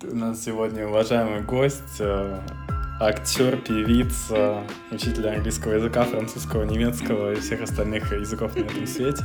У 0.00 0.14
нас 0.14 0.44
сегодня 0.44 0.86
уважаемый 0.86 1.40
гость, 1.42 1.98
э, 1.98 2.40
актер, 3.00 3.56
певица, 3.56 4.62
учитель 4.92 5.28
английского 5.28 5.72
языка, 5.72 6.04
французского, 6.04 6.62
немецкого 6.62 7.32
и 7.32 7.36
всех 7.40 7.62
остальных 7.62 8.12
языков 8.12 8.54
на 8.54 8.60
этом 8.60 8.86
свете. 8.86 9.24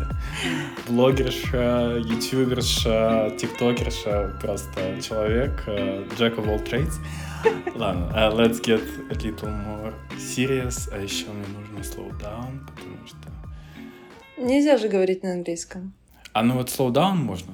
Блогерша, 0.87 1.97
ютуберша, 1.99 3.31
тиктокерша, 3.37 4.35
просто 4.41 4.99
человек, 4.99 5.61
э, 5.67 6.05
jack 6.17 6.37
of 6.37 6.47
all 6.47 6.63
trades. 6.65 6.95
Ладно, 7.75 8.11
uh, 8.15 8.35
let's 8.35 8.59
get 8.59 8.81
a 9.11 9.15
little 9.15 9.49
more 9.49 9.93
serious. 10.17 10.89
А 10.91 10.97
еще 10.97 11.27
мне 11.27 11.45
нужно 11.55 11.79
slow 11.83 12.09
down, 12.19 12.65
потому 12.65 13.05
что... 13.05 13.17
Нельзя 14.37 14.77
же 14.77 14.87
говорить 14.87 15.21
на 15.21 15.33
английском. 15.33 15.93
А 16.33 16.41
ну 16.41 16.55
вот 16.55 16.69
slow 16.69 16.91
down 16.91 17.17
можно? 17.17 17.53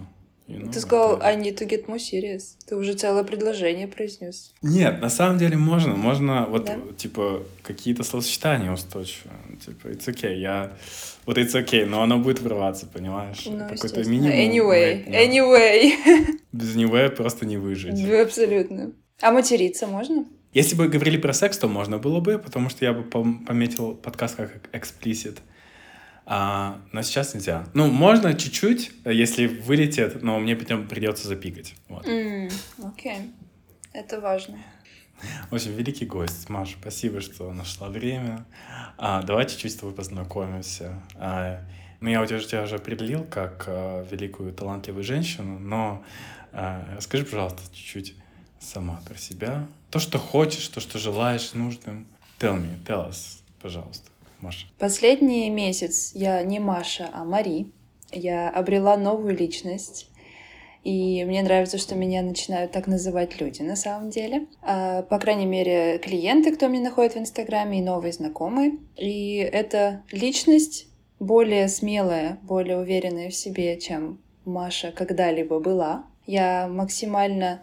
You 0.49 0.63
know, 0.63 0.71
Ты 0.73 0.79
сказал, 0.79 1.17
это... 1.17 1.25
I 1.27 1.37
need 1.37 1.57
to 1.59 1.67
get 1.67 1.85
more 1.85 1.99
serious. 1.99 2.55
Ты 2.65 2.75
уже 2.75 2.93
целое 2.93 3.23
предложение 3.23 3.87
произнес. 3.87 4.51
Нет, 4.63 4.99
на 4.99 5.09
самом 5.09 5.37
деле 5.37 5.57
можно. 5.57 5.95
Можно 5.95 6.47
вот, 6.47 6.65
да? 6.65 6.79
типа, 6.97 7.43
какие-то 7.61 8.03
словосочетания 8.03 8.71
устойчивые. 8.71 9.35
Типа, 9.63 9.87
it's 9.87 10.07
okay, 10.07 10.39
я... 10.39 10.71
Вот 11.27 11.37
it's 11.37 11.53
okay, 11.53 11.85
но 11.85 12.01
оно 12.01 12.17
будет 12.17 12.41
врываться, 12.41 12.87
понимаешь? 12.87 13.45
Ну, 13.45 13.69
Какой-то 13.69 14.03
минимум. 14.09 14.31
Anyway, 14.31 15.05
right, 15.05 15.29
anyway. 15.29 16.39
Без 16.51 16.75
anyway 16.75 17.09
просто 17.09 17.45
не 17.45 17.57
выжить. 17.57 18.03
Да, 18.03 18.23
абсолютно. 18.23 18.93
А 19.21 19.31
материться 19.31 19.85
можно? 19.85 20.25
Если 20.53 20.75
бы 20.75 20.87
говорили 20.87 21.17
про 21.17 21.33
секс, 21.33 21.59
то 21.59 21.67
можно 21.67 21.99
было 21.99 22.21
бы, 22.21 22.39
потому 22.39 22.71
что 22.71 22.83
я 22.83 22.93
бы 22.93 23.03
пометил 23.03 23.93
подкаст 23.93 24.35
как 24.37 24.67
explicit. 24.73 25.37
А, 26.31 26.79
но 26.91 27.01
сейчас 27.01 27.33
нельзя. 27.33 27.65
Ну, 27.73 27.87
можно 27.87 28.35
чуть-чуть, 28.35 28.91
если 29.03 29.47
вылетит, 29.47 30.21
но 30.21 30.37
мне 30.39 30.55
потом 30.55 30.87
придется 30.87 31.27
запикать. 31.27 31.73
Вот. 31.87 32.05
Mm, 32.05 32.53
окей. 32.83 33.13
Okay. 33.13 33.31
Это 33.93 34.21
важно. 34.21 34.59
В 35.49 35.55
общем, 35.55 35.71
великий 35.71 36.05
гость. 36.05 36.47
Маша, 36.47 36.75
спасибо, 36.79 37.19
что 37.21 37.51
нашла 37.51 37.89
время. 37.89 38.45
А, 38.99 39.23
давай 39.23 39.47
чуть-чуть 39.47 39.71
с 39.71 39.75
тобой 39.77 39.95
познакомимся. 39.95 41.01
А, 41.15 41.61
ну, 41.99 42.09
я 42.09 42.21
у 42.21 42.27
тебя, 42.27 42.37
тебя 42.37 42.61
уже 42.61 42.75
определил 42.75 43.23
как 43.23 43.65
а, 43.65 44.03
великую 44.03 44.53
талантливую 44.53 45.03
женщину, 45.03 45.57
но 45.57 46.03
а, 46.51 46.87
расскажи, 46.95 47.25
пожалуйста, 47.25 47.63
чуть-чуть 47.73 48.13
сама 48.59 49.01
про 49.07 49.17
себя. 49.17 49.67
То, 49.89 49.97
что 49.97 50.19
хочешь, 50.19 50.67
то, 50.67 50.79
что 50.79 50.99
желаешь 50.99 51.53
нужным. 51.53 52.05
Tell 52.37 52.55
me, 52.55 52.77
tell 52.85 53.09
us, 53.09 53.41
пожалуйста, 53.59 54.11
Маша. 54.41 54.67
Последний 54.77 55.49
месяц 55.49 56.11
я 56.13 56.41
не 56.43 56.59
Маша, 56.59 57.09
а 57.13 57.23
Мари. 57.23 57.71
Я 58.11 58.49
обрела 58.49 58.97
новую 58.97 59.35
личность. 59.37 60.09
И 60.83 61.25
мне 61.25 61.43
нравится, 61.43 61.77
что 61.77 61.95
меня 61.95 62.21
начинают 62.21 62.71
так 62.71 62.87
называть 62.87 63.39
люди 63.41 63.61
на 63.61 63.75
самом 63.75 64.09
деле. 64.09 64.47
А, 64.61 65.01
по 65.03 65.19
крайней 65.19 65.45
мере, 65.45 65.99
клиенты, 65.99 66.55
кто 66.55 66.67
меня 66.67 66.89
находит 66.89 67.15
в 67.15 67.17
Инстаграме, 67.17 67.79
и 67.79 67.83
новые 67.83 68.13
знакомые. 68.13 68.77
И 68.95 69.35
эта 69.37 70.03
личность 70.11 70.87
более 71.19 71.67
смелая, 71.67 72.39
более 72.43 72.77
уверенная 72.77 73.29
в 73.29 73.35
себе, 73.35 73.77
чем 73.79 74.21
Маша 74.45 74.91
когда-либо 74.91 75.59
была. 75.59 76.05
Я 76.25 76.67
максимально 76.67 77.61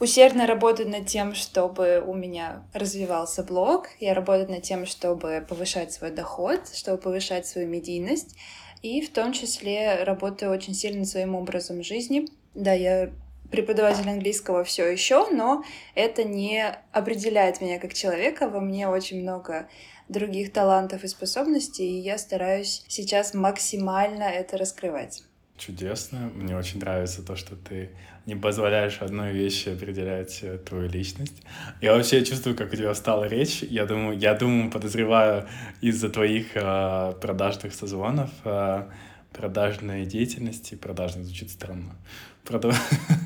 усердно 0.00 0.46
работаю 0.46 0.88
над 0.88 1.06
тем, 1.06 1.34
чтобы 1.34 2.02
у 2.06 2.14
меня 2.14 2.62
развивался 2.72 3.42
блог. 3.42 3.88
Я 4.00 4.14
работаю 4.14 4.50
над 4.50 4.62
тем, 4.62 4.86
чтобы 4.86 5.44
повышать 5.48 5.92
свой 5.92 6.10
доход, 6.10 6.60
чтобы 6.74 6.98
повышать 6.98 7.46
свою 7.46 7.68
медийность. 7.68 8.36
И 8.82 9.00
в 9.04 9.12
том 9.12 9.32
числе 9.32 10.04
работаю 10.04 10.52
очень 10.52 10.74
сильно 10.74 11.04
своим 11.04 11.34
образом 11.34 11.82
жизни. 11.82 12.26
Да, 12.54 12.72
я 12.72 13.10
преподаватель 13.50 14.08
английского 14.08 14.62
все 14.62 14.86
еще, 14.86 15.28
но 15.30 15.64
это 15.94 16.22
не 16.22 16.64
определяет 16.92 17.60
меня 17.60 17.78
как 17.78 17.94
человека. 17.94 18.48
Во 18.48 18.60
мне 18.60 18.88
очень 18.88 19.22
много 19.22 19.68
других 20.08 20.52
талантов 20.52 21.04
и 21.04 21.08
способностей, 21.08 21.98
и 21.98 22.00
я 22.00 22.18
стараюсь 22.18 22.84
сейчас 22.88 23.34
максимально 23.34 24.24
это 24.24 24.56
раскрывать 24.56 25.22
чудесно. 25.58 26.30
Мне 26.34 26.56
очень 26.56 26.80
нравится 26.80 27.22
то, 27.22 27.36
что 27.36 27.56
ты 27.56 27.90
не 28.26 28.36
позволяешь 28.36 28.98
одной 29.00 29.32
вещи 29.32 29.70
определять 29.70 30.40
э, 30.42 30.58
твою 30.58 30.88
личность. 30.88 31.42
Я 31.80 31.94
вообще 31.94 32.24
чувствую, 32.24 32.56
как 32.56 32.72
у 32.72 32.76
тебя 32.76 32.94
стала 32.94 33.24
речь. 33.24 33.62
Я 33.62 33.86
думаю, 33.86 34.18
я 34.18 34.34
думаю, 34.34 34.70
подозреваю 34.70 35.48
из-за 35.80 36.08
твоих 36.10 36.48
э, 36.54 37.14
продажных 37.20 37.74
созвонов, 37.74 38.30
э, 38.44 38.88
продажной 39.32 40.06
деятельности. 40.06 40.74
Продажная 40.74 41.24
звучит 41.24 41.50
странно. 41.50 41.96
Прода... 42.44 42.72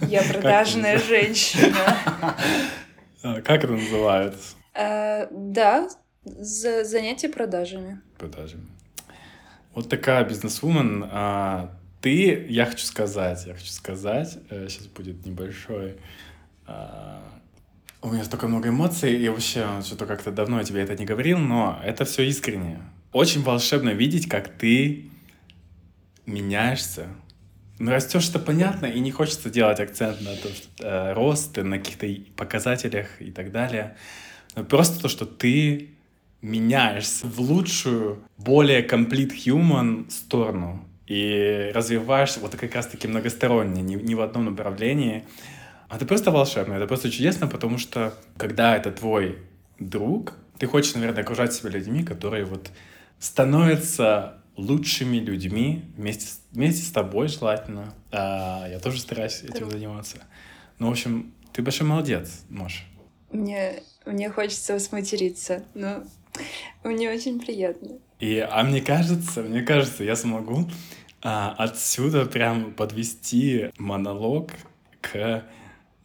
Я 0.09 0.22
продажная 0.32 0.98
женщина. 0.98 1.76
А, 3.25 3.41
как 3.41 3.62
это 3.62 3.75
называется? 3.75 4.56
Э, 4.75 5.28
да, 5.31 5.88
занятие 6.25 7.28
продажами. 7.28 8.00
Продажами. 8.19 8.66
Вот 9.75 9.88
такая 9.88 10.25
бизнесвумен 10.25 11.09
а, 11.09 11.71
ты, 12.03 12.47
я 12.49 12.67
хочу 12.67 12.85
сказать, 12.85 13.47
я 13.47 13.55
хочу 13.55 13.71
сказать, 13.71 14.39
сейчас 14.51 14.87
э, 14.87 14.89
будет 14.95 15.25
небольшой... 15.25 15.97
А, 16.67 17.23
у 18.03 18.11
меня 18.11 18.25
столько 18.25 18.49
много 18.49 18.71
эмоций, 18.71 19.17
и 19.17 19.29
вообще, 19.29 19.81
что-то 19.85 20.07
как-то 20.07 20.33
давно 20.33 20.59
я 20.59 20.65
тебе 20.65 20.83
это 20.83 20.97
не 20.97 21.05
говорил, 21.05 21.39
но 21.39 21.81
это 21.85 22.05
все 22.05 22.25
искренне. 22.25 22.81
Очень 23.13 23.43
волшебно 23.43 23.91
видеть, 23.91 24.29
как 24.29 24.49
ты 24.49 25.11
меняешься. 26.27 27.07
Ну, 27.79 27.93
растешь, 27.93 28.29
это 28.29 28.41
понятно, 28.41 28.87
и 28.87 28.99
не 28.99 29.13
хочется 29.13 29.51
делать 29.51 29.79
акцент 29.79 30.21
на 30.21 30.34
то, 30.34 30.49
что 30.49 30.69
э, 30.84 31.13
рост, 31.13 31.57
на 31.57 31.79
каких-то 31.79 32.09
показателях 32.34 33.07
и 33.21 33.31
так 33.31 33.53
далее. 33.53 33.97
Но 34.57 34.65
просто 34.65 35.01
то, 35.01 35.09
что 35.09 35.25
ты 35.25 35.91
меняешься 36.41 37.29
в 37.29 37.41
лучшую, 37.41 38.25
более 38.37 38.84
complete 38.84 39.33
human 39.47 40.11
сторону 40.11 40.89
и 41.07 41.71
развиваешься 41.75 42.41
вот 42.41 42.55
как 42.55 42.75
раз-таки 42.75 43.09
многосторонне, 43.09 43.83
не, 43.83 43.97
не 43.97 44.15
в 44.15 44.21
одном 44.21 44.47
направлении. 44.47 45.25
А 45.89 45.97
это 45.97 46.07
просто 46.07 46.31
волшебно, 46.31 46.75
это 46.75 46.87
просто 46.87 47.11
чудесно, 47.11 47.47
потому 47.47 47.79
что 47.79 48.15
когда 48.37 48.77
это 48.77 48.91
твой 48.91 49.39
друг, 49.79 50.35
ты 50.59 50.67
хочешь, 50.67 50.95
наверное, 50.95 51.23
окружать 51.23 51.53
себя 51.53 51.71
людьми, 51.71 52.03
которые 52.05 52.45
вот 52.45 52.71
становятся 53.19 54.39
лучшими 54.57 55.17
людьми 55.17 55.85
вместе, 55.97 56.27
с, 56.27 56.41
вместе 56.53 56.83
с 56.85 56.91
тобой 56.91 57.29
желательно. 57.29 57.93
А, 58.11 58.67
я 58.69 58.79
тоже 58.79 59.01
стараюсь 59.01 59.43
этим 59.43 59.71
заниматься. 59.71 60.19
Ну, 60.79 60.89
в 60.89 60.91
общем, 60.93 61.33
ты 61.53 61.63
большой 61.63 61.87
молодец, 61.87 62.43
Маша. 62.49 62.84
Мне, 63.31 63.83
мне 64.05 64.31
хочется 64.31 64.79
сматериться, 64.79 65.65
но 65.75 66.05
мне 66.84 67.11
очень 67.11 67.41
приятно. 67.41 67.99
И, 68.22 68.38
а 68.38 68.62
мне 68.62 68.81
кажется, 68.81 69.43
мне 69.43 69.62
кажется, 69.62 70.05
я 70.05 70.15
смогу 70.15 70.71
а, 71.22 71.56
отсюда 71.59 72.25
прям 72.25 72.72
подвести 72.72 73.72
монолог 73.78 74.53
к 75.00 75.44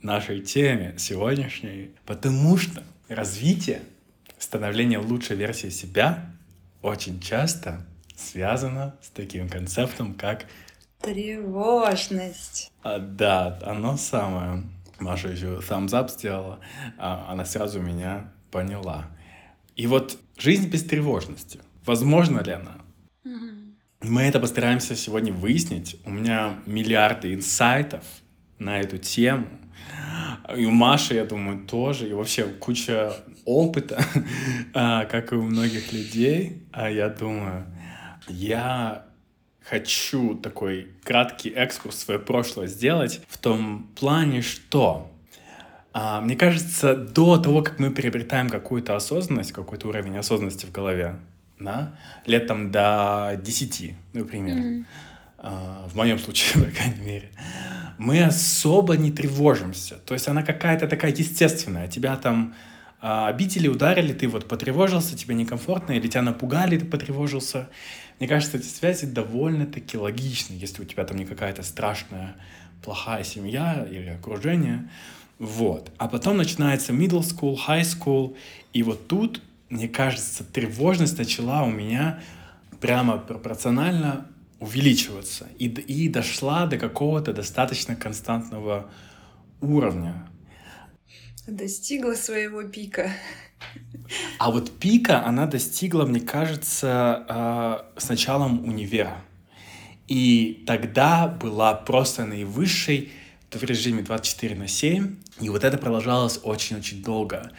нашей 0.02 0.42
теме 0.42 0.96
сегодняшней, 0.98 1.92
потому 2.08 2.58
что 2.58 2.82
развитие, 3.08 3.84
становление 4.40 4.98
лучшей 4.98 5.36
версии 5.36 5.70
себя 5.70 6.32
очень 6.82 7.20
часто 7.20 7.86
связано 8.16 8.96
с 9.04 9.10
таким 9.10 9.48
концептом, 9.48 10.16
как 10.16 10.48
тревожность. 11.02 12.72
А, 12.82 12.98
да, 12.98 13.60
оно 13.62 13.96
самое. 13.96 14.64
Маша 14.98 15.28
еще 15.28 15.60
thumbs 15.60 15.92
up 15.92 16.10
сделала, 16.10 16.62
а, 16.98 17.28
она 17.30 17.46
сразу 17.46 17.80
меня 17.80 18.34
поняла. 18.50 19.06
И 19.76 19.86
вот 19.86 20.18
жизнь 20.40 20.68
без 20.68 20.84
тревожности, 20.84 21.60
возможно 21.88 22.42
ли 22.42 22.52
она? 22.52 22.78
Мы 24.02 24.22
это 24.22 24.40
постараемся 24.40 24.96
сегодня 24.96 25.34
выяснить. 25.34 26.00
У 26.06 26.12
меня 26.12 26.60
миллиарды 26.66 27.34
инсайтов 27.34 28.04
на 28.60 28.80
эту 28.80 28.98
тему. 28.98 29.48
И 30.56 30.66
у 30.66 30.72
Маши, 30.72 31.16
я 31.16 31.26
думаю, 31.26 31.66
тоже. 31.66 32.08
И 32.08 32.14
вообще 32.14 32.44
куча 32.46 33.14
опыта, 33.44 34.04
а, 34.74 35.06
как 35.06 35.34
и 35.34 35.36
у 35.36 35.42
многих 35.42 35.92
людей. 35.94 36.68
А 36.72 36.90
я 36.90 37.10
думаю, 37.10 37.66
я 38.28 39.06
хочу 39.62 40.36
такой 40.36 40.90
краткий 41.04 41.50
экскурс 41.50 41.96
в 41.96 42.00
свое 42.00 42.20
прошлое 42.20 42.68
сделать 42.68 43.22
в 43.28 43.38
том 43.38 43.90
плане, 44.00 44.42
что 44.42 45.12
а, 45.92 46.22
мне 46.22 46.36
кажется, 46.36 46.96
до 46.96 47.38
того, 47.38 47.64
как 47.64 47.80
мы 47.80 47.92
приобретаем 47.92 48.50
какую-то 48.50 48.96
осознанность, 48.96 49.52
какой-то 49.52 49.88
уровень 49.88 50.18
осознанности 50.18 50.66
в 50.66 50.72
голове, 50.72 51.16
да, 51.60 51.96
лет 52.26 52.48
там 52.48 52.72
до 52.72 53.40
10, 53.42 53.96
например, 54.14 54.58
mm-hmm. 54.58 55.90
в 55.90 55.96
моем 55.96 56.20
случае, 56.20 56.66
по 56.66 56.72
крайней 56.72 57.02
мере, 57.02 57.32
мы 57.98 58.24
особо 58.24 58.98
не 58.98 59.12
тревожимся. 59.12 59.96
То 59.96 60.14
есть 60.14 60.28
она 60.28 60.44
какая-то 60.44 60.88
такая 60.88 61.12
естественная. 61.12 61.88
Тебя 61.88 62.16
там 62.16 62.54
а, 63.00 63.28
обидели, 63.28 63.68
ударили, 63.68 64.14
ты 64.14 64.28
вот 64.28 64.48
потревожился, 64.48 65.16
тебе 65.16 65.36
некомфортно, 65.36 65.94
или 65.94 66.08
тебя 66.08 66.24
напугали, 66.24 66.78
ты 66.78 66.86
потревожился. 66.86 67.70
Мне 68.20 68.28
кажется, 68.28 68.58
эти 68.58 68.66
связи 68.66 69.06
довольно-таки 69.06 69.98
логичны, 69.98 70.56
если 70.56 70.82
у 70.82 70.86
тебя 70.86 71.06
там 71.06 71.18
не 71.18 71.26
какая-то 71.26 71.62
страшная, 71.62 72.36
плохая 72.84 73.24
семья 73.24 73.86
или 73.90 74.10
окружение. 74.10 74.90
Вот. 75.38 75.92
А 75.98 76.08
потом 76.08 76.38
начинается 76.38 76.94
middle 76.94 77.22
school, 77.22 77.58
high 77.68 77.82
school, 77.84 78.36
и 78.74 78.82
вот 78.82 79.08
тут, 79.08 79.42
мне 79.70 79.88
кажется, 79.88 80.44
тревожность 80.44 81.18
начала 81.18 81.64
у 81.64 81.70
меня 81.70 82.22
прямо 82.80 83.18
пропорционально 83.18 84.28
увеличиваться 84.60 85.48
и, 85.60 85.66
и 85.66 86.10
дошла 86.10 86.66
до 86.66 86.78
какого-то 86.78 87.34
достаточно 87.34 87.96
константного 87.96 88.90
уровня. 89.62 90.28
Достигла 91.48 92.14
своего 92.14 92.64
пика. 92.64 93.12
А 94.38 94.52
вот 94.52 94.72
пика 94.80 95.26
она 95.26 95.46
достигла, 95.46 96.06
мне 96.06 96.20
кажется, 96.20 97.26
э, 97.98 98.00
с 98.00 98.10
началом 98.10 98.66
универа. 98.66 99.22
И 100.08 100.64
тогда 100.66 101.28
была 101.28 101.74
просто 101.74 102.26
наивысшей 102.26 103.12
в 103.52 103.64
режиме 103.64 104.04
24 104.04 104.56
на 104.56 104.68
7. 104.68 105.16
И 105.42 105.50
вот 105.50 105.64
это 105.64 105.78
продолжалось 105.78 106.40
очень-очень 106.44 107.04
долго. 107.04 107.52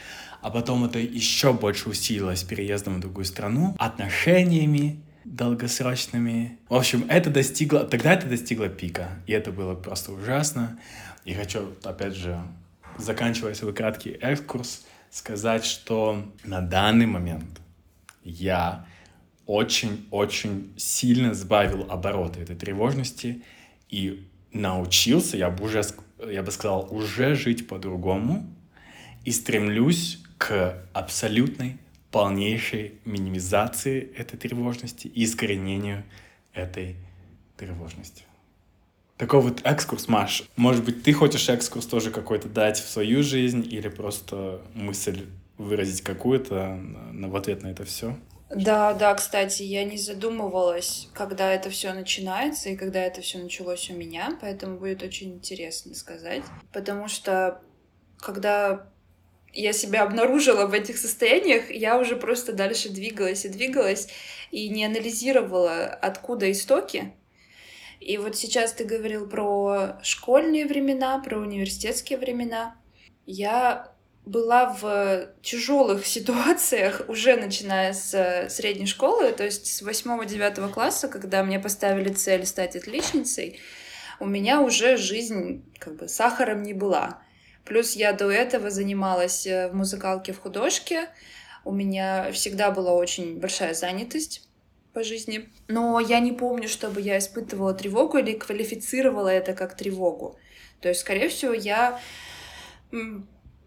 А 0.48 0.50
потом 0.50 0.86
это 0.86 0.98
еще 0.98 1.52
больше 1.52 1.90
усилилось 1.90 2.42
переездом 2.42 2.94
в 2.94 3.00
другую 3.00 3.26
страну, 3.26 3.76
отношениями 3.78 4.98
долгосрочными. 5.26 6.58
В 6.70 6.74
общем, 6.74 7.04
это 7.10 7.28
достигло, 7.28 7.84
тогда 7.84 8.14
это 8.14 8.26
достигло 8.26 8.70
пика. 8.70 9.10
И 9.26 9.32
это 9.34 9.52
было 9.52 9.74
просто 9.74 10.10
ужасно. 10.10 10.80
И 11.26 11.34
хочу, 11.34 11.74
опять 11.84 12.14
же, 12.14 12.40
заканчивая 12.96 13.52
свой 13.52 13.74
краткий 13.74 14.12
экскурс, 14.12 14.86
сказать, 15.10 15.66
что 15.66 16.24
на 16.44 16.62
данный 16.62 17.04
момент 17.04 17.60
я 18.24 18.86
очень-очень 19.44 20.72
сильно 20.78 21.34
сбавил 21.34 21.84
обороты 21.90 22.40
этой 22.40 22.56
тревожности 22.56 23.42
и 23.90 24.26
научился, 24.54 25.36
я 25.36 25.50
бы 25.50 25.66
уже, 25.66 25.82
я 26.26 26.42
бы 26.42 26.50
сказал, 26.50 26.88
уже 26.90 27.34
жить 27.34 27.68
по-другому 27.68 28.46
и 29.26 29.30
стремлюсь 29.30 30.24
к 30.38 30.79
абсолютной, 30.93 31.79
полнейшей 32.11 32.94
минимизации 33.05 34.11
этой 34.17 34.38
тревожности 34.38 35.08
и 35.08 35.25
искоренению 35.25 36.05
этой 36.55 36.96
тревожности. 37.56 38.25
Такой 39.19 39.40
вот 39.40 39.61
экскурс, 39.64 40.06
Маш. 40.08 40.44
Может 40.56 40.85
быть, 40.85 41.02
ты 41.02 41.12
хочешь 41.12 41.49
экскурс 41.49 41.87
тоже 41.87 42.11
какой-то 42.11 42.49
дать 42.49 42.79
в 42.79 42.88
свою 42.88 43.23
жизнь 43.23 43.67
или 43.69 43.88
просто 43.88 44.62
мысль 44.75 45.26
выразить 45.58 46.02
какую-то 46.02 46.79
в 47.12 47.37
ответ 47.37 47.62
на 47.62 47.69
это 47.69 47.84
все? 47.84 48.17
Да, 48.49 48.94
да, 48.94 49.12
кстати, 49.14 49.62
я 49.62 49.84
не 49.84 49.99
задумывалась, 49.99 51.08
когда 51.12 51.52
это 51.52 51.69
все 51.69 51.93
начинается 51.93 52.70
и 52.70 52.76
когда 52.76 53.00
это 53.00 53.20
все 53.20 53.38
началось 53.38 53.91
у 53.91 53.94
меня, 53.94 54.38
поэтому 54.41 54.79
будет 54.79 55.02
очень 55.02 55.34
интересно 55.34 55.94
сказать. 55.94 56.43
Потому 56.73 57.08
что 57.08 57.61
когда 58.19 58.88
я 59.60 59.72
себя 59.72 60.02
обнаружила 60.02 60.66
в 60.66 60.72
этих 60.72 60.99
состояниях, 60.99 61.70
я 61.70 61.99
уже 61.99 62.16
просто 62.16 62.52
дальше 62.52 62.90
двигалась 62.90 63.44
и 63.44 63.49
двигалась 63.49 64.08
и 64.50 64.69
не 64.69 64.84
анализировала, 64.84 65.87
откуда 65.87 66.50
истоки. 66.50 67.12
И 68.00 68.16
вот 68.19 68.37
сейчас 68.37 68.72
ты 68.72 68.84
говорил 68.84 69.28
про 69.28 69.99
школьные 70.02 70.66
времена, 70.66 71.19
про 71.19 71.38
университетские 71.38 72.19
времена. 72.19 72.76
Я 73.26 73.93
была 74.25 74.76
в 74.81 75.31
тяжелых 75.43 76.06
ситуациях 76.06 77.02
уже 77.08 77.37
начиная 77.37 77.94
с 77.94 78.14
э, 78.14 78.49
средней 78.50 78.87
школы, 78.87 79.32
то 79.32 79.44
есть 79.44 79.66
с 79.66 79.82
8-9 79.82 80.70
класса, 80.70 81.08
когда 81.08 81.43
мне 81.43 81.58
поставили 81.58 82.12
цель 82.12 82.46
стать 82.46 82.76
отличницей, 82.76 83.58
у 84.20 84.26
меня 84.26 84.60
уже 84.60 84.96
жизнь 84.96 85.64
как 85.78 85.96
бы 85.96 86.08
сахаром 86.08 86.62
не 86.62 86.75
была. 86.75 87.22
Плюс 87.69 87.97
я 87.97 88.15
до 88.15 88.31
этого 88.31 88.70
занималась 88.70 89.47
э, 89.47 89.69
в 89.69 89.75
музыкалке 89.75 90.32
в 90.32 90.41
художке, 90.41 91.11
у 91.67 91.73
меня 91.73 92.32
всегда 92.32 92.70
была 92.70 92.94
очень 92.94 93.38
большая 93.38 93.75
занятость 93.75 94.49
по 94.94 95.05
жизни. 95.05 95.50
Но 95.69 96.00
я 96.00 96.19
не 96.20 96.32
помню, 96.32 96.67
чтобы 96.67 97.03
я 97.03 97.19
испытывала 97.19 97.75
тревогу 97.75 98.17
или 98.17 98.32
квалифицировала 98.32 99.29
это 99.29 99.53
как 99.53 99.76
тревогу. 99.76 100.38
То 100.81 100.88
есть, 100.88 101.03
скорее 101.03 101.29
всего, 101.29 101.53
я 101.53 102.00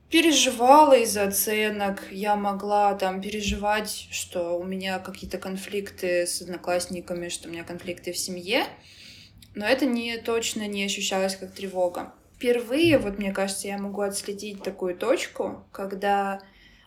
переживала 0.09 0.97
из-за 0.97 1.25
оценок, 1.25 2.01
я 2.09 2.35
могла 2.35 2.95
там 2.95 3.21
переживать, 3.21 4.07
что 4.09 4.57
у 4.57 4.63
меня 4.63 4.97
какие-то 4.97 5.37
конфликты 5.37 6.25
с 6.25 6.41
одноклассниками, 6.41 7.29
что 7.29 7.49
у 7.49 7.51
меня 7.51 7.63
конфликты 7.63 8.13
в 8.13 8.17
семье, 8.17 8.65
но 9.53 9.67
это 9.67 9.85
не 9.85 10.17
точно 10.17 10.67
не 10.67 10.85
ощущалось 10.85 11.35
как 11.35 11.53
тревога. 11.53 12.13
Впервые, 12.41 12.97
вот 12.97 13.19
мне 13.19 13.31
кажется, 13.31 13.67
я 13.67 13.77
могу 13.77 14.01
отследить 14.01 14.63
такую 14.63 14.97
точку, 14.97 15.63
когда 15.71 16.41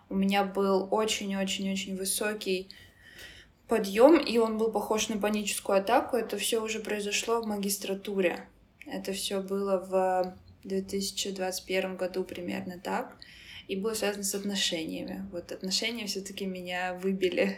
у 0.09 0.17
меня 0.17 0.43
был 0.43 0.89
очень-очень-очень 0.91 1.97
высокий 1.97 2.71
подъем, 3.69 4.19
и 4.19 4.37
он 4.39 4.59
был 4.59 4.73
похож 4.73 5.09
на 5.11 5.17
паническую 5.17 5.79
атаку. 5.79 6.17
Это 6.17 6.39
все 6.39 6.61
уже 6.61 6.81
произошло 6.81 7.41
в 7.41 7.47
магистратуре. 7.47 8.49
Это 8.85 9.13
все 9.13 9.41
было 9.41 9.79
в 9.79 10.37
2021 10.65 11.99
году 11.99 12.25
примерно 12.25 12.81
так. 12.81 13.17
И 13.69 13.77
было 13.77 13.95
связано 13.95 14.25
с 14.25 14.35
отношениями. 14.35 15.25
Вот 15.31 15.53
отношения 15.53 16.07
все-таки 16.07 16.47
меня 16.47 16.95
выбили. 16.95 17.57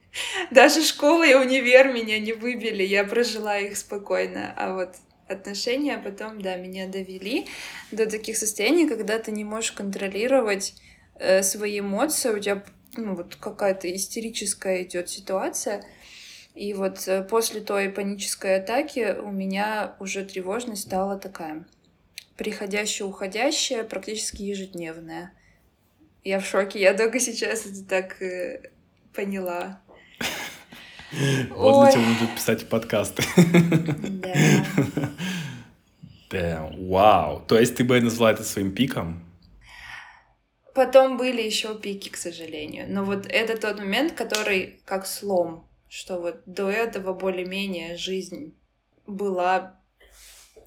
Даже 0.50 0.82
школа 0.82 1.26
и 1.26 1.34
универ 1.34 1.92
меня 1.92 2.18
не 2.18 2.32
выбили, 2.32 2.82
я 2.82 3.04
прожила 3.04 3.58
их 3.58 3.76
спокойно. 3.76 4.54
А 4.56 4.72
вот 4.72 4.94
отношения 5.28 5.98
потом, 5.98 6.40
да, 6.40 6.56
меня 6.56 6.86
довели 6.86 7.46
до 7.90 8.08
таких 8.08 8.36
состояний, 8.36 8.88
когда 8.88 9.18
ты 9.18 9.32
не 9.32 9.44
можешь 9.44 9.72
контролировать 9.72 10.74
э, 11.16 11.42
свои 11.42 11.80
эмоции, 11.80 12.30
у 12.30 12.38
тебя 12.38 12.62
ну, 12.96 13.14
вот 13.14 13.36
какая-то 13.36 13.94
истерическая 13.94 14.82
идет 14.82 15.08
ситуация. 15.08 15.84
И 16.54 16.72
вот 16.74 17.08
э, 17.08 17.22
после 17.22 17.60
той 17.60 17.88
панической 17.88 18.56
атаки 18.56 19.16
у 19.20 19.30
меня 19.30 19.96
уже 19.98 20.24
тревожность 20.24 20.82
стала 20.82 21.18
такая 21.18 21.64
приходящая, 22.36 23.08
уходящая, 23.08 23.84
практически 23.84 24.42
ежедневная. 24.42 25.32
Я 26.24 26.40
в 26.40 26.46
шоке, 26.46 26.80
я 26.80 26.94
только 26.94 27.20
сейчас 27.20 27.66
это 27.66 27.84
так 27.84 28.20
э, 28.22 28.70
поняла. 29.12 29.80
Вот 31.50 31.84
для 31.84 31.92
чего 31.92 32.04
будут 32.14 32.34
писать 32.34 32.68
подкасты. 32.68 33.22
Да. 33.36 35.10
Да, 36.30 36.72
вау. 36.76 37.44
То 37.46 37.58
есть 37.58 37.76
ты 37.76 37.84
бы 37.84 38.00
назвала 38.00 38.32
это 38.32 38.42
своим 38.42 38.74
пиком? 38.74 39.22
Потом 40.74 41.16
были 41.16 41.40
еще 41.40 41.78
пики, 41.78 42.08
к 42.08 42.16
сожалению. 42.16 42.86
Но 42.88 43.04
вот 43.04 43.26
это 43.26 43.56
тот 43.56 43.78
момент, 43.78 44.12
который 44.12 44.80
как 44.84 45.06
слом, 45.06 45.68
что 45.88 46.20
вот 46.20 46.42
до 46.46 46.68
этого 46.68 47.14
более-менее 47.14 47.96
жизнь 47.96 48.58
была 49.06 49.78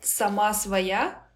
сама 0.01 0.53
своя, 0.53 1.27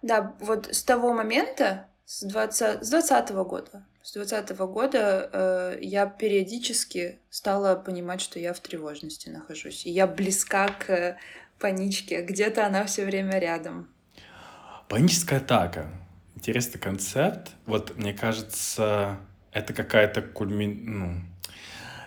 да, 0.00 0.34
вот 0.40 0.74
с 0.74 0.82
того 0.82 1.12
момента, 1.12 1.88
с 2.06 2.22
20, 2.26 2.82
с 2.82 2.88
20 2.90 3.30
года, 3.30 3.86
с 4.06 4.12
20 4.12 4.56
года 4.58 5.28
э, 5.32 5.78
я 5.82 6.06
периодически 6.06 7.18
стала 7.28 7.74
понимать, 7.74 8.20
что 8.20 8.38
я 8.38 8.52
в 8.54 8.60
тревожности 8.60 9.28
нахожусь. 9.30 9.84
И 9.84 9.90
я 9.90 10.06
близка 10.06 10.68
к 10.68 11.16
паничке. 11.58 12.22
Где-то 12.22 12.64
она 12.64 12.84
все 12.84 13.04
время 13.04 13.40
рядом. 13.40 13.88
Паническая 14.88 15.40
атака. 15.40 15.90
Интересный 16.36 16.78
концепт. 16.78 17.50
Вот, 17.66 17.96
мне 17.96 18.14
кажется, 18.14 19.16
это 19.50 19.72
какая-то 19.74 20.22
кульми... 20.22 20.66
ну, 20.66 21.14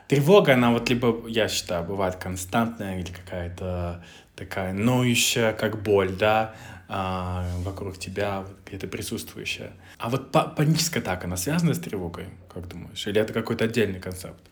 тревога, 0.07 0.53
она 0.53 0.71
вот 0.71 0.89
либо, 0.89 1.27
я 1.27 1.49
считаю, 1.49 1.83
бывает 1.83 2.15
константная 2.15 3.01
или 3.01 3.11
какая-то 3.11 4.05
такая 4.37 4.71
ноющая, 4.71 5.51
как 5.51 5.83
боль, 5.83 6.15
да, 6.15 6.55
а, 6.91 7.45
вокруг 7.59 7.99
тебя, 7.99 8.45
где-то 8.65 8.87
присутствующая. 8.87 9.73
А 9.99 10.09
вот 10.09 10.31
паническая 10.31 11.03
атака, 11.03 11.27
она 11.27 11.37
связана 11.37 11.75
с 11.75 11.79
тревогой, 11.79 12.25
как 12.51 12.67
думаешь? 12.67 13.05
Или 13.05 13.21
это 13.21 13.31
какой-то 13.31 13.65
отдельный 13.65 13.99
концепт? 13.99 14.43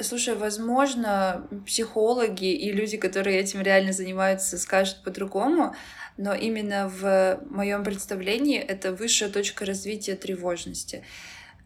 Слушай, 0.00 0.34
возможно, 0.34 1.46
психологи 1.66 2.50
и 2.50 2.72
люди, 2.72 2.96
которые 2.96 3.38
этим 3.38 3.60
реально 3.60 3.92
занимаются, 3.92 4.56
скажут 4.56 5.02
по-другому, 5.04 5.74
но 6.16 6.32
именно 6.32 6.88
в 6.88 7.40
моем 7.50 7.84
представлении 7.84 8.58
это 8.58 8.94
высшая 8.94 9.28
точка 9.28 9.66
развития 9.66 10.16
тревожности. 10.16 11.04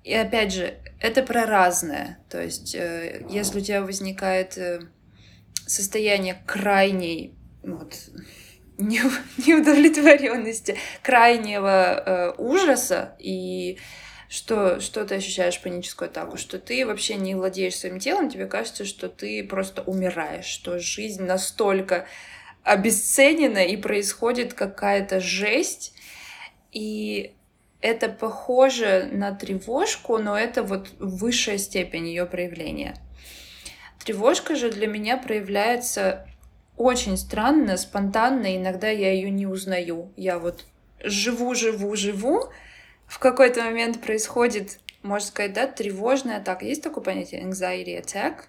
И 0.02 0.12
опять 0.12 0.52
же, 0.52 0.74
это 1.00 1.22
про 1.22 1.46
разное. 1.46 2.18
То 2.28 2.42
есть, 2.42 2.74
э, 2.74 3.24
если 3.30 3.60
у 3.60 3.62
тебя 3.62 3.82
возникает 3.82 4.58
э, 4.58 4.80
состояние 5.66 6.42
крайней 6.44 7.34
вот, 7.62 7.94
неудовлетворенности, 8.78 10.76
крайнего 11.02 12.02
э, 12.04 12.34
ужаса 12.38 13.16
и 13.18 13.78
что, 14.28 14.80
что 14.80 15.04
ты 15.04 15.16
ощущаешь 15.16 15.60
паническую 15.60 16.08
атаку, 16.08 16.36
что 16.36 16.58
ты 16.58 16.84
вообще 16.84 17.14
не 17.14 17.34
владеешь 17.34 17.76
своим 17.76 17.98
телом, 18.00 18.28
тебе 18.28 18.46
кажется, 18.46 18.84
что 18.84 19.08
ты 19.08 19.44
просто 19.44 19.82
умираешь, 19.82 20.46
что 20.46 20.78
жизнь 20.78 21.22
настолько 21.22 22.06
обесценена 22.64 23.64
и 23.64 23.76
происходит 23.76 24.54
какая-то 24.54 25.20
жесть, 25.20 25.94
И 26.72 27.32
это 27.80 28.08
похоже 28.08 29.08
на 29.12 29.32
тревожку, 29.32 30.18
но 30.18 30.36
это 30.36 30.64
вот 30.64 30.88
высшая 30.98 31.58
степень 31.58 32.08
ее 32.08 32.26
проявления. 32.26 32.96
Тревожка 34.04 34.56
же 34.56 34.70
для 34.70 34.88
меня 34.88 35.16
проявляется 35.16 36.26
очень 36.76 37.16
странно, 37.16 37.76
спонтанно, 37.76 38.56
иногда 38.56 38.88
я 38.88 39.12
ее 39.12 39.30
не 39.30 39.46
узнаю. 39.46 40.12
Я 40.16 40.38
вот 40.38 40.64
живу, 41.02 41.54
живу, 41.54 41.96
живу, 41.96 42.50
в 43.06 43.18
какой-то 43.18 43.62
момент 43.62 44.00
происходит, 44.00 44.78
можно 45.02 45.26
сказать, 45.26 45.52
да, 45.52 45.66
тревожная 45.66 46.38
атака. 46.38 46.64
Есть 46.64 46.82
такое 46.82 47.02
понятие 47.02 47.42
anxiety 47.42 48.00
attack? 48.00 48.44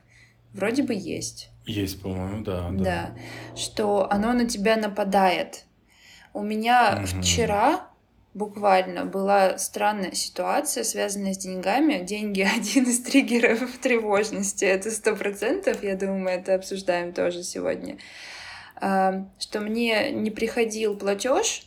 Вроде 0.53 0.84
бы 0.84 0.93
есть. 0.93 1.50
Есть, 1.65 2.01
по-моему, 2.01 2.43
да, 2.43 2.69
да. 2.72 2.84
Да, 2.84 3.15
что 3.55 4.10
оно 4.12 4.34
на 4.34 4.48
тебя 4.48 4.77
нападает. 4.77 5.65
У 6.34 6.41
меня 6.41 7.00
угу. 7.00 7.22
вчера 7.22 7.88
буквально 8.38 9.06
была 9.06 9.58
странная 9.58 10.13
ситуация, 10.13 10.84
связанная 10.84 11.34
с 11.34 11.38
деньгами. 11.38 12.03
Деньги— 12.03 12.41
один 12.58 12.86
из 12.86 13.01
триггеров 13.01 13.77
тревожности. 13.79 14.63
Это 14.63 14.91
сто 14.91 15.15
процентов. 15.15 15.84
Я 15.84 15.96
думаю, 15.96 16.20
мы 16.20 16.32
это 16.32 16.56
обсуждаем 16.56 17.13
тоже 17.13 17.44
сегодня. 17.44 17.98
А, 18.75 19.25
что 19.39 19.60
мне 19.60 20.12
не 20.12 20.29
приходил 20.29 20.96
платеж, 20.96 21.63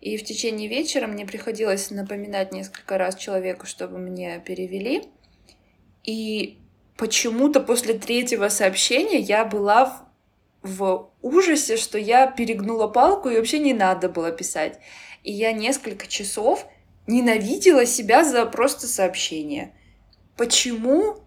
и 0.00 0.16
в 0.16 0.24
течение 0.24 0.68
вечера 0.68 1.06
мне 1.06 1.24
приходилось 1.24 1.90
напоминать 1.90 2.52
несколько 2.52 2.98
раз 2.98 3.14
человеку, 3.16 3.66
чтобы 3.66 3.98
мне 3.98 4.42
перевели. 4.44 5.04
И 6.04 6.58
почему-то 6.96 7.60
после 7.60 7.94
третьего 7.94 8.48
сообщения 8.48 9.18
я 9.18 9.44
была 9.44 10.08
в, 10.62 10.78
в 10.78 11.10
ужасе, 11.22 11.76
что 11.76 11.98
я 11.98 12.26
перегнула 12.26 12.88
палку 12.88 13.28
и 13.28 13.36
вообще 13.36 13.58
не 13.58 13.74
надо 13.74 14.08
было 14.08 14.32
писать. 14.32 14.78
И 15.28 15.32
я 15.32 15.52
несколько 15.52 16.06
часов 16.06 16.66
ненавидела 17.06 17.84
себя 17.84 18.24
за 18.24 18.46
просто 18.46 18.86
сообщение. 18.86 19.74
Почему? 20.38 21.18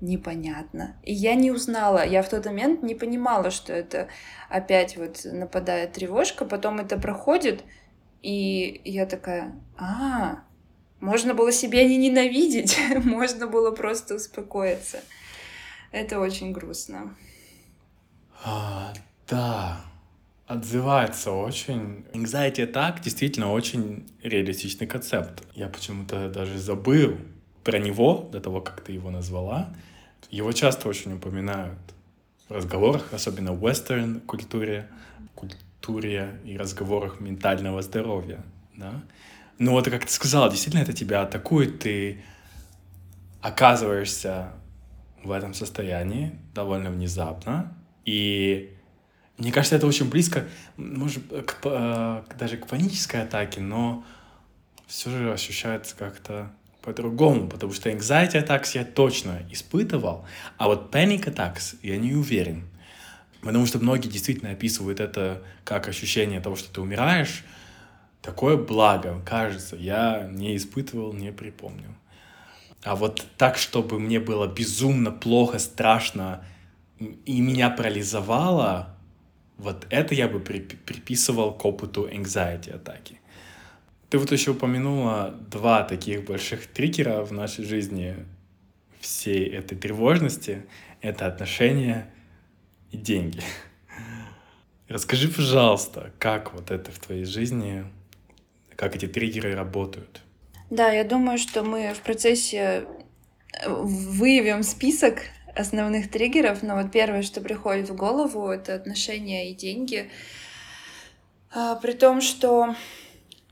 Непонятно. 0.00 0.94
И 1.02 1.12
я 1.12 1.34
не 1.34 1.50
узнала, 1.50 2.06
я 2.06 2.22
в 2.22 2.28
тот 2.28 2.46
момент 2.46 2.84
не 2.84 2.94
понимала, 2.94 3.50
что 3.50 3.72
это 3.72 4.06
опять 4.48 4.96
вот 4.96 5.22
нападает 5.24 5.94
тревожка, 5.94 6.44
потом 6.44 6.78
это 6.78 6.96
проходит, 6.96 7.64
и 8.22 8.80
я 8.84 9.06
такая, 9.06 9.60
а, 9.76 10.44
можно 11.00 11.34
было 11.34 11.50
себя 11.50 11.82
не 11.82 11.96
ненавидеть, 11.96 12.78
можно 13.04 13.48
было 13.48 13.72
просто 13.72 14.14
успокоиться. 14.14 15.00
Это 15.90 16.20
очень 16.20 16.52
грустно. 16.52 17.16
А, 18.44 18.92
да, 19.28 19.80
отзывается 20.52 21.32
очень. 21.32 22.04
Anxiety 22.12 22.66
так 22.66 23.00
действительно 23.00 23.52
очень 23.52 24.06
реалистичный 24.22 24.86
концепт. 24.86 25.42
Я 25.54 25.68
почему-то 25.68 26.28
даже 26.28 26.58
забыл 26.58 27.16
про 27.64 27.78
него 27.78 28.28
до 28.32 28.40
того, 28.40 28.60
как 28.60 28.82
ты 28.82 28.92
его 28.92 29.10
назвала. 29.10 29.74
Его 30.30 30.52
часто 30.52 30.88
очень 30.88 31.14
упоминают 31.14 31.78
в 32.48 32.54
разговорах, 32.54 33.12
особенно 33.12 33.52
в 33.52 33.66
вестерн 33.66 34.20
культуре 34.20 34.88
и 36.44 36.56
разговорах 36.56 37.20
ментального 37.20 37.82
здоровья, 37.82 38.44
да. 38.76 39.02
Но 39.58 39.72
вот, 39.72 39.88
как 39.88 40.04
ты 40.04 40.12
сказала, 40.12 40.50
действительно 40.50 40.82
это 40.82 40.92
тебя 40.92 41.22
атакует, 41.22 41.78
ты 41.80 42.22
оказываешься 43.40 44.52
в 45.22 45.30
этом 45.30 45.54
состоянии 45.54 46.32
довольно 46.54 46.90
внезапно, 46.90 47.76
и 48.04 48.76
мне 49.42 49.50
кажется, 49.50 49.74
это 49.74 49.88
очень 49.88 50.08
близко, 50.08 50.46
может, 50.76 51.24
к, 51.26 51.56
э, 51.64 52.22
даже 52.38 52.56
к 52.58 52.68
панической 52.68 53.22
атаке, 53.22 53.60
но 53.60 54.04
все 54.86 55.10
же 55.10 55.32
ощущается 55.32 55.96
как-то 55.96 56.52
по-другому, 56.80 57.48
потому 57.48 57.72
что 57.72 57.90
anxiety 57.90 58.34
attacks 58.34 58.70
я 58.74 58.84
точно 58.84 59.42
испытывал, 59.50 60.24
а 60.58 60.68
вот 60.68 60.94
panic 60.94 61.24
attacks 61.24 61.76
я 61.82 61.96
не 61.96 62.14
уверен. 62.14 62.68
Потому 63.40 63.66
что 63.66 63.80
многие 63.80 64.06
действительно 64.06 64.52
описывают 64.52 65.00
это 65.00 65.42
как 65.64 65.88
ощущение 65.88 66.40
того, 66.40 66.54
что 66.54 66.72
ты 66.72 66.80
умираешь. 66.80 67.42
Такое 68.20 68.56
благо, 68.56 69.20
кажется, 69.26 69.74
я 69.74 70.28
не 70.30 70.56
испытывал, 70.56 71.12
не 71.12 71.32
припомню. 71.32 71.96
А 72.84 72.94
вот 72.94 73.26
так, 73.36 73.58
чтобы 73.58 73.98
мне 73.98 74.20
было 74.20 74.46
безумно 74.46 75.10
плохо, 75.10 75.58
страшно, 75.58 76.44
и 77.00 77.40
меня 77.40 77.70
парализовало, 77.70 78.96
вот 79.58 79.86
это 79.90 80.14
я 80.14 80.28
бы 80.28 80.40
приписывал 80.40 81.54
к 81.54 81.64
опыту 81.64 82.08
anxiety 82.08 82.70
атаки. 82.70 83.20
Ты 84.10 84.18
вот 84.18 84.30
еще 84.30 84.50
упомянула 84.50 85.34
два 85.50 85.84
таких 85.84 86.24
больших 86.24 86.66
триггера 86.66 87.22
в 87.24 87.32
нашей 87.32 87.64
жизни 87.64 88.16
всей 89.00 89.48
этой 89.48 89.76
тревожности. 89.76 90.66
Это 91.00 91.26
отношения 91.26 92.12
и 92.90 92.96
деньги. 92.96 93.40
Расскажи, 94.88 95.28
пожалуйста, 95.28 96.12
как 96.18 96.52
вот 96.52 96.70
это 96.70 96.92
в 96.92 96.98
твоей 96.98 97.24
жизни, 97.24 97.84
как 98.76 98.94
эти 98.94 99.06
триггеры 99.06 99.54
работают? 99.54 100.20
Да, 100.68 100.92
я 100.92 101.04
думаю, 101.04 101.38
что 101.38 101.62
мы 101.62 101.94
в 101.94 102.00
процессе 102.00 102.84
э, 103.62 103.68
выявим 103.68 104.62
список 104.62 105.22
основных 105.54 106.10
триггеров, 106.10 106.62
но 106.62 106.76
вот 106.76 106.90
первое, 106.90 107.22
что 107.22 107.40
приходит 107.40 107.88
в 107.88 107.96
голову, 107.96 108.48
это 108.48 108.74
отношения 108.74 109.50
и 109.50 109.54
деньги. 109.54 110.10
А, 111.50 111.76
при 111.76 111.92
том, 111.92 112.20
что 112.20 112.74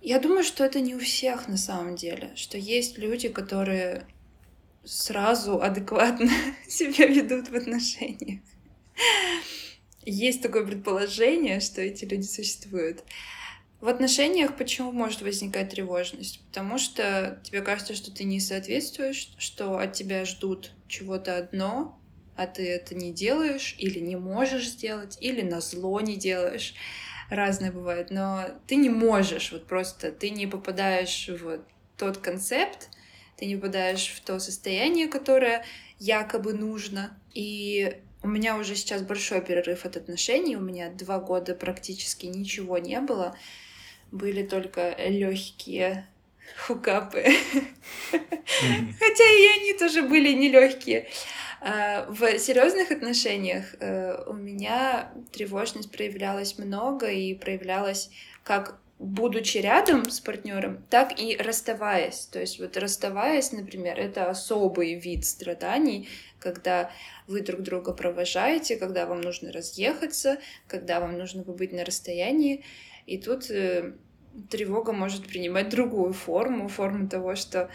я 0.00 0.18
думаю, 0.18 0.44
что 0.44 0.64
это 0.64 0.80
не 0.80 0.94
у 0.94 0.98
всех 0.98 1.48
на 1.48 1.58
самом 1.58 1.96
деле, 1.96 2.30
что 2.34 2.56
есть 2.56 2.96
люди, 2.96 3.28
которые 3.28 4.06
сразу 4.84 5.60
адекватно 5.60 6.30
себя 6.68 7.06
ведут 7.06 7.48
в 7.48 7.54
отношениях. 7.54 8.40
Есть 10.02 10.42
такое 10.42 10.64
предположение, 10.64 11.60
что 11.60 11.82
эти 11.82 12.06
люди 12.06 12.26
существуют. 12.26 13.04
В 13.80 13.88
отношениях 13.88 14.56
почему 14.56 14.92
может 14.92 15.22
возникать 15.22 15.70
тревожность? 15.70 16.40
Потому 16.48 16.76
что 16.76 17.40
тебе 17.42 17.62
кажется, 17.62 17.94
что 17.94 18.10
ты 18.10 18.24
не 18.24 18.38
соответствуешь, 18.38 19.32
что 19.38 19.78
от 19.78 19.94
тебя 19.94 20.26
ждут 20.26 20.72
чего-то 20.86 21.38
одно, 21.38 21.98
а 22.36 22.46
ты 22.46 22.68
это 22.68 22.94
не 22.94 23.10
делаешь 23.10 23.74
или 23.78 23.98
не 23.98 24.16
можешь 24.16 24.68
сделать, 24.68 25.16
или 25.20 25.40
на 25.40 25.62
зло 25.62 25.98
не 26.02 26.16
делаешь. 26.16 26.74
Разное 27.30 27.72
бывает, 27.72 28.10
но 28.10 28.48
ты 28.66 28.76
не 28.76 28.90
можешь, 28.90 29.50
вот 29.52 29.66
просто 29.66 30.12
ты 30.12 30.28
не 30.28 30.46
попадаешь 30.46 31.28
в 31.28 31.60
тот 31.96 32.18
концепт, 32.18 32.90
ты 33.38 33.46
не 33.46 33.56
попадаешь 33.56 34.08
в 34.08 34.20
то 34.20 34.38
состояние, 34.40 35.08
которое 35.08 35.64
якобы 35.98 36.52
нужно. 36.52 37.18
И 37.32 37.96
у 38.22 38.28
меня 38.28 38.58
уже 38.58 38.76
сейчас 38.76 39.00
большой 39.00 39.40
перерыв 39.40 39.86
от 39.86 39.96
отношений, 39.96 40.56
у 40.56 40.60
меня 40.60 40.90
два 40.90 41.18
года 41.18 41.54
практически 41.54 42.26
ничего 42.26 42.76
не 42.76 43.00
было, 43.00 43.34
были 44.10 44.42
только 44.42 44.94
легкие 44.98 46.06
хукапы. 46.66 47.24
Хотя 48.10 49.24
и 49.24 49.46
они 49.58 49.74
тоже 49.78 50.02
были 50.02 50.32
нелегкие. 50.32 51.08
А, 51.60 52.06
в 52.08 52.38
серьезных 52.38 52.90
отношениях 52.90 53.74
э, 53.80 54.24
у 54.26 54.32
меня 54.32 55.12
тревожность 55.30 55.92
проявлялась 55.92 56.58
много 56.58 57.10
и 57.10 57.34
проявлялась 57.34 58.10
как 58.44 58.80
будучи 58.98 59.56
рядом 59.58 60.10
с 60.10 60.20
партнером, 60.20 60.84
так 60.90 61.18
и 61.18 61.36
расставаясь. 61.36 62.26
То 62.26 62.38
есть 62.38 62.60
вот 62.60 62.76
расставаясь, 62.76 63.50
например, 63.50 63.98
это 63.98 64.28
особый 64.28 64.94
вид 64.94 65.24
страданий, 65.24 66.08
когда 66.38 66.90
вы 67.26 67.40
друг 67.40 67.62
друга 67.62 67.92
провожаете, 67.92 68.76
когда 68.76 69.06
вам 69.06 69.22
нужно 69.22 69.52
разъехаться, 69.52 70.38
когда 70.66 71.00
вам 71.00 71.16
нужно 71.16 71.44
побыть 71.44 71.72
на 71.72 71.84
расстоянии. 71.84 72.62
И 73.06 73.18
тут 73.18 73.50
э, 73.50 73.94
тревога 74.50 74.92
может 74.92 75.26
принимать 75.26 75.68
другую 75.68 76.12
форму, 76.12 76.68
форму 76.68 77.08
того, 77.08 77.34
что 77.34 77.70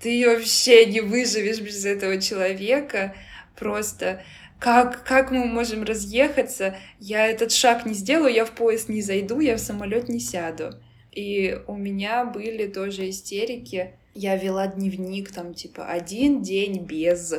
ты 0.00 0.28
вообще 0.28 0.86
не 0.86 1.00
выживешь 1.00 1.60
без 1.60 1.84
этого 1.84 2.20
человека, 2.20 3.14
просто 3.58 4.22
как, 4.58 5.04
как 5.04 5.30
мы 5.30 5.44
можем 5.44 5.82
разъехаться? 5.82 6.76
Я 6.98 7.26
этот 7.26 7.52
шаг 7.52 7.84
не 7.86 7.94
сделаю, 7.94 8.32
я 8.32 8.44
в 8.44 8.52
поезд 8.52 8.88
не 8.88 9.02
зайду, 9.02 9.40
я 9.40 9.56
в 9.56 9.60
самолет 9.60 10.08
не 10.08 10.18
сяду. 10.18 10.74
И 11.12 11.58
у 11.66 11.76
меня 11.76 12.24
были 12.24 12.66
тоже 12.66 13.08
истерики. 13.08 13.98
Я 14.14 14.36
вела 14.36 14.66
дневник, 14.66 15.30
там, 15.30 15.54
типа, 15.54 15.86
один 15.86 16.42
день 16.42 16.84
без 16.84 17.34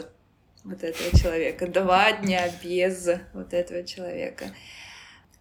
вот 0.63 0.83
этого 0.83 1.17
человека, 1.17 1.67
два 1.67 2.11
дня 2.11 2.51
без 2.63 3.09
вот 3.33 3.53
этого 3.53 3.83
человека. 3.83 4.53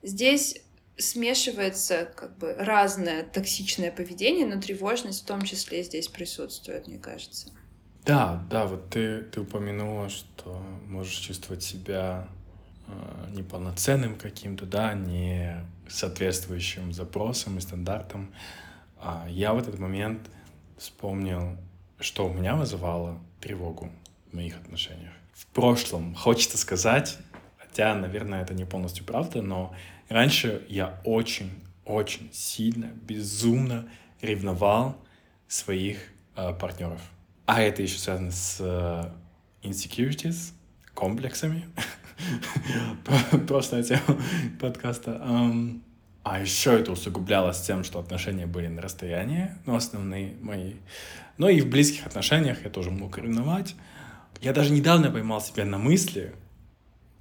Здесь 0.02 0.62
смешивается 0.98 2.08
как 2.14 2.36
бы 2.38 2.54
разное 2.54 3.22
токсичное 3.22 3.92
поведение, 3.92 4.46
но 4.46 4.60
тревожность 4.60 5.22
в 5.22 5.26
том 5.26 5.42
числе 5.42 5.82
здесь 5.82 6.08
присутствует, 6.08 6.86
мне 6.86 6.98
кажется. 6.98 7.50
Да, 8.04 8.46
да, 8.50 8.66
вот 8.66 8.90
ты, 8.90 9.22
ты 9.22 9.40
упомянула, 9.40 10.08
что 10.08 10.62
можешь 10.86 11.16
чувствовать 11.16 11.62
себя 11.62 12.28
э, 12.86 13.30
неполноценным 13.34 14.16
каким-то, 14.16 14.64
да, 14.64 14.94
не 14.94 15.66
соответствующим 15.88 16.92
запросам 16.92 17.58
и 17.58 17.60
стандартам. 17.60 18.32
А 18.98 19.26
я 19.28 19.52
в 19.52 19.58
этот 19.58 19.78
момент 19.78 20.30
вспомнил, 20.78 21.56
что 21.98 22.26
у 22.26 22.32
меня 22.32 22.54
вызывало 22.54 23.18
тревогу 23.40 23.90
в 24.30 24.36
моих 24.36 24.56
отношениях. 24.56 25.12
В 25.32 25.46
прошлом, 25.46 26.14
хочется 26.14 26.58
сказать, 26.58 27.18
хотя, 27.58 27.94
наверное, 27.94 28.42
это 28.42 28.54
не 28.54 28.64
полностью 28.64 29.04
правда, 29.04 29.42
но 29.42 29.74
раньше 30.08 30.64
я 30.68 31.00
очень-очень 31.04 32.30
сильно, 32.32 32.86
безумно 33.02 33.88
ревновал 34.20 34.96
своих 35.48 35.98
э, 36.36 36.52
партнеров. 36.54 37.00
А 37.46 37.62
это 37.62 37.82
еще 37.82 37.98
связано 37.98 38.30
с 38.30 38.58
э, 38.60 39.10
insecurities, 39.62 40.52
комплексами. 40.94 41.68
Прошлая 43.46 43.82
тема 43.82 44.20
подкаста. 44.60 45.20
А 46.22 46.40
еще 46.40 46.80
это 46.80 46.90
усугублялось 46.90 47.60
тем, 47.60 47.84
что 47.84 48.00
отношения 48.00 48.46
были 48.46 48.66
на 48.66 48.82
расстоянии, 48.82 49.52
ну, 49.64 49.76
основные 49.76 50.34
мои. 50.40 50.74
Но 51.38 51.48
и 51.48 51.60
в 51.60 51.68
близких 51.68 52.04
отношениях 52.04 52.64
я 52.64 52.70
тоже 52.70 52.90
мог 52.90 53.16
ревновать. 53.16 53.76
Я 54.40 54.52
даже 54.52 54.72
недавно 54.72 55.12
поймал 55.12 55.40
себя 55.40 55.64
на 55.64 55.78
мысли, 55.78 56.34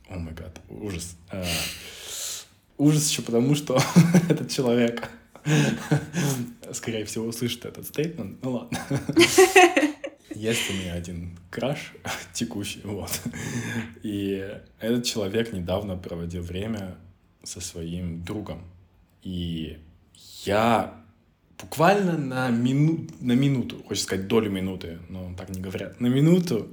о 0.09 0.17
май 0.17 0.33
гад, 0.33 0.59
ужас. 0.69 1.17
А, 1.29 1.43
ужас 2.77 3.09
еще 3.09 3.21
потому, 3.21 3.55
что 3.55 3.77
этот 4.29 4.49
человек, 4.49 5.09
скорее 6.73 7.05
всего, 7.05 7.25
услышит 7.25 7.65
этот 7.65 7.87
стейтмент. 7.87 8.43
Ну 8.43 8.51
ладно. 8.51 8.79
Есть 10.33 10.69
у 10.69 10.73
меня 10.73 10.93
один 10.93 11.37
краш 11.49 11.93
текущий, 12.33 12.81
вот. 12.83 13.21
И 14.03 14.59
этот 14.79 15.05
человек 15.05 15.53
недавно 15.53 15.95
проводил 15.95 16.41
время 16.41 16.97
со 17.43 17.61
своим 17.61 18.23
другом. 18.23 18.61
И 19.23 19.77
я 20.43 20.93
буквально 21.61 22.17
на, 22.17 22.49
мину... 22.49 23.07
на 23.21 23.31
минуту, 23.31 23.81
хочется 23.87 24.07
сказать 24.07 24.27
долю 24.27 24.51
минуты, 24.51 24.99
но 25.09 25.33
так 25.35 25.49
не 25.49 25.61
говорят, 25.61 26.01
на 26.01 26.07
минуту 26.07 26.67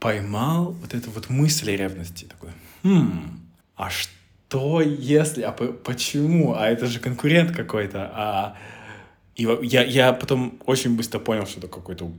поймал 0.00 0.72
вот 0.72 0.94
эту 0.94 1.10
вот 1.10 1.30
мысль 1.30 1.70
ревности. 1.70 2.24
Такой, 2.24 2.50
хм, 2.82 3.40
а 3.76 3.88
что 3.88 4.10
если, 4.80 5.42
а 5.42 5.52
почему? 5.52 6.54
А 6.54 6.68
это 6.68 6.86
же 6.86 7.00
конкурент 7.00 7.52
какой-то, 7.52 8.10
а... 8.14 8.56
И 9.36 9.48
я, 9.62 9.82
я 9.82 10.12
потом 10.12 10.60
очень 10.64 10.96
быстро 10.96 11.18
понял, 11.18 11.44
что 11.44 11.58
это 11.58 11.66
какой-то 11.66 12.12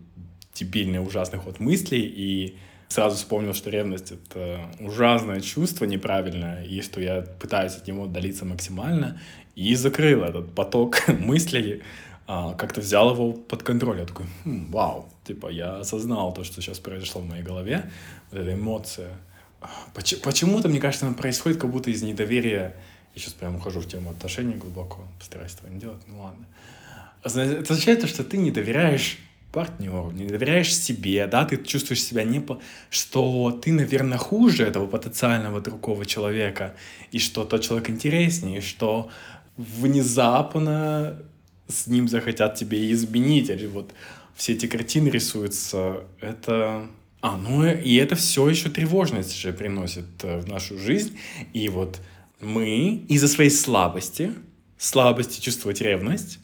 дебильный, 0.53 0.99
ужасный 0.99 1.39
ход 1.39 1.59
мыслей, 1.59 2.01
и 2.01 2.57
сразу 2.89 3.15
вспомнил, 3.15 3.53
что 3.53 3.69
ревность— 3.69 4.11
это 4.29 4.69
ужасное 4.79 5.41
чувство 5.41 5.85
неправильное, 5.85 6.63
и 6.63 6.81
что 6.81 7.01
я 7.01 7.21
пытаюсь 7.21 7.75
от 7.75 7.87
него 7.87 8.03
отдалиться 8.03 8.45
максимально, 8.45 9.19
и 9.55 9.75
закрыл 9.75 10.23
этот 10.23 10.53
поток 10.53 11.07
мыслей, 11.19 11.83
а, 12.27 12.53
как-то 12.53 12.81
взял 12.81 13.11
его 13.11 13.33
под 13.33 13.63
контроль. 13.63 13.99
Я 13.99 14.05
такой, 14.05 14.25
хм, 14.43 14.71
вау, 14.71 15.09
типа 15.23 15.49
я 15.49 15.77
осознал 15.77 16.33
то, 16.33 16.43
что 16.43 16.61
сейчас 16.61 16.79
произошло 16.79 17.21
в 17.21 17.29
моей 17.29 17.43
голове, 17.43 17.89
вот 18.31 18.41
эта 18.41 18.53
эмоция. 18.53 19.11
Почему-то, 19.93 20.69
мне 20.69 20.79
кажется, 20.79 21.05
она 21.05 21.15
происходит 21.15 21.59
как 21.59 21.69
будто 21.69 21.89
из 21.89 22.01
недоверия. 22.01 22.75
Я 23.13 23.21
сейчас 23.21 23.33
прям 23.33 23.55
ухожу 23.55 23.79
в 23.79 23.87
тему 23.87 24.09
отношений 24.11 24.55
глубоко, 24.55 25.07
постараюсь 25.19 25.53
этого 25.53 25.69
не 25.69 25.79
делать, 25.79 26.01
ну 26.07 26.21
ладно. 26.21 26.45
Это 27.23 27.73
означает 27.73 28.01
то, 28.01 28.07
что 28.07 28.23
ты 28.23 28.37
не 28.37 28.51
доверяешь 28.51 29.17
партнеру, 29.51 30.11
не 30.11 30.25
доверяешь 30.25 30.75
себе, 30.75 31.25
да, 31.27 31.45
ты 31.45 31.55
чувствуешь 31.55 32.03
себя 32.03 32.25
не 32.25 32.41
по... 32.41 32.59
что 32.89 33.51
ты, 33.51 33.71
наверное, 33.71 34.17
хуже 34.17 34.63
этого 34.63 34.85
потенциального 34.85 35.61
другого 35.61 36.05
человека, 36.05 36.75
и 37.13 37.19
что 37.19 37.45
тот 37.45 37.61
человек 37.61 37.89
интереснее, 37.89 38.57
и 38.57 38.61
что 38.61 39.09
внезапно 39.55 41.17
с 41.69 41.87
ним 41.87 42.09
захотят 42.09 42.55
тебе 42.55 42.91
изменить, 42.91 43.49
или 43.49 43.65
вот 43.65 43.93
все 44.35 44.53
эти 44.53 44.67
картины 44.67 45.07
рисуются, 45.07 46.03
это... 46.19 46.87
А, 47.25 47.37
ну 47.37 47.65
и 47.65 47.95
это 47.95 48.15
все 48.15 48.47
еще 48.47 48.69
тревожность 48.69 49.35
же 49.35 49.51
приносит 49.51 50.05
э, 50.21 50.37
в 50.41 50.47
нашу 50.47 50.77
жизнь, 50.77 51.17
и 51.53 51.69
вот 51.69 51.99
мы 52.39 53.03
из-за 53.09 53.27
своей 53.27 53.49
слабости, 53.49 54.31
слабости 54.77 55.41
чувствовать 55.41 55.81
ревность, 55.81 56.37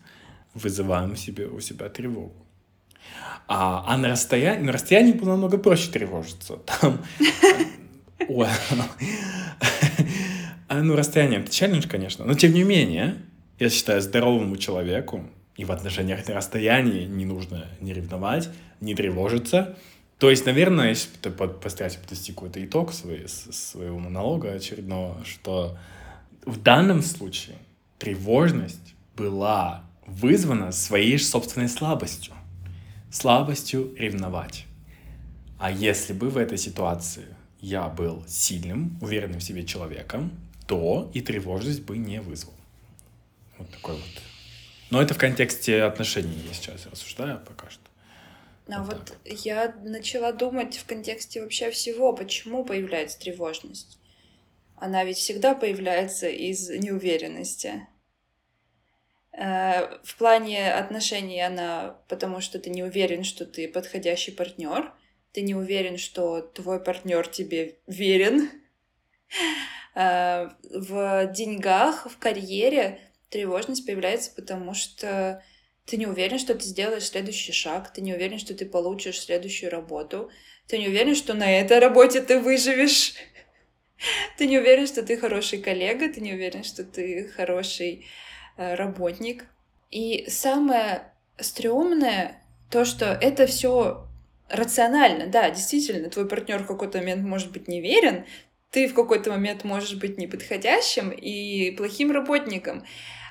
вызываем 0.56 1.16
себе, 1.16 1.46
у 1.46 1.60
себя 1.60 1.88
тревогу. 1.88 2.34
А, 3.48 3.84
а 3.86 3.96
на, 3.96 4.10
расстоянии, 4.10 4.66
на 4.66 4.72
расстоянии 4.72 5.12
было 5.12 5.30
намного 5.30 5.60
проще 5.60 5.92
тревожиться. 5.92 6.56
Там... 6.56 6.98
А, 10.68 10.82
ну, 10.82 10.96
расстояние— 10.96 11.40
это 11.42 11.52
челлендж, 11.52 11.86
конечно. 11.88 12.26
Но, 12.26 12.34
тем 12.34 12.54
не 12.54 12.64
менее, 12.64 13.18
я 13.60 13.70
считаю, 13.70 14.02
здоровому 14.02 14.56
человеку 14.56 15.30
и 15.58 15.66
в 15.66 15.72
отношениях 15.72 16.26
на 16.28 16.36
расстоянии 16.36 17.06
не 17.06 17.26
нужно 17.26 17.68
не 17.82 17.94
ревновать, 17.94 18.50
не 18.80 18.96
тревожиться. 18.96 19.78
То 20.22 20.30
есть, 20.30 20.46
наверное, 20.46 20.90
если 20.90 21.10
постараюсь 21.30 21.96
подвести 21.96 22.32
какой-то 22.32 22.64
итог 22.64 22.94
своей, 22.94 23.28
своего 23.28 23.98
монолога 23.98 24.54
очередного, 24.54 25.26
что 25.26 25.80
в 26.46 26.62
данном 26.62 27.02
случае 27.02 27.58
тревожность 27.98 28.94
была 29.18 29.84
вызвана 30.06 30.74
своей 30.74 31.18
собственной 31.18 31.70
слабостью 31.70 32.36
слабостью 33.10 33.96
ревновать. 33.98 34.68
А 35.58 35.72
если 35.72 36.14
бы 36.14 36.30
в 36.30 36.38
этой 36.38 36.60
ситуации 36.60 37.26
я 37.60 37.88
был 37.90 38.24
сильным, 38.28 39.00
уверенным 39.02 39.40
в 39.40 39.44
себе 39.44 39.66
человеком, 39.66 40.32
то 40.68 41.10
и 41.16 41.22
тревожность 41.22 41.82
бы 41.82 41.98
не 41.98 42.22
вызвал. 42.22 42.54
Вот 43.58 43.72
такой 43.72 43.96
вот. 43.96 44.22
Но 44.92 45.02
это 45.02 45.16
в 45.16 45.18
контексте 45.18 45.82
отношений 45.82 46.44
я 46.48 46.54
сейчас 46.54 46.86
рассуждаю 46.86 47.40
пока 47.40 47.72
что. 47.72 47.91
А 48.72 48.84
вот, 48.84 48.96
вот 48.96 49.18
я 49.26 49.76
начала 49.84 50.32
думать 50.32 50.78
в 50.78 50.86
контексте 50.86 51.42
вообще 51.42 51.72
всего, 51.72 52.14
почему 52.14 52.64
появляется 52.64 53.20
тревожность. 53.20 54.00
Она 54.78 55.04
ведь 55.04 55.18
всегда 55.18 55.54
появляется 55.56 56.30
из 56.30 56.70
неуверенности. 56.70 57.88
Э, 59.34 59.98
в 60.04 60.16
плане 60.18 60.74
отношений 60.74 61.42
она, 61.42 62.02
потому 62.08 62.42
что 62.42 62.60
ты 62.60 62.70
не 62.70 62.84
уверен, 62.84 63.24
что 63.24 63.46
ты 63.46 63.68
подходящий 63.68 64.32
партнер, 64.32 64.94
ты 65.34 65.42
не 65.42 65.56
уверен, 65.56 65.98
что 65.98 66.42
твой 66.42 66.82
партнер 66.82 67.28
тебе 67.28 67.78
верен. 67.88 68.50
Э, 69.94 70.50
в 70.64 71.28
деньгах, 71.34 72.10
в 72.10 72.18
карьере 72.18 73.00
тревожность 73.30 73.86
появляется, 73.86 74.32
потому 74.34 74.74
что 74.74 75.44
ты 75.92 75.98
не 75.98 76.08
уверен, 76.08 76.40
что 76.40 76.56
ты 76.56 76.66
сделаешь 76.66 77.10
следующий 77.10 77.52
шаг, 77.52 77.94
ты 77.94 78.02
не 78.02 78.14
уверен, 78.14 78.40
что 78.40 78.56
ты 78.56 78.66
получишь 78.66 79.20
следующую 79.20 79.72
работу, 79.72 80.32
ты 80.68 80.80
не 80.80 80.88
уверен, 80.88 81.16
что 81.16 81.34
на 81.34 81.52
этой 81.52 81.80
работе 81.80 82.22
ты 82.22 82.40
выживешь, 82.40 83.14
ты 84.38 84.48
не 84.48 84.58
уверен, 84.58 84.88
что 84.88 85.04
ты 85.04 85.18
хороший 85.18 85.60
коллега, 85.60 86.08
ты 86.08 86.22
не 86.22 86.34
уверен, 86.34 86.64
что 86.64 86.84
ты 86.84 87.28
хороший 87.28 88.06
Э, 88.58 88.76
работник. 88.76 89.46
И 89.90 90.26
самое 90.30 91.12
стрёмное 91.40 92.44
то, 92.70 92.86
что 92.86 93.06
это 93.06 93.48
все 93.48 94.06
рационально. 94.50 95.28
Да, 95.28 95.50
действительно, 95.50 96.10
твой 96.10 96.28
партнер 96.28 96.64
в 96.64 96.68
какой-то 96.68 97.00
момент 97.00 97.24
может 97.24 97.52
быть 97.52 97.68
неверен, 97.68 98.26
ты 98.70 98.88
в 98.88 98.94
какой-то 98.94 99.32
момент 99.32 99.64
можешь 99.64 99.96
быть 99.96 100.18
неподходящим 100.18 101.10
и 101.10 101.72
плохим 101.72 102.12
работником. 102.12 102.86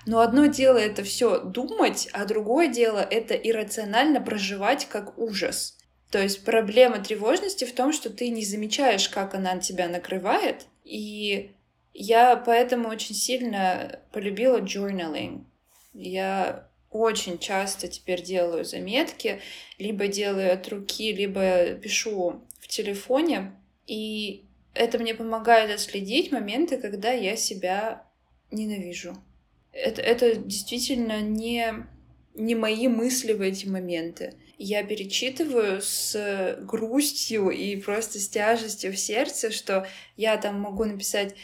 Но 0.06 0.20
одно 0.20 0.46
дело 0.46 0.78
это 0.78 1.02
все 1.04 1.40
думать, 1.40 2.08
а 2.12 2.24
другое 2.24 2.68
дело 2.68 2.98
это 2.98 3.34
иррационально 3.34 4.20
проживать 4.20 4.86
как 4.86 5.18
ужас. 5.18 5.76
То 6.10 6.20
есть 6.20 6.44
проблема 6.44 6.98
тревожности 6.98 7.64
в 7.64 7.74
том, 7.74 7.92
что 7.92 8.10
ты 8.10 8.30
не 8.30 8.44
замечаешь, 8.44 9.08
как 9.08 9.34
она 9.34 9.58
тебя 9.58 9.88
накрывает, 9.88 10.66
и 10.84 11.52
я 11.92 12.36
поэтому 12.36 12.88
очень 12.88 13.14
сильно 13.14 14.00
полюбила 14.12 14.60
journaling. 14.60 15.44
Я 15.92 16.68
очень 16.90 17.38
часто 17.38 17.86
теперь 17.88 18.22
делаю 18.22 18.64
заметки, 18.64 19.40
либо 19.78 20.08
делаю 20.08 20.52
от 20.52 20.68
руки, 20.68 21.12
либо 21.12 21.74
пишу 21.74 22.42
в 22.58 22.66
телефоне. 22.66 23.52
И 23.86 24.44
это 24.74 24.98
мне 24.98 25.14
помогает 25.14 25.70
отследить 25.70 26.32
моменты, 26.32 26.78
когда 26.78 27.12
я 27.12 27.36
себя 27.36 28.04
ненавижу. 28.50 29.16
Это, 29.72 30.02
это 30.02 30.37
действительно 30.37 31.20
не, 31.20 31.87
не 32.35 32.54
мои 32.54 32.88
мысли 32.88 33.33
в 33.33 33.40
эти 33.40 33.66
моменты. 33.66 34.35
Я 34.59 34.83
перечитываю 34.83 35.80
с 35.80 36.59
грустью 36.61 37.50
и 37.50 37.76
просто 37.76 38.18
с 38.18 38.28
тяжестью 38.28 38.92
в 38.92 38.98
сердце, 38.98 39.50
что 39.50 39.87
я 40.16 40.37
там 40.37 40.61
могу 40.61 40.85
написать 40.85 41.35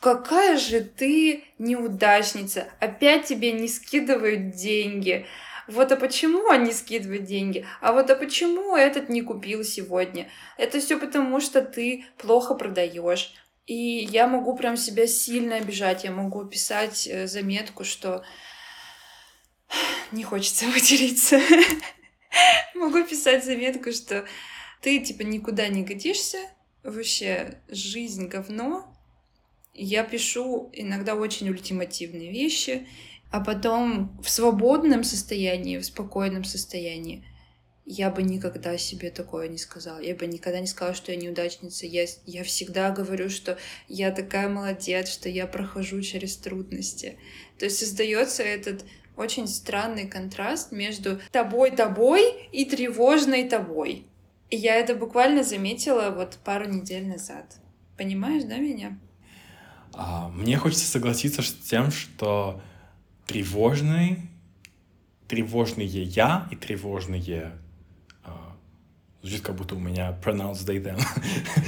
какая 0.00 0.56
же 0.56 0.80
ты 0.80 1.44
неудачница, 1.58 2.68
опять 2.80 3.26
тебе 3.26 3.52
не 3.52 3.68
скидывают 3.68 4.50
деньги. 4.54 5.26
Вот 5.66 5.92
а 5.92 5.96
почему 5.96 6.48
они 6.48 6.72
скидывают 6.72 7.24
деньги? 7.24 7.66
А 7.80 7.92
вот 7.92 8.10
а 8.10 8.16
почему 8.16 8.74
этот 8.74 9.08
не 9.08 9.20
купил 9.20 9.64
сегодня? 9.64 10.28
Это 10.56 10.80
все 10.80 10.98
потому, 10.98 11.40
что 11.40 11.60
ты 11.60 12.06
плохо 12.16 12.54
продаешь. 12.54 13.34
И 13.68 14.08
я 14.10 14.26
могу 14.26 14.56
прям 14.56 14.78
себя 14.78 15.06
сильно 15.06 15.56
обижать. 15.56 16.02
Я 16.02 16.10
могу 16.10 16.42
писать 16.46 17.06
э, 17.06 17.26
заметку, 17.26 17.84
что 17.84 18.24
Не 20.10 20.24
хочется 20.24 20.64
материться. 20.74 21.38
Могу 22.74 23.04
писать 23.04 23.44
заметку, 23.44 23.92
что 23.92 24.24
ты, 24.80 25.00
типа, 25.00 25.22
никуда 25.22 25.68
не 25.68 25.82
годишься, 25.82 26.38
вообще 26.82 27.60
жизнь 27.68 28.28
говно. 28.28 28.90
Я 29.74 30.02
пишу 30.02 30.70
иногда 30.72 31.14
очень 31.14 31.50
ультимативные 31.50 32.30
вещи, 32.30 32.88
а 33.30 33.40
потом 33.40 34.18
в 34.22 34.30
свободном 34.30 35.04
состоянии, 35.04 35.76
в 35.76 35.84
спокойном 35.84 36.44
состоянии 36.44 37.27
я 37.90 38.10
бы 38.10 38.22
никогда 38.22 38.76
себе 38.76 39.10
такое 39.10 39.48
не 39.48 39.56
сказала. 39.56 39.98
Я 39.98 40.14
бы 40.14 40.26
никогда 40.26 40.60
не 40.60 40.66
сказала, 40.66 40.94
что 40.94 41.10
я 41.10 41.16
неудачница. 41.16 41.86
Я, 41.86 42.04
я 42.26 42.44
всегда 42.44 42.90
говорю, 42.90 43.30
что 43.30 43.56
я 43.88 44.10
такая 44.10 44.50
молодец, 44.50 45.08
что 45.08 45.30
я 45.30 45.46
прохожу 45.46 46.02
через 46.02 46.36
трудности. 46.36 47.18
То 47.58 47.64
есть 47.64 47.78
создается 47.78 48.42
этот 48.42 48.84
очень 49.16 49.48
странный 49.48 50.06
контраст 50.06 50.70
между 50.70 51.18
тобой-тобой 51.32 52.48
и 52.52 52.66
тревожной 52.66 53.48
тобой. 53.48 54.04
И 54.50 54.56
я 54.56 54.74
это 54.74 54.94
буквально 54.94 55.42
заметила 55.42 56.10
вот 56.10 56.38
пару 56.44 56.68
недель 56.68 57.06
назад. 57.06 57.56
Понимаешь, 57.96 58.44
да, 58.44 58.58
меня? 58.58 58.98
А, 59.94 60.28
мне 60.28 60.58
хочется 60.58 60.86
согласиться 60.86 61.40
с 61.40 61.52
тем, 61.52 61.90
что 61.90 62.60
тревожный, 63.26 64.28
тревожные 65.26 65.86
я 65.86 66.46
и 66.50 66.56
тревожные 66.56 67.58
Звучит, 69.28 69.44
как 69.44 69.56
будто 69.56 69.74
у 69.74 69.78
меня 69.78 70.16
pronounced 70.24 70.66
they 70.66 70.82
them. 70.82 70.98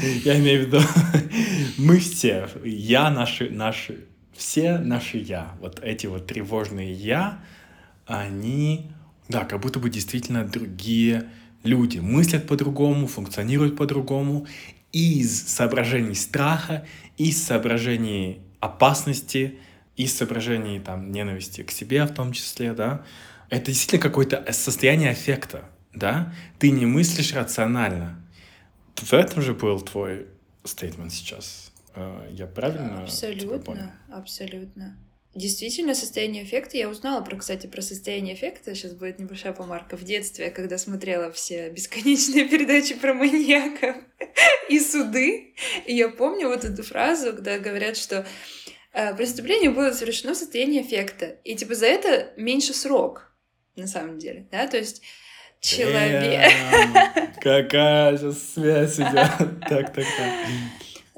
я 0.24 0.38
имею 0.38 0.64
в 0.64 0.66
виду, 0.66 0.80
мы 1.78 1.98
все, 1.98 2.48
я, 2.64 3.10
наши, 3.10 3.50
наши, 3.50 4.06
все 4.32 4.78
наши 4.78 5.18
я, 5.18 5.54
вот 5.60 5.78
эти 5.82 6.06
вот 6.06 6.26
тревожные 6.26 6.90
я, 6.90 7.44
они, 8.06 8.90
да, 9.28 9.44
как 9.44 9.60
будто 9.60 9.78
бы 9.78 9.90
действительно 9.90 10.44
другие 10.44 11.28
люди, 11.62 11.98
мыслят 11.98 12.46
по-другому, 12.46 13.06
функционируют 13.06 13.76
по-другому, 13.76 14.46
из 14.92 15.46
соображений 15.46 16.14
страха, 16.14 16.86
из 17.18 17.42
соображений 17.42 18.40
опасности, 18.60 19.58
из 19.96 20.16
соображений 20.16 20.80
там 20.80 21.12
ненависти 21.12 21.62
к 21.62 21.70
себе 21.70 22.06
в 22.06 22.14
том 22.14 22.32
числе, 22.32 22.72
да, 22.72 23.04
это 23.50 23.66
действительно 23.66 24.00
какое-то 24.00 24.50
состояние 24.52 25.10
аффекта, 25.10 25.64
да, 25.94 26.32
ты 26.58 26.70
не 26.70 26.86
мыслишь 26.86 27.34
рационально. 27.34 28.22
В 28.96 29.12
этом 29.12 29.42
же 29.42 29.54
был 29.54 29.80
твой 29.80 30.26
стейтмент 30.64 31.12
сейчас. 31.12 31.72
Э, 31.94 32.28
я 32.30 32.46
правильно 32.46 33.02
Абсолютно, 33.02 33.94
абсолютно. 34.10 34.96
Действительно, 35.34 35.94
состояние 35.94 36.42
эффекта. 36.42 36.76
Я 36.76 36.88
узнала, 36.88 37.22
про, 37.22 37.36
кстати, 37.36 37.68
про 37.68 37.82
состояние 37.82 38.34
эффекта. 38.34 38.74
Сейчас 38.74 38.94
будет 38.94 39.20
небольшая 39.20 39.52
помарка. 39.52 39.96
В 39.96 40.02
детстве, 40.02 40.50
когда 40.50 40.76
смотрела 40.76 41.30
все 41.30 41.70
бесконечные 41.70 42.48
передачи 42.48 42.94
про 42.94 43.14
маньяков 43.14 43.96
и 44.68 44.80
суды, 44.80 45.54
и 45.86 45.94
я 45.94 46.08
помню 46.08 46.48
вот 46.48 46.64
эту 46.64 46.82
фразу, 46.82 47.32
когда 47.32 47.60
говорят, 47.60 47.96
что 47.96 48.26
э, 48.92 49.14
преступление 49.14 49.70
было 49.70 49.92
совершено 49.92 50.34
в 50.34 50.36
состоянии 50.36 50.82
эффекта. 50.82 51.38
И 51.44 51.54
типа 51.54 51.76
за 51.76 51.86
это 51.86 52.32
меньше 52.36 52.74
срок, 52.74 53.32
на 53.76 53.86
самом 53.86 54.18
деле. 54.18 54.48
Да? 54.50 54.66
То 54.66 54.78
есть 54.78 55.00
человек. 55.60 56.52
Какая 57.40 58.16
сейчас 58.16 58.52
связь 58.54 58.96
идет. 58.96 59.60
Так, 59.68 59.92
так, 59.92 59.94
так. 59.94 60.48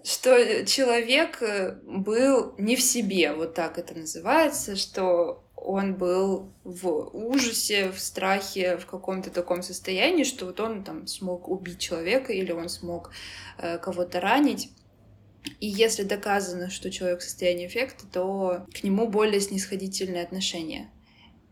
Что 0.05 0.67
человек 0.67 1.43
э, 1.43 1.79
был 1.85 2.55
не 2.59 2.75
в 2.75 2.83
себе, 2.83 3.33
вот 3.33 3.55
так 3.55 3.79
это 3.79 3.95
называется, 3.95 4.75
что 4.75 5.45
он 5.55 5.95
был 5.95 6.53
в 6.65 6.89
ужасе, 7.13 7.91
в 7.93 8.01
страхе, 8.01 8.79
в 8.79 8.87
каком-то 8.87 9.31
таком 9.31 9.63
состоянии, 9.63 10.25
что 10.25 10.47
вот 10.47 10.59
он 10.59 10.83
там 10.83 11.07
смог 11.07 11.49
убить 11.49 11.79
человека 11.79 12.33
или 12.33 12.51
он 12.51 12.69
смог 12.69 13.13
э, 13.59 13.79
кого-то 13.79 14.21
ранить. 14.21 14.71
И 15.61 15.69
если 15.69 16.03
доказано, 16.03 16.69
что 16.69 16.91
человек 16.91 17.21
в 17.21 17.25
состоянии 17.25 17.67
эффекта, 17.67 18.07
то 18.07 18.67
к 18.75 18.83
нему 18.83 19.09
более 19.09 19.41
снисходительное 19.41 20.25
отношение. 20.25 20.91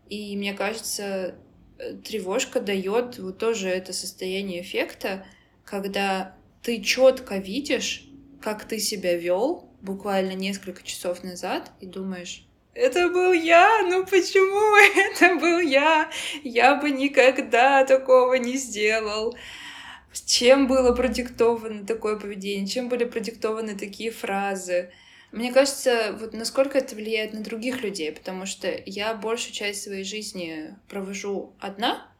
И 0.09 0.35
мне 0.35 0.53
кажется, 0.53 1.35
тревожка 2.03 2.59
дает 2.59 3.19
вот 3.19 3.37
тоже 3.37 3.69
это 3.69 3.93
состояние 3.93 4.61
эффекта, 4.61 5.25
когда 5.65 6.35
ты 6.61 6.81
четко 6.81 7.37
видишь, 7.37 8.05
как 8.41 8.65
ты 8.65 8.79
себя 8.79 9.15
вел 9.15 9.69
буквально 9.81 10.33
несколько 10.33 10.83
часов 10.83 11.23
назад 11.23 11.71
и 11.79 11.85
думаешь, 11.85 12.45
это 12.73 13.09
был 13.09 13.33
я, 13.33 13.81
ну 13.89 14.05
почему 14.05 14.75
это 15.11 15.35
был 15.35 15.59
я? 15.59 16.09
Я 16.43 16.75
бы 16.75 16.89
никогда 16.89 17.83
такого 17.85 18.35
не 18.35 18.55
сделал. 18.57 19.35
Чем 20.25 20.67
было 20.67 20.93
продиктовано 20.93 21.85
такое 21.85 22.17
поведение? 22.17 22.67
Чем 22.67 22.89
были 22.89 23.05
продиктованы 23.05 23.77
такие 23.77 24.11
фразы? 24.11 24.91
Мне 25.31 25.53
кажется, 25.53 26.15
вот 26.19 26.33
насколько 26.33 26.77
это 26.77 26.95
влияет 26.95 27.33
на 27.33 27.41
других 27.41 27.83
людей, 27.83 28.11
потому 28.11 28.45
что 28.45 28.69
я 28.85 29.13
большую 29.13 29.53
часть 29.53 29.83
своей 29.83 30.03
жизни 30.03 30.75
провожу 30.89 31.53
одна, 31.59 32.10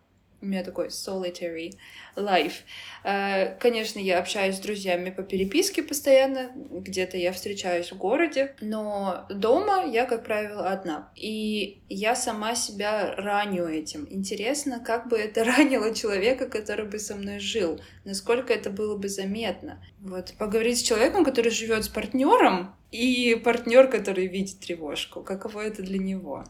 у 0.41 0.45
меня 0.45 0.63
такой 0.63 0.87
solitary 0.87 1.73
life. 2.15 2.63
Э, 3.03 3.55
конечно, 3.59 3.99
я 3.99 4.19
общаюсь 4.19 4.55
с 4.55 4.59
друзьями 4.59 5.09
по 5.11 5.23
переписке 5.23 5.83
постоянно, 5.83 6.51
где-то 6.55 7.17
я 7.17 7.31
встречаюсь 7.31 7.91
в 7.91 7.97
городе, 7.97 8.55
но 8.61 9.25
дома 9.29 9.85
я, 9.85 10.05
как 10.05 10.25
правило, 10.25 10.69
одна. 10.69 11.11
И 11.15 11.81
я 11.89 12.15
сама 12.15 12.55
себя 12.55 13.15
раню 13.15 13.67
этим. 13.67 14.07
Интересно, 14.09 14.79
как 14.79 15.07
бы 15.07 15.17
это 15.17 15.43
ранило 15.57 15.93
человека, 15.93 16.47
который 16.47 16.85
бы 16.85 16.99
со 16.99 17.15
мной 17.15 17.39
жил, 17.39 17.79
насколько 18.03 18.53
это 18.53 18.69
было 18.69 18.97
бы 18.97 19.09
заметно. 19.09 19.83
Вот, 19.99 20.33
поговорить 20.37 20.79
с 20.79 20.83
человеком, 20.83 21.23
который 21.23 21.51
живет 21.51 21.85
с 21.85 21.89
партнером, 21.89 22.75
и 22.91 23.39
партнер, 23.41 23.87
который 23.87 24.27
видит 24.27 24.59
тревожку, 24.59 25.21
каково 25.21 25.61
это 25.61 25.81
для 25.81 25.97
него. 25.97 26.43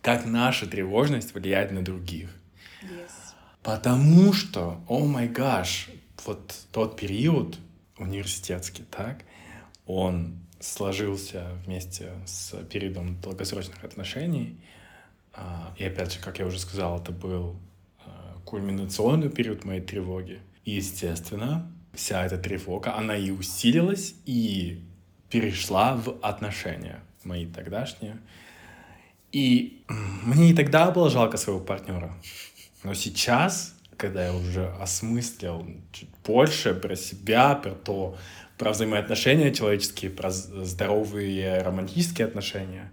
Как 0.00 0.24
наша 0.24 0.66
тревожность 0.66 1.34
влияет 1.34 1.70
на 1.70 1.82
других. 1.82 2.30
Yes. 2.82 3.21
Потому 3.62 4.32
что, 4.32 4.80
о 4.88 5.04
май 5.04 5.28
гаш, 5.28 5.88
вот 6.24 6.54
тот 6.72 6.96
период 6.96 7.58
университетский, 7.96 8.82
так, 8.82 9.24
он 9.86 10.38
сложился 10.58 11.46
вместе 11.64 12.12
с 12.26 12.56
периодом 12.70 13.20
долгосрочных 13.20 13.84
отношений. 13.84 14.56
А, 15.32 15.74
и 15.78 15.84
опять 15.84 16.12
же, 16.12 16.20
как 16.20 16.38
я 16.38 16.46
уже 16.46 16.58
сказал, 16.58 17.00
это 17.00 17.12
был 17.12 17.56
а, 18.04 18.38
кульминационный 18.44 19.30
период 19.30 19.64
моей 19.64 19.80
тревоги. 19.80 20.40
И, 20.64 20.72
естественно, 20.72 21.70
вся 21.92 22.24
эта 22.24 22.38
тревога, 22.38 22.96
она 22.96 23.16
и 23.16 23.30
усилилась, 23.30 24.14
и 24.24 24.82
перешла 25.30 25.94
в 25.94 26.18
отношения 26.20 27.00
мои 27.24 27.46
тогдашние. 27.46 28.18
И 29.32 29.82
мне 30.22 30.50
и 30.50 30.54
тогда 30.54 30.90
было 30.90 31.10
жалко 31.10 31.36
своего 31.36 31.60
партнера. 31.60 32.14
Но 32.82 32.94
сейчас, 32.94 33.74
когда 33.96 34.26
я 34.26 34.34
уже 34.34 34.68
осмыслил 34.80 35.66
чуть 35.92 36.08
больше 36.24 36.74
про 36.74 36.96
себя, 36.96 37.54
про 37.54 37.72
то, 37.72 38.16
про 38.58 38.72
взаимоотношения 38.72 39.52
человеческие, 39.52 40.10
про 40.10 40.30
здоровые 40.30 41.62
романтические 41.62 42.26
отношения, 42.26 42.90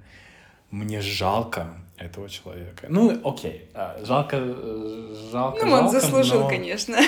мне 0.71 1.01
жалко 1.01 1.73
этого 1.99 2.29
человека. 2.29 2.87
Ну, 2.89 3.19
окей, 3.23 3.69
а, 3.73 3.97
жалко, 4.03 4.37
э, 4.39 5.15
жалко, 5.31 5.65
Ну, 5.65 5.71
жалко, 5.71 5.83
он 5.83 5.89
заслужил, 5.89 6.41
но... 6.41 6.49
конечно. 6.49 6.97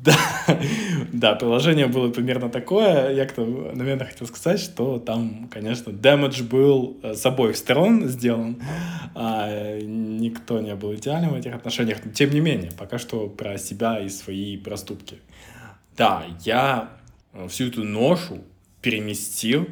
Да, 0.00 0.16
да, 1.12 1.34
приложение 1.34 1.86
было 1.86 2.10
примерно 2.10 2.48
такое. 2.48 3.12
Я, 3.12 3.26
кто, 3.26 3.44
наверное, 3.44 4.06
хотел 4.06 4.26
сказать, 4.26 4.60
что 4.60 4.98
там, 4.98 5.48
конечно, 5.50 5.90
damage 5.90 6.44
был 6.44 6.98
с 7.02 7.26
обоих 7.26 7.56
сторон 7.56 8.06
сделан. 8.06 8.62
А 9.14 9.78
никто 9.80 10.60
не 10.60 10.74
был 10.76 10.94
идеальным 10.94 11.32
в 11.32 11.34
этих 11.34 11.54
отношениях. 11.54 11.98
Но, 12.04 12.12
тем 12.12 12.30
не 12.30 12.40
менее, 12.40 12.70
пока 12.78 12.98
что 12.98 13.28
про 13.28 13.58
себя 13.58 14.00
и 14.00 14.08
свои 14.08 14.56
проступки. 14.56 15.18
Да, 15.96 16.24
я 16.44 16.90
всю 17.48 17.66
эту 17.66 17.84
ношу 17.84 18.38
переместил 18.80 19.66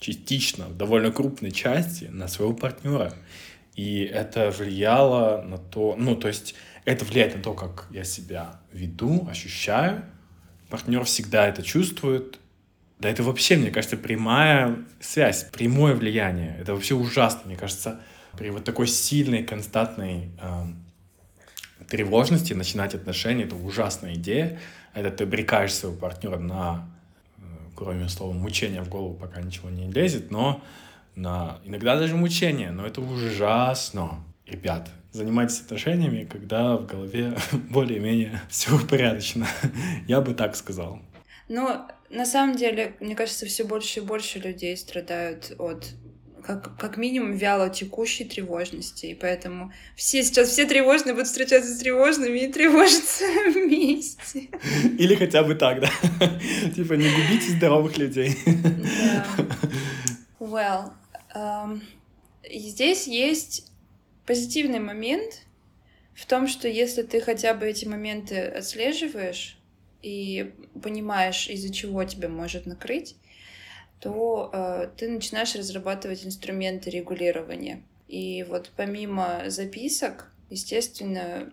частично, 0.00 0.66
в 0.66 0.76
довольно 0.76 1.10
крупной 1.10 1.50
части, 1.50 2.04
на 2.04 2.28
своего 2.28 2.54
партнера. 2.54 3.14
И 3.74 4.02
это 4.02 4.50
влияло 4.50 5.42
на 5.42 5.58
то, 5.58 5.94
ну, 5.96 6.16
то 6.16 6.28
есть 6.28 6.54
это 6.84 7.04
влияет 7.04 7.36
на 7.36 7.42
то, 7.42 7.54
как 7.54 7.86
я 7.90 8.04
себя 8.04 8.60
веду, 8.72 9.26
ощущаю. 9.30 10.04
Партнер 10.68 11.04
всегда 11.04 11.46
это 11.46 11.62
чувствует. 11.62 12.38
Да 12.98 13.08
это 13.08 13.22
вообще, 13.22 13.56
мне 13.56 13.70
кажется, 13.70 13.96
прямая 13.96 14.84
связь, 15.00 15.44
прямое 15.52 15.94
влияние. 15.94 16.56
Это 16.58 16.74
вообще 16.74 16.94
ужасно, 16.94 17.42
мне 17.44 17.56
кажется, 17.56 18.00
при 18.36 18.50
вот 18.50 18.64
такой 18.64 18.88
сильной, 18.88 19.44
константной 19.44 20.30
э, 20.40 21.84
тревожности 21.88 22.54
начинать 22.54 22.94
отношения, 22.94 23.44
это 23.44 23.54
ужасная 23.54 24.14
идея. 24.14 24.58
Это 24.94 25.10
ты 25.10 25.24
обрекаешь 25.24 25.72
своего 25.72 25.96
партнера 25.96 26.38
на, 26.38 26.88
кроме 27.78 28.08
слова, 28.08 28.32
мучения 28.32 28.82
в 28.82 28.88
голову, 28.88 29.14
пока 29.14 29.40
ничего 29.40 29.70
не 29.70 29.88
лезет, 29.88 30.32
но 30.32 30.60
на 31.14 31.60
иногда 31.64 31.96
даже 31.96 32.16
мучения, 32.16 32.72
но 32.72 32.84
это 32.84 33.00
ужасно. 33.00 34.24
Ребят, 34.46 34.90
занимайтесь 35.12 35.60
отношениями, 35.60 36.24
когда 36.24 36.76
в 36.76 36.86
голове 36.86 37.36
более-менее 37.70 38.40
все 38.48 38.74
упорядочено. 38.74 39.46
Я 40.08 40.20
бы 40.20 40.34
так 40.34 40.56
сказал. 40.56 40.98
Ну, 41.48 41.68
на 42.10 42.26
самом 42.26 42.56
деле, 42.56 42.94
мне 42.98 43.14
кажется, 43.14 43.46
все 43.46 43.62
больше 43.62 44.00
и 44.00 44.02
больше 44.02 44.40
людей 44.40 44.76
страдают 44.76 45.54
от 45.58 45.86
как, 46.48 46.78
как 46.78 46.96
минимум 46.96 47.32
вяло 47.34 47.68
текущей 47.68 48.24
тревожности. 48.24 49.04
И 49.04 49.14
поэтому 49.14 49.70
все 49.96 50.22
сейчас 50.22 50.48
все 50.48 50.64
тревожные 50.64 51.12
будут 51.12 51.26
встречаться 51.26 51.70
с 51.70 51.78
тревожными 51.78 52.38
и 52.38 52.50
тревожиться 52.50 53.26
вместе. 53.52 54.48
Или 54.98 55.14
хотя 55.14 55.42
бы 55.42 55.54
так, 55.54 55.80
да? 55.80 55.90
Типа 56.74 56.94
не 56.94 57.10
губите 57.10 57.50
здоровых 57.50 57.98
людей. 57.98 58.34
Да. 58.46 59.26
Well, 60.40 60.92
um, 61.34 61.82
здесь 62.50 63.06
есть 63.06 63.70
позитивный 64.24 64.80
момент 64.80 65.42
в 66.14 66.24
том, 66.24 66.48
что 66.48 66.66
если 66.66 67.02
ты 67.02 67.20
хотя 67.20 67.52
бы 67.52 67.66
эти 67.66 67.84
моменты 67.84 68.40
отслеживаешь 68.40 69.58
и 70.00 70.54
понимаешь, 70.82 71.50
из-за 71.50 71.70
чего 71.74 72.04
тебя 72.04 72.30
может 72.30 72.64
накрыть, 72.64 73.16
то 74.00 74.50
э, 74.52 74.88
ты 74.96 75.08
начинаешь 75.08 75.54
разрабатывать 75.54 76.24
инструменты 76.24 76.90
регулирования. 76.90 77.82
И 78.06 78.44
вот 78.48 78.70
помимо 78.76 79.44
записок, 79.48 80.30
естественно, 80.50 81.52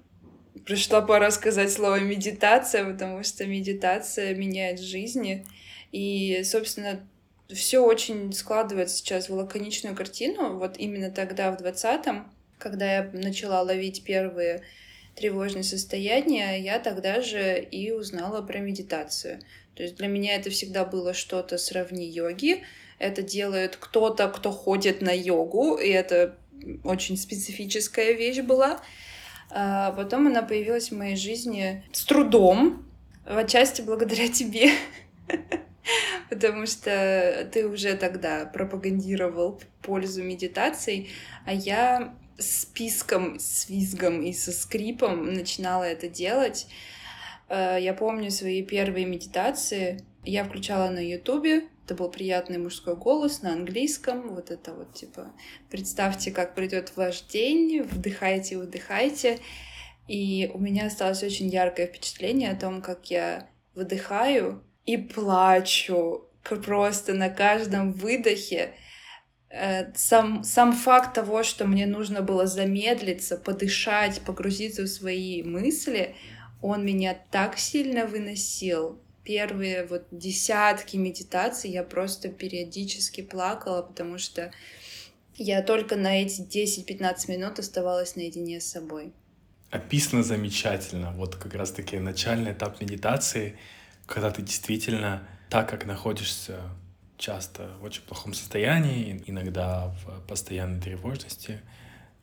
пришла 0.65 1.01
пора 1.01 1.31
сказать 1.31 1.71
слово 1.71 1.99
медитация, 1.99 2.89
потому 2.89 3.23
что 3.23 3.45
медитация 3.45 4.36
меняет 4.36 4.79
жизни. 4.79 5.45
И, 5.91 6.43
собственно, 6.43 7.05
все 7.53 7.79
очень 7.79 8.31
складывается 8.34 8.97
сейчас 8.97 9.29
в 9.29 9.34
лаконичную 9.34 9.95
картину. 9.95 10.58
Вот 10.58 10.77
именно 10.77 11.12
тогда, 11.12 11.51
в 11.51 11.62
20-м, 11.62 12.31
когда 12.58 12.95
я 12.95 13.10
начала 13.13 13.62
ловить 13.62 14.03
первые 14.03 14.63
тревожные 15.15 15.63
состояния, 15.63 16.62
я 16.62 16.79
тогда 16.79 17.21
же 17.21 17.60
и 17.60 17.91
узнала 17.91 18.41
про 18.41 18.60
медитацию. 18.60 19.39
То 19.76 19.84
есть 19.84 19.96
для 19.96 20.08
меня 20.08 20.36
это 20.36 20.50
всегда 20.50 20.86
было 20.86 21.14
что-то 21.14 21.58
сравни 21.58 22.08
йоги. 22.08 22.64
Это 22.98 23.22
делает 23.22 23.76
кто-то, 23.76 24.30
кто 24.30 24.52
ходит 24.52 25.02
на 25.02 25.12
йогу, 25.12 25.76
и 25.76 25.90
это 25.90 26.38
очень 26.84 27.18
специфическая 27.18 28.14
вещь 28.14 28.40
была. 28.40 28.82
А 29.52 29.92
потом 29.92 30.28
она 30.28 30.42
появилась 30.42 30.92
в 30.92 30.98
моей 30.98 31.16
жизни 31.16 31.84
с 31.92 32.06
трудом, 32.06 32.86
в 33.26 33.38
отчасти 33.38 33.82
благодаря 33.82 34.28
тебе, 34.28 34.72
потому 36.30 36.66
что 36.66 37.48
ты 37.52 37.68
уже 37.68 37.96
тогда 37.96 38.46
пропагандировал 38.46 39.62
пользу 39.82 40.24
медитаций, 40.24 41.10
а 41.46 41.54
я 41.54 42.16
списком, 42.38 43.40
с 43.40 43.70
визгом 43.70 44.22
и 44.22 44.34
со 44.34 44.52
скрипом 44.52 45.34
начинала 45.34 45.84
это 45.84 46.08
делать. 46.08 46.68
Э, 47.49 47.77
я 47.79 47.93
помню 47.93 48.31
свои 48.31 48.63
первые 48.63 49.05
медитации. 49.05 50.03
Я 50.23 50.43
включала 50.43 50.89
на 50.89 50.99
Ютубе. 50.99 51.65
Это 51.86 51.95
был 51.95 52.10
приятный 52.10 52.58
мужской 52.58 52.95
голос 52.95 53.41
на 53.41 53.53
английском. 53.53 54.29
Вот 54.29 54.49
это 54.49 54.73
вот, 54.73 54.93
типа, 54.93 55.31
представьте, 55.69 56.31
как 56.31 56.55
придет 56.55 56.93
ваш 56.95 57.21
день, 57.21 57.84
вдыхайте, 57.84 58.58
выдыхайте. 58.58 59.39
И 60.08 60.49
у 60.53 60.60
меня 60.60 60.88
осталось 60.88 61.23
очень 61.23 61.47
яркое 61.47 61.88
впечатление 61.88 62.51
о 62.51 62.60
том, 62.60 62.81
как 62.81 63.10
я 63.12 63.49
выдыхаю 63.75 64.63
и 64.86 64.97
плачу 64.97 66.27
просто 66.43 67.13
на 67.13 67.29
каждом 67.29 67.91
выдохе. 67.91 68.73
Э, 69.49 69.93
сам, 69.95 70.43
сам 70.43 70.73
факт 70.73 71.13
того, 71.13 71.43
что 71.43 71.65
мне 71.65 71.86
нужно 71.86 72.21
было 72.21 72.47
замедлиться, 72.47 73.38
подышать, 73.38 74.21
погрузиться 74.21 74.84
в 74.84 74.88
свои 74.88 75.43
мысли— 75.43 76.15
он 76.65 76.84
меня 76.84 77.15
так 77.30 77.60
сильно 77.60 78.08
выносил. 78.08 78.99
Первые 79.23 79.86
вот 79.86 80.08
десятки 80.10 80.97
медитаций 80.97 81.69
я 81.69 81.84
просто 81.84 82.30
периодически 82.30 83.21
плакала, 83.21 83.84
потому 83.84 84.17
что 84.17 84.51
я 85.36 85.62
только 85.62 85.95
на 85.95 86.21
эти 86.23 86.41
10-15 86.41 87.30
минут 87.32 87.60
оставалась 87.60 88.15
наедине 88.15 88.60
с 88.60 88.65
собой. 88.65 89.13
Описано 89.69 90.23
замечательно. 90.23 91.12
Вот 91.12 91.36
как 91.36 91.54
раз-таки 91.54 91.99
начальный 91.99 92.54
этап 92.54 92.82
медитации, 92.82 93.58
когда 94.08 94.32
ты 94.32 94.41
действительно, 94.41 95.28
так 95.51 95.69
как 95.69 95.86
находишься 95.86 96.62
часто 97.17 97.75
в 97.80 97.84
очень 97.84 98.01
плохом 98.01 98.34
состоянии, 98.34 99.23
иногда 99.28 99.95
в 100.04 100.28
постоянной 100.28 100.82
тревожности, 100.82 101.62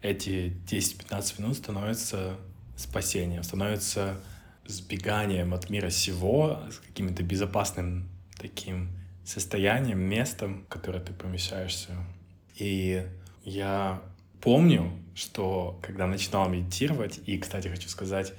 эти 0.01 0.53
10-15 0.67 1.41
минут 1.41 1.57
становятся 1.59 2.37
спасением, 2.77 3.45
становятся 3.45 4.21
сбеганием 4.67 5.55
от 5.55 5.71
мира 5.71 5.91
сего, 5.91 6.61
с 6.71 6.79
каким-то 6.79 7.23
безопасным 7.23 8.09
таким 8.39 8.91
состоянием, 9.25 9.99
местом, 9.99 10.65
в 10.65 10.69
которое 10.69 11.01
ты 11.01 11.13
помещаешься. 11.13 11.93
И 12.57 13.07
я 13.45 14.03
помню, 14.41 14.93
что 15.15 15.79
когда 15.83 16.07
начинал 16.07 16.49
медитировать, 16.49 17.21
и, 17.27 17.39
кстати, 17.39 17.69
хочу 17.69 17.89
сказать, 17.89 18.35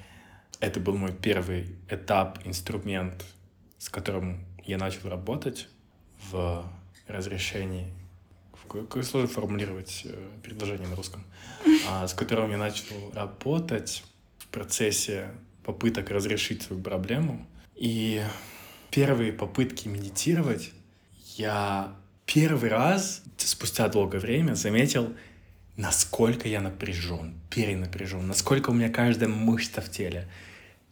это 0.59 0.79
был 0.79 0.97
мой 0.97 1.13
первый 1.13 1.75
этап, 1.89 2.39
инструмент, 2.45 3.25
с 3.77 3.89
которым 3.89 4.45
я 4.63 4.77
начал 4.77 5.09
работать 5.09 5.67
в 6.31 6.65
разрешении. 7.07 7.93
Какое 8.69 9.03
сложно 9.03 9.27
формулировать 9.27 10.03
э, 10.05 10.29
предложение 10.41 10.87
на 10.87 10.95
русском. 10.95 11.23
А, 11.89 12.07
с 12.07 12.13
которым 12.13 12.49
я 12.51 12.57
начал 12.57 13.11
работать 13.13 14.03
в 14.37 14.47
процессе 14.47 15.31
попыток 15.63 16.09
разрешить 16.09 16.61
свою 16.61 16.81
проблему. 16.81 17.45
И 17.75 18.21
первые 18.91 19.33
попытки 19.33 19.87
медитировать 19.87 20.71
я 21.35 21.95
первый 22.25 22.69
раз 22.69 23.23
спустя 23.37 23.87
долгое 23.87 24.19
время 24.19 24.53
заметил, 24.53 25.13
насколько 25.75 26.47
я 26.47 26.61
напряжен, 26.61 27.33
перенапряжен, 27.49 28.25
насколько 28.27 28.69
у 28.69 28.73
меня 28.73 28.89
каждая 28.89 29.29
мышца 29.29 29.81
в 29.81 29.89
теле 29.89 30.27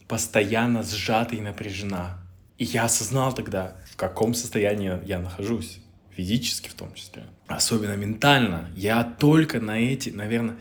постоянно 0.08 0.82
сжата 0.82 1.34
и 1.36 1.40
напряжена. 1.40 2.18
И 2.58 2.64
я 2.64 2.84
осознал 2.84 3.32
тогда, 3.34 3.76
в 3.90 3.96
каком 3.96 4.34
состоянии 4.34 5.00
я 5.06 5.18
нахожусь, 5.18 5.78
физически 6.14 6.68
в 6.68 6.74
том 6.74 6.92
числе, 6.94 7.24
особенно 7.46 7.96
ментально. 7.96 8.70
Я 8.76 9.04
только 9.04 9.60
на 9.60 9.78
эти, 9.78 10.10
наверное, 10.10 10.56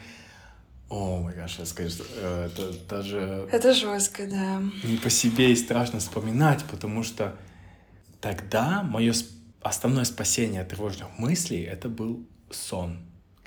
о 0.91 1.21
мой 1.21 1.33
гаш, 1.33 1.57
это, 1.57 1.73
конечно, 1.73 2.03
это 2.13 2.73
даже... 2.89 3.47
Это 3.49 3.73
жестко, 3.73 4.27
да. 4.27 4.61
Не 4.83 4.97
по 4.97 5.09
себе 5.09 5.53
и 5.53 5.55
страшно 5.55 5.99
вспоминать, 5.99 6.65
потому 6.65 7.01
что 7.03 7.37
тогда 8.19 8.83
мое 8.83 9.13
основное 9.61 10.03
спасение 10.03 10.61
от 10.61 10.67
тревожных 10.67 11.07
мыслей— 11.17 11.61
это 11.63 11.87
был 11.87 12.27
сон. 12.49 12.99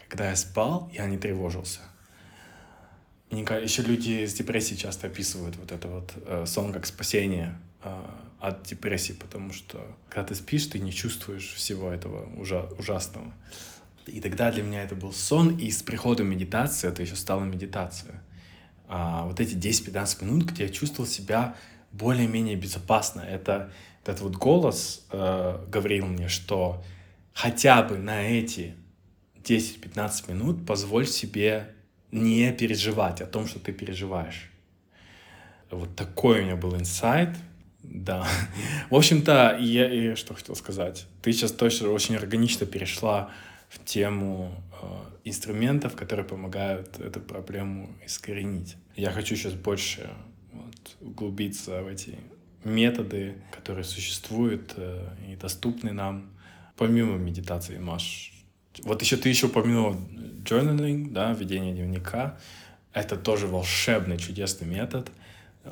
Когда 0.08 0.30
я 0.30 0.36
спал, 0.36 0.90
я 0.94 1.04
не 1.06 1.18
тревожился. 1.18 1.80
Еще 3.30 3.82
люди 3.82 4.24
с 4.24 4.32
депрессией 4.32 4.78
часто 4.78 5.08
описывают 5.08 5.56
вот 5.56 5.70
это 5.70 5.88
вот 5.88 6.12
э, 6.24 6.46
сон 6.46 6.72
как 6.72 6.86
спасение 6.86 7.58
э, 7.82 8.04
от 8.40 8.62
депрессии, 8.62 9.12
потому 9.12 9.52
что 9.52 9.84
когда 10.08 10.28
ты 10.28 10.34
спишь, 10.34 10.66
ты 10.66 10.78
не 10.78 10.92
чувствуешь 10.92 11.52
всего 11.52 11.90
этого 11.90 12.26
ужа 12.40 12.70
ужасного. 12.78 13.34
И 14.06 14.20
тогда 14.20 14.50
для 14.50 14.62
меня 14.62 14.82
это 14.82 14.94
был 14.94 15.12
сон, 15.12 15.56
и 15.56 15.70
с 15.70 15.82
приходом 15.82 16.28
медитации 16.28 16.88
это 16.88 17.02
еще 17.02 17.16
стало 17.16 17.44
медитация. 17.44 18.22
А, 18.86 19.24
вот 19.24 19.40
эти 19.40 19.54
10-15 19.54 20.24
минут, 20.24 20.44
где 20.50 20.64
я 20.64 20.68
чувствовал 20.68 21.08
себя 21.08 21.56
более-менее 21.92 22.56
безопасно. 22.56 23.20
Это 23.20 23.72
этот 24.02 24.20
вот 24.20 24.36
голос 24.36 25.06
э, 25.10 25.64
говорил 25.68 26.06
мне, 26.06 26.28
что 26.28 26.84
хотя 27.32 27.82
бы 27.82 27.96
на 27.96 28.22
эти 28.22 28.74
10-15 29.42 30.30
минут 30.30 30.66
позволь 30.66 31.06
себе 31.06 31.74
не 32.10 32.52
переживать 32.52 33.20
о 33.20 33.26
том, 33.26 33.46
что 33.46 33.58
ты 33.58 33.72
переживаешь. 33.72 34.50
Вот 35.70 35.96
такой 35.96 36.40
у 36.40 36.44
меня 36.44 36.56
был 36.56 36.76
инсайт. 36.76 37.30
Да. 37.82 38.26
В 38.90 38.94
общем-то, 38.94 39.56
я, 39.60 39.88
я 39.88 40.16
что 40.16 40.34
хотел 40.34 40.54
сказать. 40.54 41.06
Ты 41.22 41.32
сейчас 41.32 41.52
точно 41.52 41.88
очень 41.90 42.16
органично 42.16 42.66
перешла 42.66 43.30
в 43.74 43.84
тему 43.84 44.52
э, 44.80 44.86
инструментов, 45.24 45.96
которые 45.96 46.24
помогают 46.24 46.98
эту 47.00 47.20
проблему 47.20 47.90
искоренить. 48.04 48.76
Я 48.94 49.10
хочу 49.10 49.34
сейчас 49.36 49.54
больше 49.54 50.08
вот, 50.52 50.96
углубиться 51.00 51.82
в 51.82 51.88
эти 51.88 52.18
методы, 52.62 53.34
которые 53.50 53.84
существуют 53.84 54.74
э, 54.76 55.06
и 55.28 55.36
доступны 55.36 55.92
нам, 55.92 56.30
помимо 56.76 57.16
медитации, 57.16 57.78
Маш. 57.78 58.32
Вот 58.82 59.02
еще 59.02 59.16
ты 59.16 59.28
еще 59.28 59.46
упомянула 59.46 59.96
journaling, 60.44 61.10
да, 61.10 61.32
ведение 61.32 61.74
дневника. 61.74 62.38
Это 62.92 63.16
тоже 63.16 63.46
волшебный, 63.48 64.18
чудесный 64.18 64.68
метод, 64.68 65.10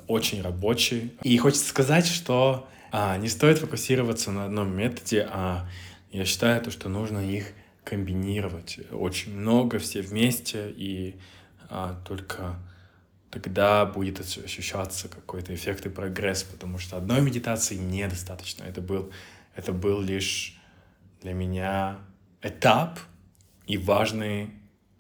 очень 0.09 0.43
рабочий. 0.43 1.12
И 1.23 1.37
хочется 1.38 1.69
сказать, 1.69 2.07
что 2.07 2.69
а, 2.91 3.17
не 3.17 3.29
стоит 3.29 3.59
фокусироваться 3.59 4.33
на 4.33 4.47
одном 4.47 4.77
методе, 4.77 5.29
а 5.31 5.69
я 6.11 6.25
считаю, 6.25 6.61
то, 6.61 6.71
что 6.71 6.88
нужно 6.88 7.19
их 7.19 7.53
комбинировать 7.85 8.79
очень 8.92 9.37
много 9.37 9.79
все 9.79 10.03
вместе, 10.03 10.71
и 10.71 11.16
а, 11.68 12.01
только 12.07 12.57
тогда 13.31 13.87
будет 13.87 14.21
ощущаться 14.21 15.09
какой-то 15.09 15.55
эффект 15.55 15.87
и 15.87 15.88
прогресс, 15.88 16.42
потому 16.42 16.79
что 16.79 16.97
одной 16.97 17.23
медитации 17.23 17.77
недостаточно. 17.77 18.64
Это 18.64 18.81
был, 18.81 19.11
это 19.57 19.73
был 19.73 20.01
лишь 20.01 20.61
для 21.23 21.33
меня 21.33 21.99
этап 22.42 22.99
и 23.66 23.79
важный 23.79 24.51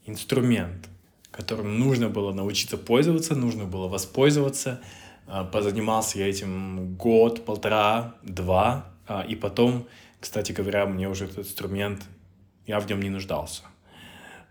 инструмент, 0.06 0.88
которым 1.30 1.78
нужно 1.78 2.08
было 2.08 2.32
научиться 2.32 2.78
пользоваться, 2.78 3.34
нужно 3.34 3.66
было 3.66 3.86
воспользоваться. 3.88 4.80
А, 5.26 5.44
позанимался 5.44 6.18
я 6.18 6.28
этим 6.28 6.94
год, 6.94 7.44
полтора, 7.44 8.14
два, 8.22 8.92
а, 9.06 9.22
и 9.22 9.36
потом, 9.36 9.86
кстати 10.20 10.52
говоря, 10.52 10.86
мне 10.86 11.08
уже 11.08 11.26
этот 11.26 11.40
инструмент, 11.40 12.02
я 12.66 12.80
в 12.80 12.88
нем 12.88 13.00
не 13.00 13.10
нуждался. 13.10 13.62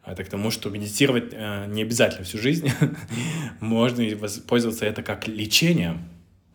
Это 0.06 0.24
к 0.24 0.30
тому, 0.30 0.50
что 0.50 0.70
медитировать 0.70 1.32
э, 1.32 1.66
не 1.68 1.84
обязательно 1.84 2.24
всю 2.24 2.40
жизнь. 2.40 2.70
Можно 3.60 4.16
воспользоваться 4.16 4.86
это 4.86 5.04
как 5.04 5.28
лечением, 5.28 6.10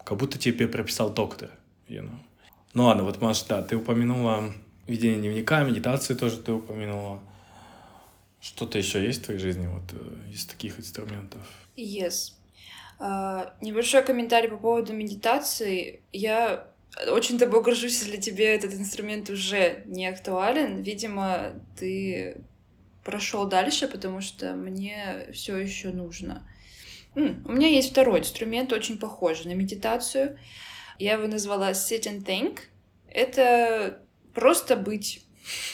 как 0.05 0.19
будто 0.19 0.39
тебе 0.39 0.67
прописал 0.67 1.13
доктор. 1.13 1.51
You 1.89 2.03
know. 2.03 2.19
Ну 2.75 2.85
ладно, 2.85 3.05
вот, 3.05 3.21
Маш, 3.21 3.43
да, 3.45 3.63
ты 3.63 3.77
упомянула 3.77 4.53
ведение 4.87 5.21
дневника, 5.21 5.63
медитацию 5.63 6.17
тоже 6.19 6.39
ты 6.39 6.53
упомянула. 6.53 7.21
Что-то 8.41 8.79
еще 8.79 9.05
есть 9.05 9.23
в 9.23 9.25
твоей 9.27 9.41
жизни 9.41 9.67
вот 9.67 9.85
э, 9.93 10.33
из 10.33 10.45
таких 10.47 10.79
инструментов? 10.79 11.41
Yes. 11.77 12.33
Uh, 12.99 13.51
небольшой 13.61 14.03
комментарий 14.03 14.49
по 14.49 14.57
поводу 14.57 14.95
медитации. 14.95 16.01
Я 16.13 16.67
очень 17.09 17.39
тобой 17.39 17.63
горжусь, 17.63 18.01
если 18.01 18.17
тебе 18.17 18.55
этот 18.55 18.75
инструмент 18.75 19.29
уже 19.31 19.83
не 19.87 20.07
актуален. 20.07 20.83
Видимо, 20.83 21.61
ты 21.79 22.43
прошел 23.05 23.47
дальше, 23.47 23.87
потому 23.87 24.21
что 24.21 24.55
мне 24.55 25.29
все 25.33 25.57
еще 25.57 25.91
нужно. 25.91 26.49
У 27.15 27.21
меня 27.21 27.69
есть 27.69 27.91
второй 27.91 28.21
инструмент, 28.21 28.73
очень 28.73 28.99
похожий 28.99 29.47
на 29.47 29.55
медитацию. 29.55 30.39
Я 30.99 31.15
его 31.15 31.27
назвала 31.27 31.71
Sit 31.73 32.03
and 32.03 32.25
Think. 32.25 32.61
Это 33.09 34.03
просто 34.35 34.77
быть. 34.77 35.25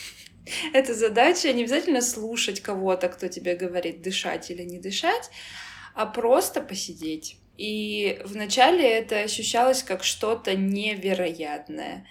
Это 0.72 0.94
задача 0.94 1.52
не 1.52 1.62
обязательно 1.62 2.00
слушать 2.00 2.60
кого-то, 2.60 3.08
кто 3.08 3.28
тебе 3.28 3.56
говорит 3.56 4.02
дышать 4.02 4.50
или 4.50 4.62
не 4.62 4.78
дышать, 4.78 5.30
а 5.94 6.06
просто 6.06 6.60
посидеть. 6.60 7.38
И 7.56 8.20
вначале 8.24 8.88
это 8.88 9.20
ощущалось 9.20 9.82
как 9.82 10.04
что-то 10.04 10.54
невероятное. 10.54 12.06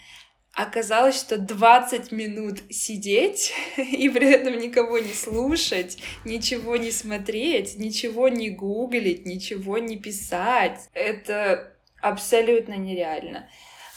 Оказалось, 0.54 1.18
что 1.18 1.38
20 1.38 2.12
минут 2.12 2.60
сидеть 2.70 3.54
и 3.78 4.10
при 4.10 4.32
этом 4.32 4.58
никого 4.60 5.00
не 5.00 5.14
слушать, 5.14 5.98
ничего 6.26 6.76
не 6.76 6.92
смотреть, 6.92 7.78
ничего 7.78 8.28
не 8.28 8.50
гуглить, 8.50 9.26
ничего 9.26 9.78
не 9.78 9.98
писать, 9.98 10.90
это 10.94 11.74
абсолютно 12.02 12.74
нереально. 12.74 13.50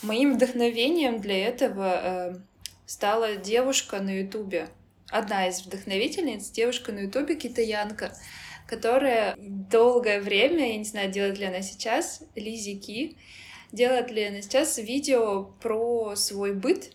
Моим 0.02 0.35
вдохновением 0.35 1.20
для 1.20 1.48
этого 1.48 2.00
э, 2.02 2.35
стала 2.87 3.37
девушка 3.37 4.00
на 4.00 4.20
Ютубе. 4.20 4.68
Одна 5.11 5.48
из 5.48 5.62
вдохновительниц, 5.62 6.50
девушка 6.50 6.92
на 6.92 7.00
Ютубе, 7.00 7.35
китаянка, 7.37 8.16
которая 8.66 9.37
долгое 9.38 10.20
время, 10.20 10.72
я 10.72 10.77
не 10.79 10.85
знаю, 10.85 11.11
делает 11.11 11.38
ли 11.38 11.44
она 11.46 11.62
сейчас, 11.62 12.22
Лизи 12.35 12.77
Ки, 12.79 13.16
делает 13.72 14.11
ли 14.11 14.24
она 14.24 14.40
сейчас 14.40 14.79
видео 14.79 15.44
про 15.61 16.14
свой 16.16 16.55
быт, 16.55 16.92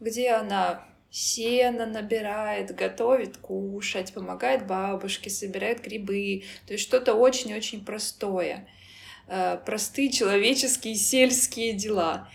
где 0.00 0.30
она 0.30 0.86
сено 1.10 1.86
набирает, 1.86 2.74
готовит 2.74 3.36
кушать, 3.36 4.12
помогает 4.12 4.66
бабушке, 4.66 5.30
собирает 5.30 5.80
грибы. 5.80 6.42
То 6.66 6.72
есть 6.72 6.84
что-то 6.84 7.14
очень-очень 7.14 7.84
простое. 7.84 8.66
Э, 9.28 9.58
простые 9.64 10.10
человеческие 10.10 10.96
сельские 10.96 11.74
дела. 11.74 12.28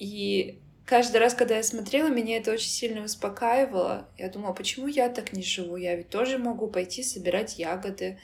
И 0.00 0.58
каждый 0.86 1.18
раз, 1.18 1.34
когда 1.34 1.56
я 1.56 1.62
смотрела, 1.62 2.08
меня 2.08 2.38
это 2.38 2.52
очень 2.52 2.70
сильно 2.70 3.04
успокаивало. 3.04 4.08
Я 4.16 4.30
думала, 4.30 4.54
почему 4.54 4.86
я 4.86 5.10
так 5.10 5.32
не 5.34 5.42
живу? 5.42 5.76
Я 5.76 5.96
ведь 5.96 6.08
тоже 6.08 6.38
могу 6.38 6.68
пойти 6.68 7.02
собирать 7.02 7.58
ягоды, 7.58 8.18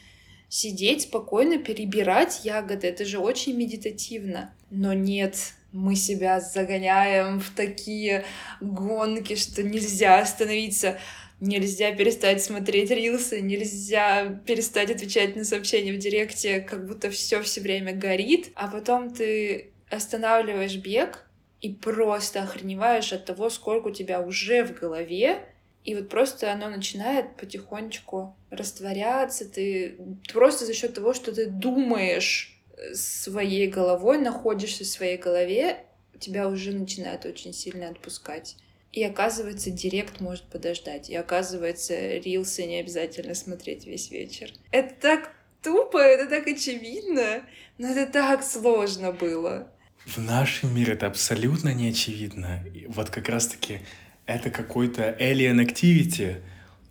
сидеть 0.49 1.03
спокойно, 1.03 1.59
перебирать 1.59 2.45
ягоды. 2.45 2.87
Это 2.87 3.05
же 3.05 3.19
очень 3.19 3.57
медитативно. 3.57 4.55
Но 4.71 4.95
нет, 4.95 5.37
мы 5.73 5.97
себя 5.97 6.41
загоняем 6.41 7.41
в 7.41 7.51
такие 7.51 8.25
гонки, 8.61 9.35
что 9.35 9.63
нельзя 9.63 10.21
остановиться. 10.21 10.99
Нельзя 11.41 11.91
перестать 11.91 12.41
смотреть 12.41 12.91
рилсы, 12.93 13.41
нельзя 13.41 14.41
перестать 14.47 14.93
отвечать 14.93 15.35
на 15.35 15.45
сообщения 15.45 15.93
в 15.93 15.99
директе, 15.99 16.61
как 16.61 16.87
будто 16.87 17.11
все 17.11 17.43
все 17.43 17.61
время 17.61 17.93
горит, 17.93 18.53
а 18.55 18.69
потом 18.69 19.13
ты 19.13 19.73
останавливаешь 19.91 20.77
бег, 20.77 21.27
и 21.63 21.73
просто 21.73 22.43
охреневаешь 22.43 23.13
от 23.13 23.25
того, 23.25 23.49
сколько 23.49 23.89
у 23.89 23.93
тебя 23.93 24.21
уже 24.21 24.65
в 24.65 24.79
голове, 24.79 25.47
и 25.85 25.95
вот 25.95 26.09
просто 26.09 26.53
оно 26.53 26.69
начинает 26.69 27.37
потихонечку 27.37 28.37
растворяться, 28.51 29.49
ты 29.49 29.97
просто 30.33 30.67
за 30.67 30.75
счет 30.75 30.95
того, 30.95 31.15
что 31.15 31.33
ты 31.33 31.47
думаешь 31.47 32.61
своей 32.95 33.69
головой, 33.69 34.19
находишься 34.19 34.85
в 34.85 34.89
своей 34.89 35.17
голове, 35.17 35.85
тебя 36.19 36.49
уже 36.49 36.73
начинает 36.73 37.25
очень 37.25 37.53
сильно 37.53 37.89
отпускать. 37.89 38.57
И 38.93 39.03
оказывается, 39.05 39.71
директ 39.71 40.21
может 40.21 40.45
подождать. 40.51 41.09
И 41.09 41.17
оказывается, 41.17 41.95
рилсы 42.19 42.65
не 42.67 42.81
обязательно 42.81 43.35
смотреть 43.35 43.87
весь 43.87 44.11
вечер. 44.11 44.53
Это 44.71 44.95
так 45.01 45.35
тупо, 45.63 45.99
это 45.99 46.29
так 46.29 46.47
очевидно, 46.47 47.43
но 47.79 47.89
это 47.89 48.13
так 48.13 48.43
сложно 48.43 49.13
было. 49.13 49.73
В 50.07 50.19
нашем 50.19 50.75
мире 50.75 50.95
это 50.95 51.07
абсолютно 51.07 51.73
не 51.73 51.89
очевидно. 51.89 52.61
И 52.75 52.87
вот 52.89 53.11
как 53.11 53.29
раз-таки 53.29 53.81
это 54.27 54.51
какой-то 54.51 55.17
alien 55.19 55.65
activity. 55.65 56.43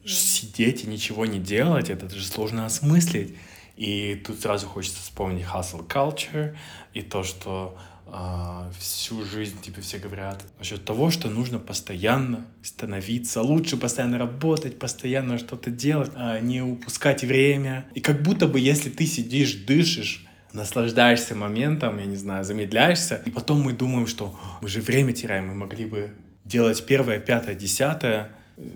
Сидеть 0.06 0.86
и 0.86 0.88
ничего 0.88 1.26
не 1.26 1.40
делать, 1.40 1.90
это 1.90 2.10
же 2.10 2.26
сложно 2.26 2.66
осмыслить. 2.66 3.36
И 3.76 4.16
тут 4.26 4.40
сразу 4.40 4.66
хочется 4.68 5.02
вспомнить 5.02 5.44
hustle 5.44 5.86
culture 5.86 6.56
и 6.94 7.02
то, 7.02 7.24
что 7.24 7.78
э, 8.08 8.72
всю 8.80 9.26
жизнь 9.26 9.60
тебе 9.62 9.82
все 9.82 9.98
говорят 9.98 10.44
насчет 10.58 10.86
того, 10.86 11.12
что 11.12 11.30
нужно 11.30 11.60
постоянно 11.60 12.46
становиться 12.64 13.42
лучше, 13.42 13.78
постоянно 13.78 14.18
работать, 14.18 14.80
постоянно 14.80 15.38
что-то 15.38 15.70
делать, 15.70 16.12
а 16.16 16.40
не 16.40 16.62
упускать 16.62 17.24
время. 17.24 17.86
И 17.94 18.00
как 18.00 18.24
будто 18.24 18.48
бы 18.48 18.60
если 18.60 18.90
ты 18.90 19.06
сидишь, 19.06 19.54
дышишь, 19.54 20.26
наслаждаешься 20.54 21.36
моментом, 21.36 21.98
я 21.98 22.06
не 22.06 22.16
знаю, 22.16 22.44
замедляешься, 22.44 23.22
и 23.26 23.32
потом 23.32 23.62
мы 23.62 23.74
думаем, 23.74 24.08
что 24.08 24.38
мы 24.62 24.68
же 24.68 24.82
время 24.82 25.14
теряем, 25.14 25.48
мы 25.48 25.56
могли 25.56 25.86
бы 25.86 26.12
делать 26.46 26.86
первое, 26.86 27.20
пятое, 27.20 27.56
десятое. 27.56 28.30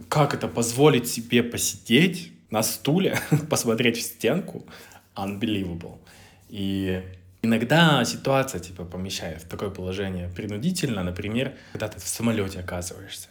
Как 0.09 0.33
это 0.33 0.47
позволить 0.47 1.07
себе 1.07 1.43
посидеть 1.43 2.31
на 2.49 2.63
стуле, 2.63 3.19
посмотреть 3.49 3.97
в 3.97 4.01
стенку? 4.01 4.65
Unbelievable. 5.15 5.97
И 6.49 7.03
иногда 7.41 8.03
ситуация 8.05 8.59
типа 8.59 8.85
помещает 8.85 9.43
в 9.43 9.47
такое 9.47 9.69
положение 9.69 10.29
принудительно, 10.29 11.03
например, 11.03 11.53
когда 11.73 11.87
ты 11.87 11.99
в 11.99 12.07
самолете 12.07 12.59
оказываешься 12.59 13.29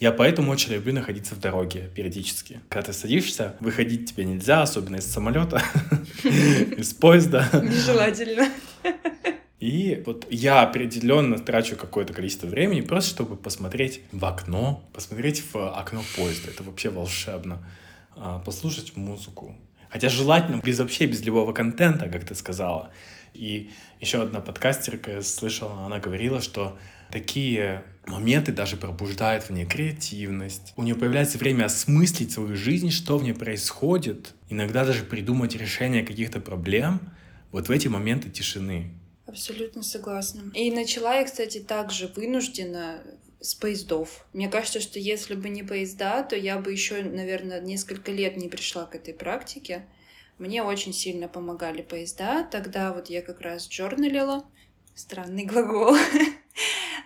я 0.00 0.12
поэтому 0.12 0.50
очень 0.50 0.72
люблю 0.72 0.92
находиться 0.92 1.34
в 1.34 1.40
дороге 1.40 1.90
периодически. 1.94 2.60
Когда 2.68 2.86
ты 2.86 2.92
садишься, 2.92 3.56
выходить 3.60 4.10
тебе 4.10 4.24
нельзя, 4.24 4.62
особенно 4.62 4.96
из 4.96 5.06
самолета, 5.06 5.62
из 6.24 6.92
поезда. 6.94 7.48
Нежелательно. 7.52 8.48
И 9.60 10.02
вот 10.04 10.26
я 10.30 10.62
определенно 10.62 11.38
трачу 11.38 11.76
какое-то 11.76 12.12
количество 12.12 12.46
времени 12.46 12.82
просто, 12.82 13.10
чтобы 13.10 13.36
посмотреть 13.36 14.02
в 14.12 14.24
окно, 14.24 14.84
посмотреть 14.92 15.42
в 15.52 15.56
окно 15.56 16.02
поезда. 16.16 16.50
Это 16.50 16.62
вообще 16.64 16.90
волшебно. 16.90 17.64
А, 18.16 18.38
послушать 18.40 18.96
музыку. 18.96 19.56
Хотя 19.88 20.08
желательно 20.08 20.60
без 20.62 20.78
вообще 20.78 21.06
без 21.06 21.22
любого 21.22 21.52
контента, 21.52 22.08
как 22.08 22.24
ты 22.24 22.34
сказала. 22.34 22.90
И 23.32 23.70
еще 24.00 24.22
одна 24.22 24.40
подкастерка 24.40 25.22
слышала, 25.22 25.86
она 25.86 25.98
говорила, 25.98 26.40
что 26.40 26.78
такие 27.14 27.84
моменты 28.06 28.52
даже 28.52 28.76
пробуждают 28.76 29.44
в 29.44 29.50
ней 29.50 29.64
креативность. 29.64 30.74
У 30.76 30.82
нее 30.82 30.96
появляется 30.96 31.38
время 31.38 31.66
осмыслить 31.66 32.32
свою 32.32 32.56
жизнь, 32.56 32.90
что 32.90 33.16
в 33.16 33.22
ней 33.22 33.34
происходит, 33.34 34.34
иногда 34.50 34.84
даже 34.84 35.04
придумать 35.04 35.54
решение 35.54 36.04
каких-то 36.04 36.40
проблем 36.40 37.00
вот 37.52 37.68
в 37.68 37.70
эти 37.70 37.86
моменты 37.86 38.30
тишины. 38.30 38.90
Абсолютно 39.26 39.84
согласна. 39.84 40.50
И 40.54 40.72
начала 40.72 41.14
я, 41.14 41.24
кстати, 41.24 41.60
также 41.60 42.08
вынуждена 42.08 43.00
с 43.40 43.54
поездов. 43.54 44.26
Мне 44.32 44.48
кажется, 44.48 44.80
что 44.80 44.98
если 44.98 45.36
бы 45.36 45.48
не 45.48 45.62
поезда, 45.62 46.24
то 46.24 46.34
я 46.34 46.58
бы 46.58 46.72
еще, 46.72 47.00
наверное, 47.02 47.60
несколько 47.60 48.10
лет 48.10 48.36
не 48.36 48.48
пришла 48.48 48.86
к 48.86 48.96
этой 48.96 49.14
практике. 49.14 49.86
Мне 50.38 50.64
очень 50.64 50.92
сильно 50.92 51.28
помогали 51.28 51.82
поезда. 51.82 52.42
Тогда 52.50 52.92
вот 52.92 53.08
я 53.08 53.22
как 53.22 53.40
раз 53.40 53.68
джорналила. 53.68 54.44
Странный 54.96 55.44
глагол. 55.44 55.96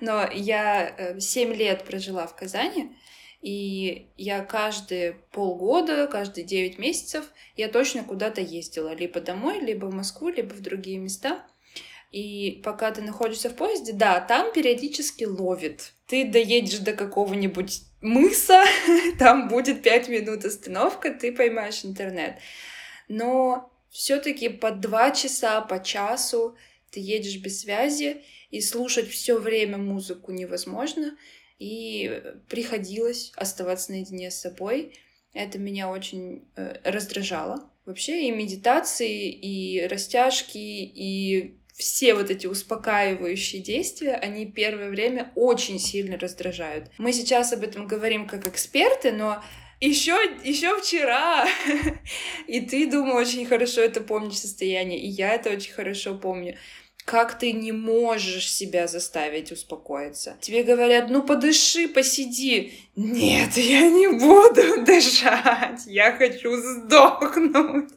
Но 0.01 0.29
я 0.33 1.17
7 1.19 1.53
э, 1.53 1.55
лет 1.55 1.85
прожила 1.85 2.27
в 2.27 2.37
Казани, 2.37 2.97
И 3.41 4.09
я 4.17 4.45
каждые 4.45 5.13
полгода, 5.33 6.07
каждые 6.07 6.45
9 6.45 6.79
месяцев 6.79 7.25
я 7.57 7.69
точно 7.69 8.05
куда-то 8.05 8.41
ездила. 8.41 8.95
Либо 8.95 9.21
домой, 9.21 9.61
либо 9.61 9.87
в 9.87 9.95
Москву, 9.95 10.29
либо 10.29 10.53
в 10.55 10.61
другие 10.61 10.99
места. 10.99 11.45
И 12.11 12.63
пока 12.65 12.91
ты 12.91 13.03
находишься 13.03 13.51
в 13.51 13.55
поезде, 13.55 13.93
да, 13.93 14.21
там 14.21 14.53
периодически 14.53 15.25
ловит. 15.25 15.93
Ты 16.07 16.25
доедешь 16.25 16.79
до 16.79 16.95
какого-нибудь 16.95 17.83
мыса, 18.01 18.65
там 19.19 19.49
будет 19.49 19.83
5 19.83 20.09
минут 20.09 20.45
остановка, 20.45 21.11
ты 21.11 21.33
поймаешь 21.33 21.85
интернет. 21.85 22.39
Но 23.09 23.71
все-таки 23.91 24.49
по 24.49 24.71
два 24.71 25.11
часа, 25.11 25.61
по 25.61 25.83
часу 25.83 26.57
ты 26.91 27.01
едешь 27.01 27.37
без 27.37 27.61
связи, 27.61 28.23
и 28.51 28.61
слушать 28.61 29.09
все 29.09 29.39
время 29.39 29.79
музыку 29.79 30.33
невозможно, 30.33 31.17
и 31.59 32.23
приходилось 32.49 33.33
оставаться 33.37 33.93
наедине 33.93 34.31
с 34.31 34.41
собой. 34.41 34.95
Это 35.35 35.59
меня 35.59 35.91
очень 35.91 36.49
э, 36.57 36.77
раздражало. 36.85 37.71
Вообще 37.85 38.29
и 38.29 38.31
медитации, 38.31 39.31
и 39.31 39.87
растяжки, 39.87 40.59
и 40.59 41.59
все 41.75 42.15
вот 42.15 42.31
эти 42.31 42.47
успокаивающие 42.47 43.63
действия, 43.63 44.15
они 44.15 44.47
первое 44.47 44.91
время 44.91 45.33
очень 45.37 45.79
сильно 45.79 46.19
раздражают. 46.19 46.91
Мы 46.99 47.13
сейчас 47.13 47.53
об 47.53 47.63
этом 47.63 47.87
говорим 47.87 48.27
как 48.27 48.47
эксперты, 48.47 49.13
но 49.13 49.43
еще, 49.81 50.17
еще 50.43 50.77
вчера, 50.81 51.47
и 52.49 52.61
ты, 52.61 52.91
думаю, 52.91 53.17
очень 53.17 53.47
хорошо 53.47 53.81
это 53.81 54.01
помнишь 54.01 54.39
состояние, 54.39 54.99
и 54.99 55.07
я 55.07 55.35
это 55.35 55.51
очень 55.51 55.73
хорошо 55.73 56.17
помню 56.17 56.57
как 57.09 57.39
ты 57.39 57.53
не 57.53 57.73
можешь 57.73 58.53
себя 58.53 58.87
заставить 58.87 59.51
успокоиться. 59.51 60.37
Тебе 60.43 60.63
говорят, 60.63 61.09
ну 61.09 61.23
подыши, 61.23 61.89
посиди. 61.89 62.75
Нет, 62.97 63.53
я 63.57 63.89
не 63.89 64.09
буду 64.09 64.85
дышать, 64.85 65.87
я 65.87 66.13
хочу 66.13 66.55
сдохнуть. 66.55 67.89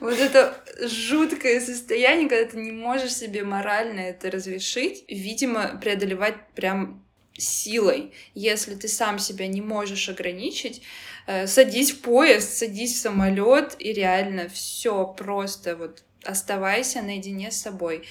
Вот 0.00 0.18
это 0.18 0.60
жуткое 0.80 1.60
состояние, 1.60 2.28
когда 2.28 2.50
ты 2.50 2.56
не 2.56 2.72
можешь 2.72 3.14
себе 3.14 3.44
морально 3.44 4.00
это 4.00 4.28
разрешить, 4.28 5.04
видимо, 5.06 5.78
преодолевать 5.80 6.34
прям 6.56 7.06
силой. 7.38 8.12
Если 8.34 8.74
ты 8.74 8.88
сам 8.88 9.20
себя 9.20 9.46
не 9.46 9.60
можешь 9.60 10.08
ограничить, 10.08 10.82
э, 11.28 11.46
садись 11.46 11.92
в 11.92 12.00
поезд, 12.00 12.56
садись 12.56 12.94
в 12.94 13.00
самолет 13.00 13.76
и 13.78 13.92
реально 13.92 14.48
все 14.48 15.06
просто 15.16 15.76
вот 15.76 16.02
оставайся 16.26 17.02
наедине 17.02 17.50
с 17.50 17.60
собой. 17.60 18.06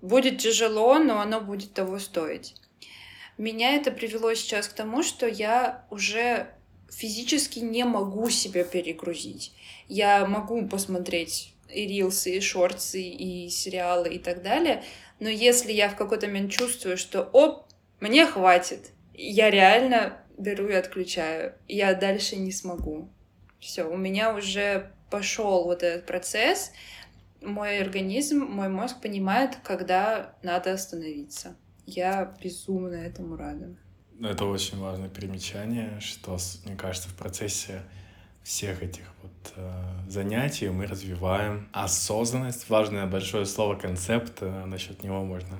Будет 0.00 0.38
тяжело, 0.38 0.98
но 0.98 1.20
оно 1.20 1.40
будет 1.40 1.72
того 1.72 1.98
стоить. 1.98 2.54
Меня 3.38 3.74
это 3.74 3.90
привело 3.90 4.34
сейчас 4.34 4.68
к 4.68 4.74
тому, 4.74 5.02
что 5.02 5.26
я 5.26 5.84
уже 5.90 6.48
физически 6.90 7.58
не 7.58 7.84
могу 7.84 8.30
себя 8.30 8.64
перегрузить. 8.64 9.52
Я 9.88 10.26
могу 10.26 10.66
посмотреть 10.68 11.52
и 11.68 11.86
рилсы, 11.86 12.36
и 12.36 12.40
шорты, 12.40 13.02
и 13.02 13.48
сериалы, 13.48 14.08
и 14.10 14.18
так 14.18 14.42
далее, 14.42 14.84
но 15.20 15.28
если 15.28 15.72
я 15.72 15.88
в 15.88 15.96
какой-то 15.96 16.26
момент 16.26 16.52
чувствую, 16.52 16.96
что 16.96 17.22
оп, 17.22 17.66
мне 18.00 18.26
хватит, 18.26 18.90
я 19.14 19.50
реально 19.50 20.18
беру 20.36 20.68
и 20.68 20.74
отключаю. 20.74 21.54
Я 21.68 21.94
дальше 21.94 22.36
не 22.36 22.52
смогу. 22.52 23.08
Все, 23.60 23.84
у 23.84 23.96
меня 23.96 24.34
уже 24.34 24.92
пошел 25.10 25.64
вот 25.64 25.82
этот 25.82 26.06
процесс. 26.06 26.72
Мой 27.44 27.80
организм, 27.80 28.40
мой 28.40 28.68
мозг 28.68 29.00
понимает, 29.00 29.56
когда 29.62 30.34
надо 30.42 30.72
остановиться. 30.72 31.56
Я 31.86 32.34
безумно 32.42 32.94
этому 32.94 33.36
рада. 33.36 33.76
Это 34.20 34.44
очень 34.44 34.78
важное 34.78 35.08
примечание, 35.08 35.98
что, 36.00 36.38
мне 36.64 36.76
кажется, 36.76 37.08
в 37.08 37.14
процессе 37.14 37.82
всех 38.44 38.82
этих 38.82 39.04
вот 39.22 39.52
э, 39.56 39.72
занятий 40.08 40.68
мы 40.68 40.86
развиваем 40.86 41.68
осознанность. 41.72 42.68
Важное 42.68 43.06
большое 43.06 43.46
слово 43.46 43.74
концепт, 43.74 44.38
э, 44.40 44.64
насчет 44.66 45.02
него 45.02 45.24
можно 45.24 45.58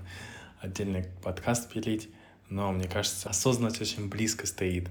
отдельный 0.61 1.07
подкаст 1.23 1.71
пилить, 1.71 2.09
но 2.49 2.73
мне 2.73 2.87
кажется, 2.87 3.29
осознанность 3.29 3.81
очень 3.81 4.09
близко 4.09 4.47
стоит 4.47 4.89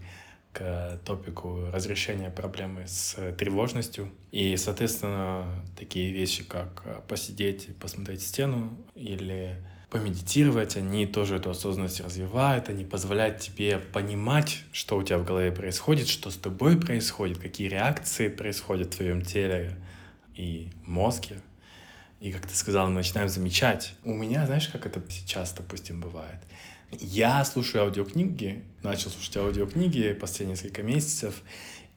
к 0.53 0.99
топику 1.03 1.69
разрешения 1.71 2.29
проблемы 2.29 2.87
с 2.87 3.15
тревожностью. 3.37 4.11
И, 4.31 4.55
соответственно, 4.55 5.45
такие 5.77 6.11
вещи, 6.11 6.43
как 6.43 7.05
посидеть 7.07 7.69
и 7.69 7.71
посмотреть 7.71 8.21
стену 8.21 8.77
или 8.95 9.57
помедитировать, 9.89 10.75
они 10.75 11.05
тоже 11.05 11.35
эту 11.35 11.51
осознанность 11.51 12.01
развивают, 12.01 12.69
они 12.69 12.83
позволяют 12.83 13.39
тебе 13.39 13.77
понимать, 13.77 14.63
что 14.71 14.97
у 14.97 15.03
тебя 15.03 15.19
в 15.19 15.25
голове 15.25 15.51
происходит, 15.51 16.07
что 16.07 16.31
с 16.31 16.35
тобой 16.37 16.79
происходит, 16.79 17.37
какие 17.37 17.67
реакции 17.67 18.27
происходят 18.27 18.93
в 18.93 18.97
твоем 18.97 19.21
теле 19.21 19.77
и 20.35 20.69
мозге. 20.85 21.41
И, 22.19 22.31
как 22.31 22.47
ты 22.47 22.55
сказал, 22.55 22.87
мы 22.87 22.95
начинаем 22.95 23.29
замечать. 23.29 23.95
У 24.03 24.13
меня, 24.13 24.45
знаешь, 24.47 24.67
как 24.69 24.85
это 24.85 25.01
сейчас, 25.09 25.53
допустим, 25.53 25.99
бывает? 25.99 26.39
Я 26.99 27.43
слушаю 27.45 27.83
аудиокниги, 27.83 28.63
начал 28.81 29.09
слушать 29.09 29.37
аудиокниги 29.37 30.13
последние 30.13 30.55
несколько 30.55 30.83
месяцев, 30.83 31.41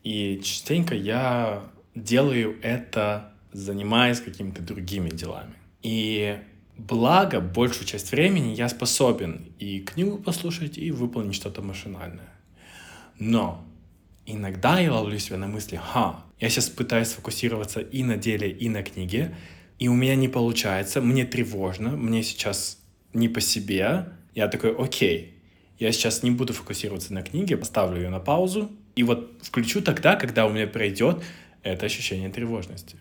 и 0.02 0.40
частенько 0.42 0.94
я 0.94 1.64
делаю 1.94 2.58
это, 2.62 3.32
занимаясь 3.52 4.20
какими-то 4.20 4.62
другими 4.62 5.10
делами. 5.10 5.54
И 5.82 6.38
Благо, 6.76 7.40
большую 7.40 7.86
часть 7.86 8.10
времени 8.10 8.54
я 8.54 8.68
способен 8.68 9.46
и 9.58 9.80
книгу 9.80 10.18
послушать, 10.18 10.76
и 10.76 10.90
выполнить 10.90 11.34
что-то 11.34 11.62
машинальное. 11.62 12.28
Но 13.18 13.64
иногда 14.26 14.78
я 14.78 14.92
ловлю 14.92 15.18
себя 15.18 15.38
на 15.38 15.46
мысли, 15.46 15.80
ха, 15.82 16.22
я 16.38 16.50
сейчас 16.50 16.68
пытаюсь 16.68 17.08
сфокусироваться 17.08 17.80
и 17.80 18.02
на 18.02 18.18
деле, 18.18 18.50
и 18.50 18.68
на 18.68 18.82
книге, 18.82 19.34
и 19.78 19.88
у 19.88 19.94
меня 19.94 20.16
не 20.16 20.28
получается, 20.28 21.00
мне 21.00 21.24
тревожно, 21.24 21.90
мне 21.96 22.22
сейчас 22.22 22.78
не 23.14 23.28
по 23.30 23.40
себе. 23.40 24.08
Я 24.36 24.48
такой, 24.48 24.76
окей, 24.76 25.42
я 25.78 25.90
сейчас 25.92 26.22
не 26.22 26.30
буду 26.30 26.52
фокусироваться 26.52 27.14
на 27.14 27.22
книге, 27.22 27.56
поставлю 27.56 28.02
ее 28.02 28.10
на 28.10 28.20
паузу, 28.20 28.70
и 28.94 29.02
вот 29.02 29.32
включу 29.42 29.80
тогда, 29.80 30.14
когда 30.14 30.44
у 30.44 30.50
меня 30.52 30.66
пройдет 30.66 31.24
это 31.62 31.86
ощущение 31.86 32.28
тревожности. 32.28 32.98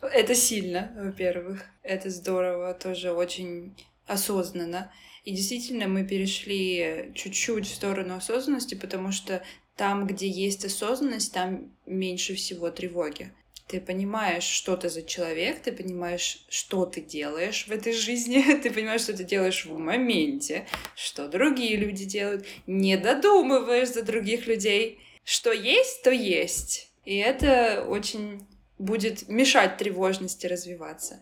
Это 0.00 0.36
сильно, 0.36 0.92
во-первых. 0.96 1.64
Это 1.82 2.08
здорово, 2.08 2.72
тоже 2.72 3.10
очень 3.10 3.74
осознанно. 4.06 4.92
И 5.24 5.32
действительно, 5.32 5.88
мы 5.88 6.06
перешли 6.06 7.10
чуть-чуть 7.16 7.66
в 7.66 7.74
сторону 7.74 8.14
осознанности, 8.14 8.76
потому 8.76 9.10
что 9.10 9.42
там, 9.74 10.06
где 10.06 10.28
есть 10.28 10.64
осознанность, 10.64 11.34
там 11.34 11.72
меньше 11.84 12.36
всего 12.36 12.70
тревоги. 12.70 13.32
Ты 13.66 13.80
понимаешь, 13.80 14.44
что 14.44 14.76
ты 14.76 14.88
за 14.88 15.02
человек, 15.02 15.60
ты 15.60 15.72
понимаешь, 15.72 16.44
что 16.48 16.86
ты 16.86 17.00
делаешь 17.00 17.66
в 17.66 17.72
этой 17.72 17.92
жизни, 17.92 18.42
ты 18.62 18.70
понимаешь, 18.70 19.02
что 19.02 19.16
ты 19.16 19.24
делаешь 19.24 19.64
в 19.64 19.76
моменте, 19.76 20.66
что 20.94 21.28
другие 21.28 21.76
люди 21.76 22.04
делают, 22.04 22.46
не 22.66 22.96
додумываешь 22.96 23.88
за 23.88 24.02
других 24.02 24.46
людей. 24.46 25.00
Что 25.24 25.50
есть, 25.50 26.02
то 26.02 26.10
есть. 26.12 26.92
И 27.04 27.16
это 27.16 27.84
очень 27.88 28.46
будет 28.78 29.28
мешать 29.28 29.76
тревожности 29.76 30.46
развиваться. 30.46 31.20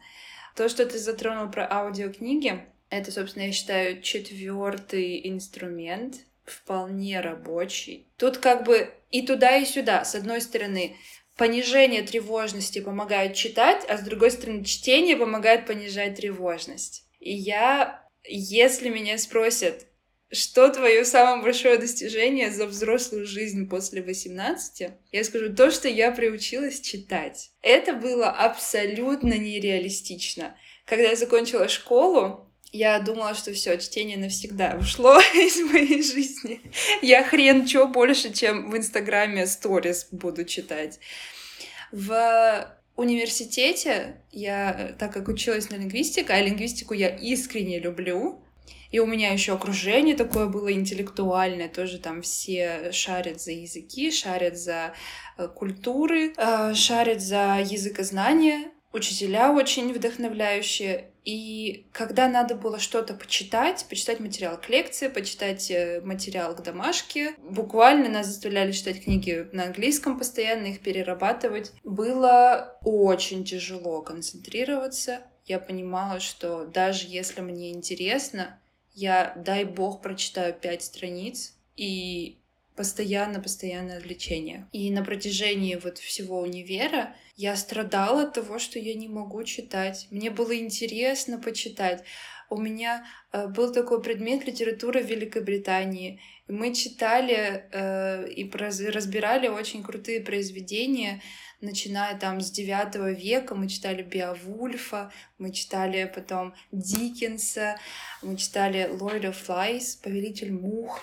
То, 0.54 0.68
что 0.68 0.84
ты 0.84 0.98
затронул 0.98 1.50
про 1.50 1.66
аудиокниги, 1.70 2.64
это, 2.90 3.10
собственно, 3.10 3.44
я 3.44 3.52
считаю, 3.52 4.02
четвертый 4.02 5.28
инструмент, 5.28 6.16
вполне 6.44 7.20
рабочий. 7.20 8.06
Тут 8.18 8.38
как 8.38 8.64
бы 8.64 8.92
и 9.10 9.26
туда, 9.26 9.56
и 9.56 9.64
сюда. 9.64 10.04
С 10.04 10.14
одной 10.14 10.40
стороны, 10.40 10.96
понижение 11.36 12.02
тревожности 12.02 12.80
помогает 12.80 13.34
читать, 13.34 13.84
а 13.88 13.98
с 13.98 14.02
другой 14.02 14.30
стороны, 14.30 14.64
чтение 14.64 15.16
помогает 15.16 15.66
понижать 15.66 16.16
тревожность. 16.16 17.04
И 17.20 17.32
я, 17.32 18.06
если 18.24 18.88
меня 18.88 19.18
спросят, 19.18 19.86
что 20.30 20.68
твое 20.68 21.04
самое 21.04 21.42
большое 21.42 21.78
достижение 21.78 22.50
за 22.50 22.66
взрослую 22.66 23.26
жизнь 23.26 23.68
после 23.68 24.02
18? 24.02 24.90
Я 25.12 25.24
скажу 25.24 25.54
то, 25.54 25.70
что 25.70 25.88
я 25.88 26.10
приучилась 26.10 26.80
читать. 26.80 27.50
Это 27.62 27.92
было 27.92 28.30
абсолютно 28.30 29.34
нереалистично. 29.34 30.56
Когда 30.86 31.04
я 31.10 31.16
закончила 31.16 31.68
школу, 31.68 32.52
я 32.74 32.98
думала, 32.98 33.34
что 33.34 33.52
все, 33.52 33.78
чтение 33.78 34.18
навсегда 34.18 34.76
ушло 34.80 35.20
из 35.34 35.60
моей 35.70 36.02
жизни. 36.02 36.60
Я 37.02 37.22
хрен 37.22 37.66
что 37.68 37.86
больше, 37.86 38.32
чем 38.32 38.68
в 38.68 38.76
Инстаграме 38.76 39.46
сторис 39.46 40.08
буду 40.10 40.44
читать. 40.44 40.98
В 41.92 42.68
университете 42.96 44.16
я, 44.32 44.96
так 44.98 45.12
как 45.12 45.28
училась 45.28 45.70
на 45.70 45.76
лингвистике, 45.76 46.32
а 46.32 46.40
лингвистику 46.40 46.94
я 46.94 47.08
искренне 47.08 47.78
люблю, 47.78 48.42
и 48.90 48.98
у 48.98 49.06
меня 49.06 49.32
еще 49.32 49.52
окружение 49.52 50.16
такое 50.16 50.46
было 50.46 50.72
интеллектуальное, 50.72 51.68
тоже 51.68 51.98
там 51.98 52.22
все 52.22 52.90
шарят 52.90 53.40
за 53.40 53.52
языки, 53.52 54.10
шарят 54.10 54.58
за 54.58 54.94
э, 55.38 55.46
культуры, 55.46 56.32
э, 56.36 56.74
шарят 56.74 57.20
за 57.20 57.60
языкознание. 57.64 58.72
Учителя 58.92 59.52
очень 59.52 59.92
вдохновляющие. 59.92 61.13
И 61.24 61.86
когда 61.92 62.28
надо 62.28 62.54
было 62.54 62.78
что-то 62.78 63.14
почитать, 63.14 63.86
почитать 63.88 64.20
материал 64.20 64.60
к 64.60 64.68
лекции, 64.68 65.08
почитать 65.08 65.70
э, 65.70 66.02
материал 66.02 66.54
к 66.54 66.62
домашке, 66.62 67.34
буквально 67.38 68.10
нас 68.10 68.26
заставляли 68.26 68.72
читать 68.72 69.02
книги 69.02 69.48
на 69.52 69.64
английском 69.64 70.18
постоянно, 70.18 70.66
их 70.66 70.80
перерабатывать, 70.80 71.72
было 71.82 72.78
очень 72.82 73.44
тяжело 73.44 74.02
концентрироваться. 74.02 75.22
Я 75.46 75.58
понимала, 75.58 76.20
что 76.20 76.66
даже 76.66 77.06
если 77.08 77.40
мне 77.40 77.72
интересно, 77.72 78.60
я, 78.92 79.32
дай 79.36 79.64
бог, 79.64 80.02
прочитаю 80.02 80.52
пять 80.52 80.82
страниц, 80.82 81.54
и 81.76 82.38
постоянно-постоянное 82.76 83.98
отвлечение. 83.98 84.68
И 84.72 84.90
на 84.90 85.04
протяжении 85.04 85.76
вот 85.76 85.98
всего 85.98 86.40
универа 86.40 87.14
я 87.36 87.56
страдала 87.56 88.22
от 88.22 88.34
того, 88.34 88.58
что 88.58 88.78
я 88.78 88.94
не 88.94 89.08
могу 89.08 89.42
читать. 89.44 90.08
Мне 90.10 90.30
было 90.30 90.56
интересно 90.56 91.38
почитать. 91.38 92.04
У 92.50 92.56
меня 92.56 93.06
э, 93.32 93.46
был 93.48 93.72
такой 93.72 94.02
предмет 94.02 94.46
литература 94.46 94.98
Великобритании. 94.98 96.20
Мы 96.48 96.74
читали 96.74 97.64
э, 97.72 98.28
и 98.28 98.50
разбирали 98.50 99.48
очень 99.48 99.82
крутые 99.82 100.20
произведения, 100.20 101.22
начиная 101.60 102.18
там 102.18 102.40
с 102.40 102.50
девятого 102.50 103.12
века. 103.12 103.54
Мы 103.54 103.68
читали 103.68 104.02
Беовульфа, 104.02 105.10
мы 105.38 105.52
читали 105.52 106.10
потом 106.14 106.54
Диккенса, 106.70 107.76
мы 108.22 108.36
читали 108.36 108.90
of 108.90 109.36
Flies, 109.46 110.02
Повелитель 110.02 110.52
мух. 110.52 111.00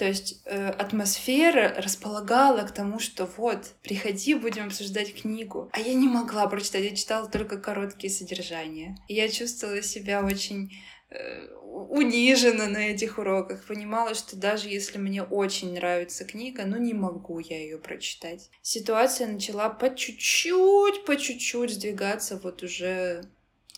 То 0.00 0.06
есть 0.06 0.40
э, 0.46 0.70
атмосфера 0.70 1.74
располагала 1.76 2.62
к 2.62 2.72
тому, 2.72 2.98
что 2.98 3.26
вот, 3.36 3.74
приходи, 3.82 4.32
будем 4.32 4.68
обсуждать 4.68 5.14
книгу. 5.14 5.68
А 5.74 5.78
я 5.78 5.92
не 5.92 6.08
могла 6.08 6.46
прочитать, 6.46 6.84
я 6.84 6.96
читала 6.96 7.28
только 7.28 7.58
короткие 7.58 8.10
содержания. 8.10 8.96
И 9.08 9.14
я 9.14 9.28
чувствовала 9.28 9.82
себя 9.82 10.24
очень 10.24 10.72
э, 11.10 11.48
унижена 11.58 12.68
на 12.68 12.78
этих 12.78 13.18
уроках. 13.18 13.66
Понимала, 13.66 14.14
что 14.14 14.36
даже 14.36 14.70
если 14.70 14.96
мне 14.96 15.22
очень 15.22 15.74
нравится 15.74 16.24
книга, 16.24 16.64
ну 16.64 16.78
не 16.78 16.94
могу 16.94 17.38
я 17.38 17.58
ее 17.58 17.76
прочитать. 17.76 18.48
Ситуация 18.62 19.26
начала 19.26 19.68
по 19.68 19.94
чуть-чуть, 19.94 21.04
по 21.04 21.14
чуть-чуть 21.18 21.72
сдвигаться 21.72 22.40
вот 22.42 22.62
уже 22.62 23.24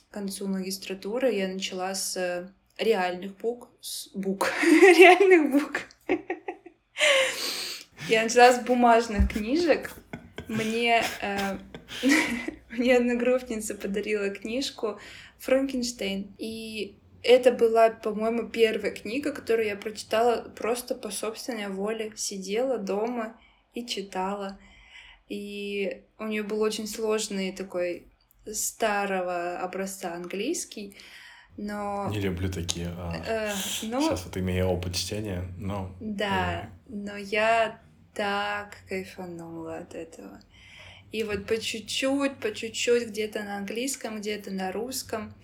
к 0.08 0.14
концу 0.14 0.46
магистратуры. 0.46 1.34
Я 1.34 1.48
начала 1.48 1.92
с 1.96 2.48
реальных 2.78 3.36
бук, 3.38 3.70
с 3.80 4.08
бук, 4.14 4.52
реальных 4.62 5.50
бук 5.50 5.80
я 8.08 8.22
начала 8.24 8.52
с 8.52 8.64
бумажных 8.64 9.32
книжек. 9.32 9.92
Мне, 10.48 11.02
э, 11.20 11.58
мне 12.70 12.96
одногруппница 12.96 13.74
подарила 13.74 14.30
книжку 14.30 14.98
«Франкенштейн». 15.38 16.34
И 16.38 16.96
это 17.22 17.52
была, 17.52 17.90
по-моему, 17.90 18.48
первая 18.48 18.92
книга, 18.92 19.32
которую 19.32 19.68
я 19.68 19.76
прочитала 19.76 20.48
просто 20.56 20.94
по 20.94 21.10
собственной 21.10 21.68
воле. 21.68 22.12
Сидела 22.16 22.78
дома 22.78 23.38
и 23.74 23.86
читала. 23.86 24.58
И 25.28 26.02
у 26.18 26.26
нее 26.26 26.42
был 26.42 26.60
очень 26.60 26.86
сложный 26.86 27.52
такой 27.52 28.08
старого 28.52 29.58
образца 29.58 30.14
английский, 30.14 30.96
но... 31.56 32.08
Не 32.10 32.20
люблю 32.20 32.50
такие. 32.50 32.88
А... 32.96 33.12
Э, 33.26 33.52
но... 33.82 34.00
Сейчас 34.00 34.24
вот 34.24 34.36
имею 34.36 34.66
опыт 34.66 34.94
чтения, 34.94 35.44
но... 35.58 35.94
Да, 36.00 36.70
но 36.88 37.16
я 37.16 37.80
так 38.14 38.76
кайфанула 38.88 39.78
от 39.78 39.94
этого. 39.94 40.40
И 41.12 41.24
вот 41.24 41.46
по 41.46 41.58
чуть-чуть, 41.58 42.38
по 42.38 42.52
чуть-чуть, 42.54 43.08
где-то 43.08 43.42
на 43.42 43.58
английском, 43.58 44.18
где-то 44.18 44.50
на 44.50 44.72
русском, 44.72 45.34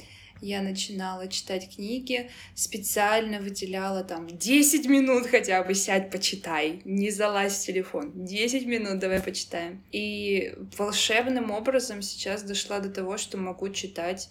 я 0.40 0.62
начинала 0.62 1.26
читать 1.28 1.74
книги, 1.74 2.30
специально 2.54 3.40
выделяла 3.40 4.04
там 4.04 4.26
10 4.28 4.86
минут 4.86 5.26
хотя 5.26 5.62
бы, 5.64 5.74
сядь, 5.74 6.10
почитай, 6.10 6.80
не 6.84 7.10
залазь 7.10 7.58
в 7.58 7.66
телефон, 7.66 8.12
10 8.14 8.66
минут 8.66 8.98
давай 9.00 9.20
почитаем. 9.20 9.82
И 9.90 10.54
волшебным 10.76 11.50
образом 11.50 12.02
сейчас 12.02 12.42
дошла 12.42 12.78
до 12.78 12.88
того, 12.88 13.18
что 13.18 13.36
могу 13.36 13.68
читать 13.70 14.30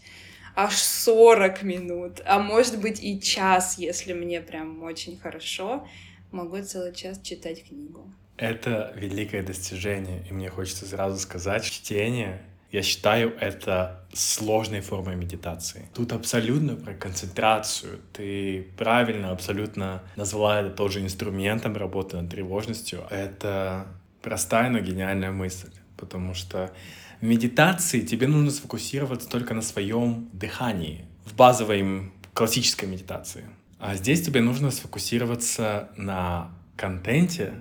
аж 0.58 0.76
40 0.76 1.62
минут, 1.62 2.22
а 2.26 2.40
может 2.40 2.82
быть 2.82 3.02
и 3.04 3.22
час, 3.22 3.78
если 3.78 4.14
мне 4.14 4.42
прям 4.42 4.82
очень 4.82 5.16
хорошо, 5.18 5.88
могу 6.32 6.62
целый 6.64 6.96
час 6.96 7.22
читать 7.22 7.64
книгу. 7.64 8.12
Это 8.38 8.92
великое 8.96 9.44
достижение, 9.44 10.26
и 10.28 10.34
мне 10.34 10.50
хочется 10.50 10.86
сразу 10.86 11.20
сказать, 11.20 11.64
чтение 11.64 12.42
я 12.72 12.82
считаю 12.82 13.34
это 13.40 14.04
сложной 14.14 14.82
формой 14.82 15.16
медитации. 15.16 15.88
Тут 15.94 16.12
абсолютно 16.12 16.76
про 16.76 16.94
концентрацию. 16.94 18.02
Ты 18.12 18.68
правильно 18.78 19.32
абсолютно 19.32 20.04
назвала 20.18 20.60
это 20.60 20.72
тоже 20.72 21.02
инструментом 21.02 21.78
работы 21.78 22.18
над 22.18 22.30
тревожностью. 22.30 23.06
Это 23.10 23.88
простая, 24.22 24.70
но 24.70 24.80
гениальная 24.80 25.32
мысль. 25.32 25.72
Потому 25.96 26.34
что 26.34 26.72
в 27.20 27.26
медитации 27.26 28.02
тебе 28.02 28.28
нужно 28.28 28.52
сфокусироваться 28.52 29.28
только 29.28 29.54
на 29.54 29.62
своем 29.62 30.30
дыхании, 30.34 31.06
в 31.26 31.36
базовой 31.36 32.12
классической 32.34 32.86
медитации. 32.86 33.46
А 33.80 33.96
здесь 33.96 34.24
тебе 34.24 34.42
нужно 34.42 34.72
сфокусироваться 34.72 35.90
на 35.98 36.52
контенте 36.76 37.56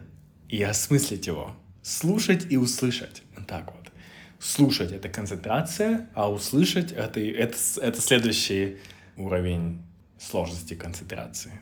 и 0.48 0.62
осмыслить 0.62 1.26
его. 1.26 1.57
Слушать 1.82 2.46
и 2.50 2.57
услышать. 2.57 3.22
Так 3.46 3.72
вот. 3.72 3.90
Слушать— 4.38 4.92
это 4.92 5.09
концентрация, 5.09 6.11
а 6.14 6.30
услышать— 6.30 6.92
это, 6.92 7.20
это, 7.20 7.57
это 7.80 8.00
следующий 8.00 8.76
уровень 9.16 9.82
сложности 10.18 10.74
концентрации. 10.74 11.52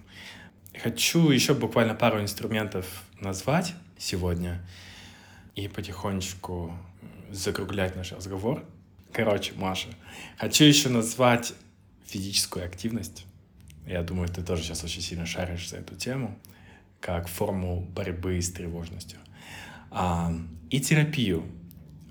Хочу 0.83 1.31
еще 1.31 1.55
буквально 1.55 1.95
пару 1.95 2.21
инструментов 2.21 2.87
назвать 3.21 3.75
сегодня 3.97 4.61
и 5.55 5.69
потихонечку 5.69 6.77
закруглять 7.35 7.97
наш 7.97 8.13
разговор. 8.13 8.65
Короче, 9.13 9.53
Маша, 9.57 9.89
хочу 10.39 10.65
еще 10.65 10.89
назвать 10.89 11.55
физическую 12.05 12.65
активность. 12.65 13.27
Я 13.87 14.03
думаю, 14.03 14.29
ты 14.29 14.43
тоже 14.43 14.63
сейчас 14.63 14.83
очень 14.85 15.03
сильно 15.03 15.27
шаришь 15.27 15.69
за 15.69 15.77
эту 15.77 15.95
тему, 15.95 16.39
как 17.01 17.29
форму 17.29 17.81
борьбы 17.81 18.41
с 18.41 18.51
тревожностью. 18.51 19.19
А, 19.91 20.33
и 20.71 20.81
терапию. 20.81 21.45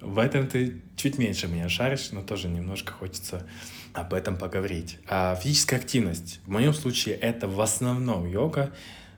В 0.01 0.19
этом 0.19 0.47
ты 0.47 0.82
чуть 0.95 1.17
меньше 1.17 1.47
меня 1.47 1.69
шаришь, 1.69 2.11
но 2.11 2.21
тоже 2.21 2.47
немножко 2.47 2.93
хочется 2.93 3.47
об 3.93 4.13
этом 4.13 4.38
поговорить. 4.38 4.99
А 5.07 5.36
физическая 5.36 5.80
активность. 5.80 6.41
В 6.45 6.49
моем 6.49 6.74
случае 6.74 7.15
это 7.15 7.47
в 7.47 7.59
основном 7.59 8.28
йога. 8.28 8.74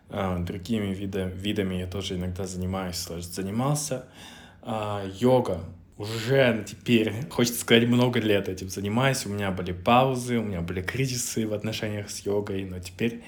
А, 0.09 0.39
другими 0.39 0.93
вида, 0.93 1.25
видами 1.25 1.75
я 1.75 1.87
тоже 1.87 2.15
иногда 2.15 2.45
занимаюсь, 2.47 2.97
занимался. 2.97 4.05
А, 4.61 5.03
йога 5.19 5.65
уже 5.97 6.65
теперь, 6.67 7.13
хочется 7.29 7.61
сказать, 7.61 7.87
много 7.87 8.19
лет 8.19 8.49
этим 8.49 8.69
занимаюсь. 8.69 9.25
У 9.25 9.29
меня 9.29 9.51
были 9.51 9.71
паузы, 9.71 10.37
у 10.39 10.43
меня 10.43 10.61
были 10.61 10.81
кризисы 10.81 11.47
в 11.47 11.53
отношениях 11.53 12.09
с 12.09 12.19
йогой, 12.19 12.65
но 12.65 12.79
теперь 12.79 13.23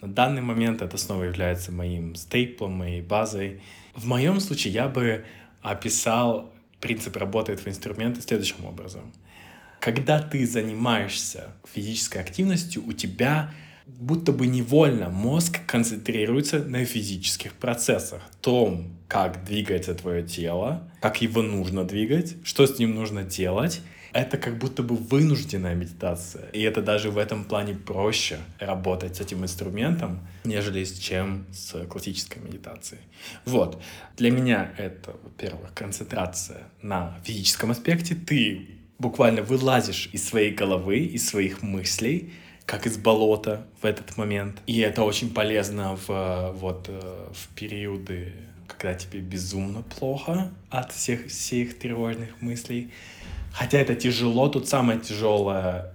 на 0.00 0.08
данный 0.08 0.42
момент 0.42 0.82
это 0.82 0.96
снова 0.98 1.24
является 1.24 1.72
моим 1.72 2.14
стейплом, 2.14 2.72
моей 2.72 3.00
базой. 3.00 3.62
В 3.94 4.06
моем 4.06 4.40
случае 4.40 4.74
я 4.74 4.88
бы 4.88 5.24
описал 5.62 6.52
принцип 6.80 7.16
работы 7.16 7.52
этого 7.52 7.68
инструмента 7.68 8.20
следующим 8.20 8.64
образом. 8.64 9.12
Когда 9.80 10.20
ты 10.20 10.46
занимаешься 10.46 11.52
физической 11.72 12.18
активностью, 12.18 12.86
у 12.86 12.92
тебя 12.92 13.52
будто 13.98 14.32
бы 14.32 14.46
невольно 14.46 15.08
мозг 15.08 15.60
концентрируется 15.66 16.58
на 16.58 16.84
физических 16.84 17.52
процессах, 17.54 18.22
том, 18.40 18.96
как 19.08 19.44
двигается 19.44 19.94
твое 19.94 20.22
тело, 20.22 20.88
как 21.00 21.22
его 21.22 21.42
нужно 21.42 21.84
двигать, 21.84 22.36
что 22.44 22.66
с 22.66 22.78
ним 22.78 22.94
нужно 22.94 23.22
делать. 23.22 23.80
Это 24.12 24.36
как 24.36 24.58
будто 24.58 24.82
бы 24.82 24.94
вынужденная 24.94 25.74
медитация. 25.74 26.46
И 26.52 26.60
это 26.60 26.82
даже 26.82 27.10
в 27.10 27.16
этом 27.16 27.44
плане 27.44 27.74
проще 27.74 28.38
работать 28.58 29.16
с 29.16 29.20
этим 29.20 29.42
инструментом, 29.42 30.20
нежели 30.44 30.84
с 30.84 30.98
чем 30.98 31.46
с 31.50 31.86
классической 31.86 32.38
медитацией. 32.42 33.00
Вот. 33.46 33.80
Для 34.18 34.30
меня 34.30 34.70
это, 34.76 35.16
во-первых, 35.22 35.72
концентрация 35.72 36.64
на 36.82 37.18
физическом 37.24 37.70
аспекте. 37.70 38.14
Ты 38.14 38.68
буквально 38.98 39.42
вылазишь 39.42 40.10
из 40.12 40.28
своей 40.28 40.52
головы, 40.52 40.98
из 40.98 41.26
своих 41.26 41.62
мыслей, 41.62 42.32
как 42.72 42.86
из 42.86 42.96
болота 42.96 43.66
в 43.82 43.84
этот 43.84 44.16
момент. 44.16 44.62
И 44.66 44.80
это 44.80 45.02
очень 45.02 45.28
полезно 45.28 45.98
в, 46.06 46.52
вот, 46.54 46.86
э, 46.88 47.28
в 47.30 47.48
периоды, 47.54 48.32
когда 48.66 48.94
тебе 48.94 49.20
безумно 49.20 49.82
плохо 49.82 50.50
от 50.70 50.90
всех, 50.90 51.26
всех 51.26 51.78
тревожных 51.78 52.40
мыслей. 52.40 52.90
Хотя 53.52 53.78
это 53.78 53.94
тяжело, 53.94 54.48
тут 54.48 54.70
самое 54.70 54.98
тяжелое 54.98 55.92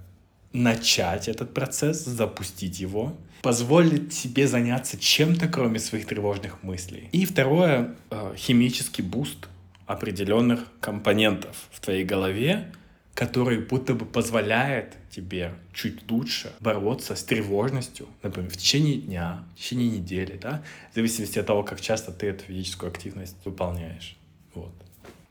начать 0.54 1.28
этот 1.28 1.52
процесс, 1.52 2.06
запустить 2.06 2.80
его, 2.80 3.18
позволить 3.42 4.14
себе 4.14 4.48
заняться 4.48 5.00
чем-то, 5.00 5.48
кроме 5.48 5.80
своих 5.80 6.06
тревожных 6.06 6.62
мыслей. 6.62 7.10
И 7.12 7.26
второе, 7.26 7.96
э, 8.12 8.36
химический 8.38 9.04
boost 9.04 9.48
определенных 9.88 10.68
компонентов 10.80 11.56
в 11.72 11.80
твоей 11.80 12.04
голове, 12.04 12.72
который 13.18 13.58
будто 13.58 13.96
бы 13.96 14.06
позволяет 14.06 14.94
тебе 15.10 15.56
чуть 15.74 16.10
лучше 16.12 16.54
бороться 16.60 17.16
с 17.16 17.24
тревожностью, 17.24 18.08
например, 18.22 18.52
в 18.52 18.58
течение 18.58 18.98
дня, 18.98 19.44
в 19.56 19.60
течение 19.60 19.90
недели, 19.90 20.38
да, 20.40 20.62
в 20.92 20.96
зависимости 20.96 21.40
от 21.40 21.48
того, 21.48 21.64
как 21.64 21.82
часто 21.82 22.12
ты 22.12 22.28
эту 22.28 22.44
физическую 22.44 22.92
активность 22.92 23.36
выполняешь. 23.44 24.16
Вот. 24.54 24.72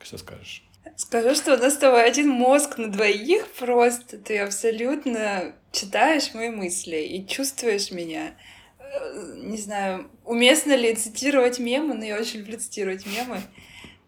Что 0.02 0.18
скажешь? 0.18 0.64
Скажу, 0.96 1.36
что 1.36 1.54
у 1.54 1.58
нас 1.58 1.74
с 1.74 1.76
тобой 1.76 2.04
один 2.04 2.28
мозг 2.28 2.76
на 2.78 2.90
двоих 2.90 3.46
просто. 3.52 4.18
Ты 4.18 4.40
абсолютно 4.40 5.54
читаешь 5.70 6.34
мои 6.34 6.50
мысли 6.50 6.96
и 6.96 7.24
чувствуешь 7.24 7.92
меня. 7.92 8.34
Э, 8.80 9.34
не 9.36 9.58
знаю, 9.58 10.10
уместно 10.24 10.74
ли 10.74 10.92
цитировать 10.96 11.60
мемы, 11.60 11.94
но 11.94 12.04
я 12.04 12.18
очень 12.18 12.40
люблю 12.40 12.58
цитировать 12.58 13.06
мемы. 13.06 13.42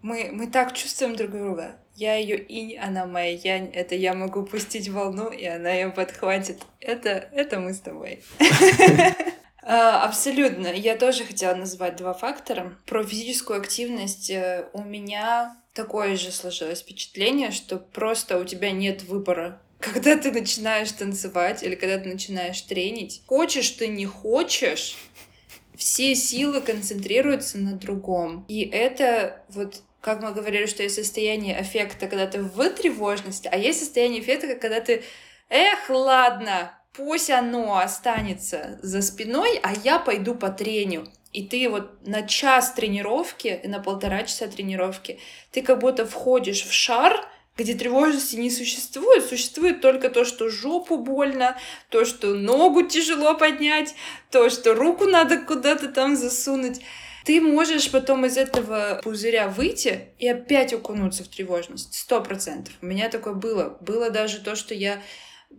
Мы, 0.03 0.31
мы 0.33 0.49
так 0.49 0.75
чувствуем 0.75 1.15
друг 1.15 1.31
друга. 1.31 1.77
Я 1.99 2.15
ее 2.15 2.39
инь, 2.39 2.79
она 2.79 3.07
моя 3.07 3.33
янь. 3.33 3.73
Это 3.75 3.97
я 3.97 4.15
могу 4.15 4.45
пустить 4.45 4.89
волну, 4.89 5.31
и 5.31 5.45
она 5.45 5.73
ее 5.73 5.91
подхватит. 5.91 6.61
Это, 6.79 7.29
это 7.33 7.59
мы 7.59 7.75
с 7.75 7.81
тобой. 7.81 8.23
А, 9.71 10.05
абсолютно. 10.05 10.69
Я 10.69 10.97
тоже 10.97 11.25
хотела 11.25 11.55
назвать 11.55 11.97
два 11.97 12.15
фактора. 12.15 12.73
Про 12.87 13.05
физическую 13.05 13.61
активность 13.61 14.31
э, 14.31 14.67
у 14.73 14.83
меня 14.83 15.61
такое 15.75 16.17
же 16.17 16.33
сложилось 16.33 16.81
впечатление, 16.81 17.51
что 17.51 17.77
просто 17.77 18.39
у 18.39 18.45
тебя 18.45 18.71
нет 18.71 19.03
выбора. 19.03 19.61
Когда 19.79 20.17
ты 20.17 20.33
начинаешь 20.33 20.91
танцевать 20.93 21.63
или 21.63 21.75
когда 21.75 21.99
ты 21.99 22.09
начинаешь 22.09 22.63
тренить, 22.63 23.21
хочешь 23.27 23.69
ты 23.71 23.89
не 23.89 24.07
хочешь, 24.07 24.97
все 25.77 26.15
силы 26.15 26.63
концентрируются 26.63 27.59
на 27.59 27.73
другом. 27.73 28.47
И 28.49 28.63
это 28.63 29.43
вот 29.51 29.83
как 30.01 30.23
мы 30.23 30.33
говорили, 30.33 30.67
что 30.67 30.83
есть 30.83 30.95
состояние 30.95 31.61
эффекта, 31.61 32.07
когда 32.07 32.27
ты 32.27 32.41
в 32.43 32.71
тревожности, 32.71 33.49
а 33.51 33.57
есть 33.57 33.81
состояние 33.81 34.21
эффекта, 34.21 34.55
когда 34.55 34.81
ты, 34.81 35.03
эх, 35.49 35.91
ладно, 35.91 36.79
пусть 36.93 37.31
оно 37.31 37.79
останется 37.79 38.79
за 38.83 39.03
спиной, 39.03 39.59
а 39.63 39.73
я 39.85 39.99
пойду 39.99 40.35
по 40.35 40.51
треню. 40.51 41.09
И 41.33 41.47
ты 41.47 41.69
вот 41.69 42.07
на 42.07 42.27
час 42.27 42.73
тренировки, 42.73 43.61
на 43.65 43.81
полтора 43.81 44.23
часа 44.23 44.49
тренировки, 44.49 45.19
ты 45.53 45.63
как 45.63 45.79
будто 45.81 46.07
входишь 46.07 46.65
в 46.65 46.73
шар, 46.73 47.27
где 47.57 47.75
тревожности 47.75 48.37
не 48.37 48.51
существует, 48.51 49.27
существует 49.27 49.81
только 49.81 50.11
то, 50.11 50.25
что 50.25 50.49
жопу 50.49 50.97
больно, 50.97 51.59
то, 51.91 52.05
что 52.05 52.35
ногу 52.35 52.87
тяжело 52.87 53.35
поднять, 53.35 53.95
то, 54.31 54.49
что 54.49 54.75
руку 54.75 55.05
надо 55.05 55.39
куда-то 55.39 55.89
там 55.89 56.17
засунуть 56.17 56.81
ты 57.29 57.43
можешь 57.43 57.91
потом 57.91 58.25
из 58.25 58.39
этого 58.39 59.03
пузыря 59.05 59.49
выйти 59.49 60.07
и 60.19 60.27
опять 60.27 60.73
окунуться 60.73 61.25
в 61.25 61.29
тревожность. 61.29 61.93
Сто 61.93 62.23
процентов. 62.23 62.73
У 62.81 62.87
меня 62.87 63.11
такое 63.11 63.35
было. 63.35 63.77
Было 63.83 64.09
даже 64.09 64.41
то, 64.41 64.57
что 64.57 64.73
я 64.73 65.03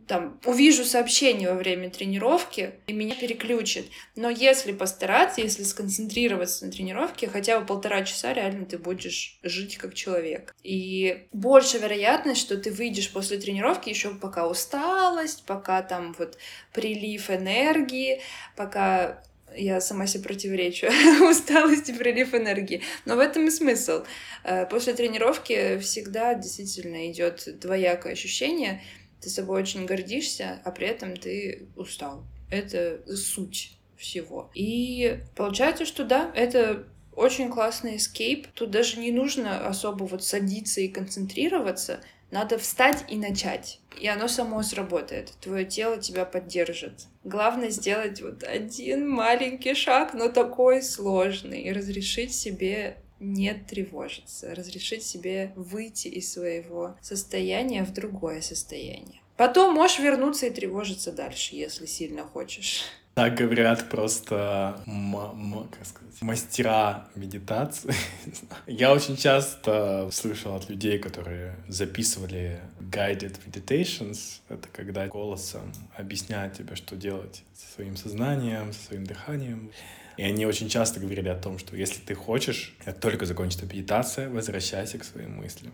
там 0.08 0.40
увижу 0.46 0.84
сообщение 0.84 1.50
во 1.50 1.56
время 1.56 1.92
тренировки, 1.92 2.74
и 2.88 2.94
меня 2.94 3.14
переключит. 3.14 3.86
Но 4.16 4.32
если 4.32 4.72
постараться, 4.72 5.42
если 5.42 5.62
сконцентрироваться 5.62 6.66
на 6.66 6.72
тренировке, 6.72 7.28
хотя 7.28 7.60
бы 7.60 7.68
полтора 7.68 8.04
часа 8.04 8.34
реально 8.34 8.66
ты 8.66 8.80
будешь 8.80 9.38
жить 9.44 9.78
как 9.78 9.94
человек. 9.94 10.56
И 10.64 11.28
больше 11.32 11.78
вероятность, 11.78 12.42
что 12.42 12.58
ты 12.58 12.72
выйдешь 12.72 13.12
после 13.12 13.38
тренировки 13.38 13.90
еще 13.90 14.16
пока 14.16 14.48
усталость, 14.48 15.44
пока 15.46 15.84
там 15.84 16.16
вот 16.18 16.40
прилив 16.74 17.30
энергии, 17.30 18.22
пока 18.56 19.22
я 19.56 19.82
сама 19.82 20.08
себе 20.08 20.24
противоречу. 20.24 20.88
Усталость 21.30 21.90
и 21.90 21.94
прилив 21.94 22.34
энергии. 22.34 22.82
Но 23.06 23.16
в 23.16 23.20
этом 23.20 23.48
и 23.48 23.52
смысл. 23.52 24.04
Э, 24.44 24.66
после 24.66 24.94
тренировки 24.94 25.78
всегда 25.80 26.34
действительно 26.34 27.12
идет 27.12 27.60
двоякое 27.60 28.14
ощущение. 28.14 28.82
Ты 29.22 29.30
собой 29.30 29.62
очень 29.62 29.86
гордишься, 29.86 30.62
а 30.64 30.72
при 30.72 30.88
этом 30.88 31.16
ты 31.16 31.68
устал. 31.76 32.24
Это 32.50 33.02
суть 33.16 33.78
всего. 33.98 34.50
И 34.56 35.20
получается, 35.36 35.86
что 35.86 36.06
да, 36.06 36.32
это 36.36 36.88
очень 37.14 37.50
классный 37.50 37.98
эскейп. 37.98 38.48
Тут 38.54 38.72
даже 38.72 39.00
не 39.00 39.12
нужно 39.12 39.68
особо 39.68 40.06
вот 40.06 40.24
садиться 40.24 40.80
и 40.82 40.88
концентрироваться. 40.88 42.02
Надо 42.32 42.58
встать 42.58 43.06
и 43.10 43.16
начать. 43.16 43.80
И 44.00 44.08
оно 44.08 44.28
само 44.28 44.62
сработает. 44.64 45.34
Твое 45.42 45.66
тело 45.66 45.98
тебя 45.98 46.26
поддержит. 46.26 47.08
Главное 47.24 47.70
сделать 47.70 48.22
вот 48.22 48.44
один 48.44 49.10
маленький 49.10 49.74
шаг, 49.74 50.14
но 50.14 50.30
такой 50.30 50.82
сложный. 50.82 51.64
И 51.64 51.72
разрешить 51.72 52.34
себе 52.34 52.98
не 53.20 53.54
тревожиться, 53.54 54.56
разрешить 54.56 55.04
себе 55.04 55.52
выйти 55.56 56.08
из 56.08 56.32
своего 56.32 56.96
состояния 57.02 57.84
в 57.84 57.94
другое 57.94 58.42
состояние. 58.42 59.22
Потом 59.36 59.74
можешь 59.74 60.00
вернуться 60.00 60.48
и 60.48 60.52
тревожиться 60.52 61.12
дальше, 61.12 61.56
если 61.56 61.86
сильно 61.86 62.24
хочешь. 62.24 62.84
Так 63.20 63.36
говорят 63.36 63.90
просто 63.90 64.80
как 64.86 65.86
сказать, 65.86 66.22
мастера 66.22 67.10
медитации. 67.16 67.94
Я 68.66 68.94
очень 68.94 69.18
часто 69.18 70.08
слышал 70.10 70.56
от 70.56 70.70
людей, 70.70 71.00
которые 71.00 71.54
записывали 71.68 72.62
guided 72.80 73.36
meditations. 73.46 74.40
Это 74.48 74.70
когда 74.72 75.06
голосом 75.08 75.74
объясняют 75.98 76.54
тебе, 76.54 76.78
что 76.78 76.96
делать 76.96 77.44
со 77.60 77.74
своим 77.74 77.98
сознанием, 77.98 78.72
со 78.72 78.88
своим 78.88 79.06
дыханием. 79.06 79.72
И 80.18 80.24
они 80.24 80.46
очень 80.46 80.70
часто 80.70 81.00
говорили 81.00 81.30
о 81.30 81.36
том, 81.36 81.60
что 81.60 81.76
если 81.76 82.00
ты 82.00 82.14
хочешь, 82.14 82.76
как 82.84 83.00
только 83.00 83.26
закончится 83.26 83.66
медитация, 83.66 84.30
возвращайся 84.30 84.98
к 84.98 85.04
своим 85.04 85.38
мыслям. 85.38 85.74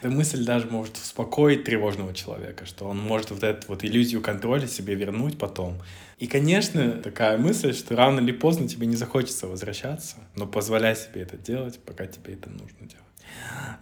Эта 0.00 0.10
мысль 0.10 0.44
даже 0.44 0.66
может 0.66 0.96
успокоить 0.96 1.64
тревожного 1.64 2.14
человека, 2.14 2.66
что 2.66 2.86
он 2.86 2.98
может 2.98 3.30
вот 3.30 3.42
эту 3.42 3.68
вот 3.68 3.84
иллюзию 3.84 4.20
контроля 4.20 4.66
себе 4.66 4.94
вернуть 4.94 5.38
потом. 5.38 5.78
И, 6.18 6.26
конечно, 6.26 6.92
такая 6.92 7.38
мысль, 7.38 7.74
что 7.74 7.96
рано 7.96 8.20
или 8.20 8.32
поздно 8.32 8.68
тебе 8.68 8.86
не 8.86 8.96
захочется 8.96 9.46
возвращаться, 9.46 10.16
но 10.34 10.46
позволяй 10.46 10.96
себе 10.96 11.22
это 11.22 11.36
делать, 11.36 11.78
пока 11.84 12.06
тебе 12.06 12.34
это 12.34 12.50
нужно 12.50 12.80
делать. 12.80 13.04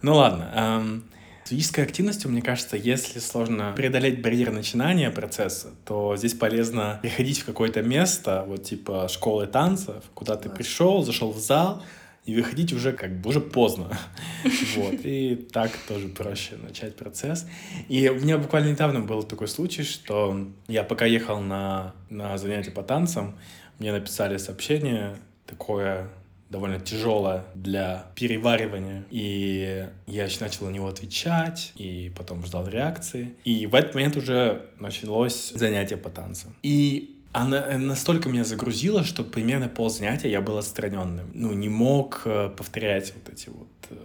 Ну 0.01 0.15
ладно, 0.15 0.51
эм, 0.53 1.03
Физической 1.45 1.81
активностью, 1.81 2.29
мне 2.29 2.41
кажется, 2.41 2.77
если 2.77 3.19
сложно 3.19 3.73
преодолеть 3.75 4.21
барьер 4.21 4.51
начинания 4.51 5.09
процесса, 5.09 5.71
то 5.85 6.15
здесь 6.15 6.33
полезно 6.33 6.99
приходить 7.01 7.39
в 7.39 7.45
какое-то 7.45 7.81
место, 7.81 8.45
вот 8.47 8.63
типа 8.63 9.07
школы 9.09 9.47
танцев, 9.47 10.03
куда 10.13 10.37
ты 10.37 10.49
пришел, 10.49 11.03
зашел 11.03 11.31
в 11.31 11.39
зал, 11.39 11.83
и 12.25 12.35
выходить 12.35 12.71
уже 12.71 12.93
как 12.93 13.19
бы 13.19 13.29
уже 13.29 13.41
поздно. 13.41 13.97
Вот. 14.75 14.93
И 15.03 15.35
так 15.35 15.71
тоже 15.87 16.07
проще 16.07 16.55
начать 16.55 16.95
процесс. 16.95 17.45
И 17.89 18.07
у 18.09 18.15
меня 18.15 18.37
буквально 18.37 18.69
недавно 18.69 19.01
был 19.01 19.23
такой 19.23 19.47
случай, 19.47 19.83
что 19.83 20.47
я 20.67 20.83
пока 20.83 21.05
ехал 21.05 21.41
на, 21.41 21.93
на 22.09 22.37
занятия 22.37 22.71
по 22.71 22.83
танцам, 22.83 23.37
мне 23.79 23.91
написали 23.91 24.37
сообщение 24.37 25.17
такое 25.45 26.07
довольно 26.51 26.79
тяжелое 26.79 27.45
для 27.55 28.07
переваривания. 28.13 29.05
И 29.09 29.87
я 30.05 30.25
еще 30.25 30.43
начал 30.43 30.65
на 30.65 30.71
него 30.71 30.87
отвечать, 30.87 31.71
и 31.75 32.11
потом 32.15 32.45
ждал 32.45 32.67
реакции. 32.67 33.33
И 33.45 33.65
в 33.65 33.73
этот 33.73 33.95
момент 33.95 34.17
уже 34.17 34.65
началось 34.77 35.51
занятие 35.55 35.97
по 35.97 36.09
танцам. 36.09 36.53
И 36.61 37.17
она 37.31 37.77
настолько 37.77 38.27
меня 38.27 38.43
загрузила, 38.43 39.03
что 39.05 39.23
примерно 39.23 39.69
пол 39.69 39.89
занятия 39.89 40.29
я 40.29 40.41
был 40.41 40.57
отстраненным. 40.57 41.31
Ну, 41.33 41.53
не 41.53 41.69
мог 41.69 42.23
э, 42.25 42.49
повторять 42.49 43.13
вот 43.15 43.33
эти 43.33 43.47
вот 43.47 43.69
э, 43.89 43.95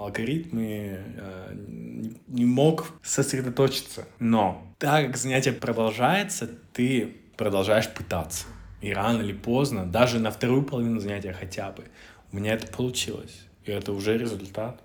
алгоритмы, 0.00 0.98
э, 1.16 1.54
не 2.26 2.44
мог 2.44 2.86
сосредоточиться. 3.02 4.08
Но 4.18 4.74
так 4.78 5.06
как 5.06 5.16
занятие 5.16 5.52
продолжается, 5.52 6.50
ты 6.72 7.16
продолжаешь 7.36 7.88
пытаться. 7.88 8.46
И 8.82 8.92
рано 8.92 9.22
или 9.22 9.32
поздно, 9.32 9.86
даже 9.86 10.18
на 10.18 10.32
вторую 10.32 10.64
половину 10.64 10.98
занятия 10.98 11.32
хотя 11.32 11.70
бы, 11.70 11.84
у 12.32 12.36
меня 12.36 12.54
это 12.54 12.66
получилось. 12.66 13.46
И 13.64 13.70
это 13.70 13.92
уже 13.92 14.18
результат. 14.18 14.82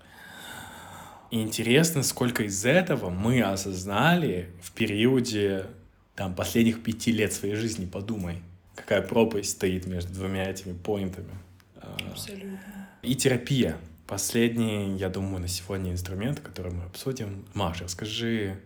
И 1.32 1.42
интересно, 1.42 2.04
сколько 2.04 2.44
из 2.44 2.64
этого 2.64 3.10
мы 3.10 3.42
осознали 3.42 4.50
в 4.62 4.70
периоде 4.72 5.66
там, 6.14 6.34
последних 6.34 6.82
пяти 6.82 7.10
лет 7.10 7.32
своей 7.32 7.56
жизни. 7.56 7.86
Подумай, 7.86 8.40
какая 8.76 9.02
пропасть 9.02 9.50
стоит 9.50 9.86
между 9.86 10.14
двумя 10.14 10.48
этими 10.48 10.74
поинтами. 10.74 11.34
А, 11.76 11.96
Абсолютно. 12.12 12.88
И 13.02 13.16
терапия. 13.16 13.76
Последний, 14.06 14.96
я 14.96 15.10
думаю, 15.10 15.40
на 15.40 15.48
сегодня 15.48 15.90
инструмент, 15.90 16.40
который 16.40 16.72
мы 16.72 16.84
обсудим. 16.84 17.44
Маша, 17.52 17.84
расскажи 17.84 18.58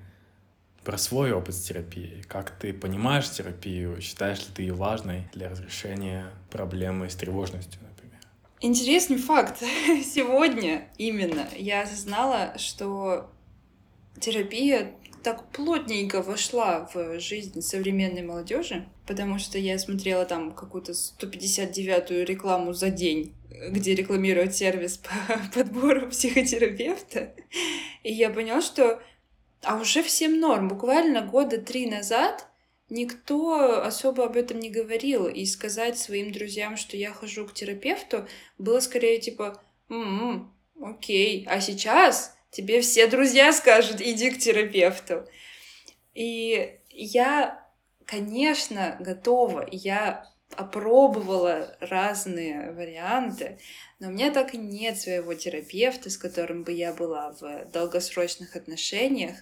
про 0.85 0.99
свой 0.99 1.33
опыт 1.33 1.55
с 1.55 1.62
терапией. 1.62 2.22
Как 2.22 2.51
ты 2.51 2.72
понимаешь 2.72 3.30
терапию? 3.30 4.01
Считаешь 4.01 4.41
ли 4.41 4.47
ты 4.55 4.62
ее 4.62 4.74
важной 4.74 5.28
для 5.33 5.49
разрешения 5.49 6.30
проблемы 6.51 7.09
с 7.09 7.14
тревожностью, 7.14 7.80
например? 7.83 8.18
Интересный 8.61 9.18
факт. 9.18 9.59
Сегодня 10.05 10.89
именно 10.99 11.49
я 11.57 11.83
осознала, 11.83 12.55
что 12.59 13.30
терапия 14.20 14.93
так 15.22 15.49
плотненько 15.51 16.20
вошла 16.20 16.89
в 16.93 17.20
жизнь 17.20 17.61
современной 17.62 18.22
молодежи, 18.22 18.89
потому 19.07 19.39
что 19.39 19.59
я 19.59 19.78
смотрела 19.78 20.24
там 20.24 20.53
какую-то 20.53 20.93
159-ю 20.93 22.24
рекламу 22.24 22.72
за 22.72 22.91
день, 22.91 23.33
где 23.70 23.95
рекламируют 23.95 24.55
сервис 24.55 24.97
по 24.99 25.39
подбору 25.55 26.09
психотерапевта, 26.09 27.35
и 28.03 28.12
я 28.12 28.30
поняла, 28.30 28.61
что 28.61 29.01
А 29.63 29.77
уже 29.77 30.03
всем 30.03 30.41
норм. 30.41 30.69
Буквально 30.69 31.23
года 31.23 31.59
три 31.59 31.87
назад 31.87 32.49
никто 32.89 33.83
особо 33.83 34.25
об 34.27 34.37
этом 34.37 34.59
не 34.59 34.71
говорил. 34.71 35.29
И 35.29 35.45
сказать 35.47 35.99
своим 35.99 36.33
друзьям, 36.33 36.77
что 36.77 36.97
я 36.97 37.13
хожу 37.13 37.47
к 37.47 37.55
терапевту, 37.55 38.27
было 38.59 38.81
скорее 38.81 39.19
типа, 39.21 39.63
м-м, 39.89 40.53
окей. 40.81 41.47
А 41.49 41.61
сейчас 41.61 42.37
тебе 42.51 42.81
все 42.81 43.07
друзья 43.07 43.53
скажут, 43.53 44.01
иди 44.01 44.31
к 44.31 44.39
терапевту. 44.39 45.27
И 46.15 46.79
я, 46.91 47.67
конечно, 48.05 48.97
готова. 49.01 49.67
Я 49.71 50.32
опробовала 50.57 51.77
разные 51.81 52.73
варианты, 52.73 53.59
но 53.99 54.09
у 54.09 54.11
меня 54.11 54.33
так 54.33 54.55
и 54.55 54.59
нет 54.59 54.99
своего 54.99 55.35
терапевта, 55.35 56.11
с 56.11 56.17
которым 56.17 56.65
бы 56.65 56.73
я 56.73 56.93
была 56.93 57.33
в 57.33 57.67
долгосрочных 57.73 58.57
отношениях. 58.57 59.37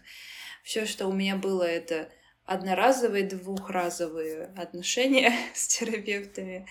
Все, 0.63 0.87
что 0.87 1.07
у 1.07 1.13
меня 1.13 1.37
было, 1.37 1.63
это 1.63 2.11
одноразовые, 2.45 3.25
двухразовые 3.25 4.53
отношения 4.57 5.33
с 5.55 5.69
терапевтами. 5.69 6.67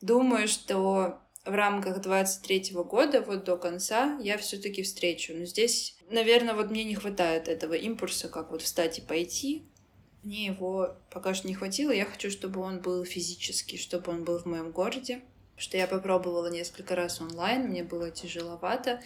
Думаю, 0.00 0.48
что 0.48 1.20
в 1.44 1.54
рамках 1.54 2.00
23 2.00 2.72
года, 2.72 3.22
вот 3.22 3.44
до 3.44 3.56
конца, 3.56 4.18
я 4.22 4.38
все-таки 4.38 4.82
встречу. 4.82 5.34
Но 5.34 5.44
здесь, 5.44 5.96
наверное, 6.08 6.54
вот 6.54 6.70
мне 6.70 6.84
не 6.84 6.94
хватает 6.94 7.48
этого 7.48 7.74
импульса, 7.74 8.28
как 8.28 8.50
вот 8.50 8.62
встать 8.62 8.98
и 8.98 9.02
пойти. 9.02 9.69
Мне 10.22 10.46
его 10.46 10.96
пока 11.10 11.34
что 11.34 11.48
не 11.48 11.54
хватило. 11.54 11.90
Я 11.90 12.04
хочу, 12.04 12.30
чтобы 12.30 12.60
он 12.60 12.80
был 12.80 13.04
физический, 13.04 13.78
чтобы 13.78 14.12
он 14.12 14.24
был 14.24 14.38
в 14.38 14.46
моем 14.46 14.70
городе. 14.70 15.22
Что 15.56 15.76
я 15.76 15.86
попробовала 15.86 16.50
несколько 16.50 16.94
раз 16.94 17.20
онлайн, 17.20 17.68
мне 17.68 17.82
было 17.82 18.10
тяжеловато. 18.10 19.00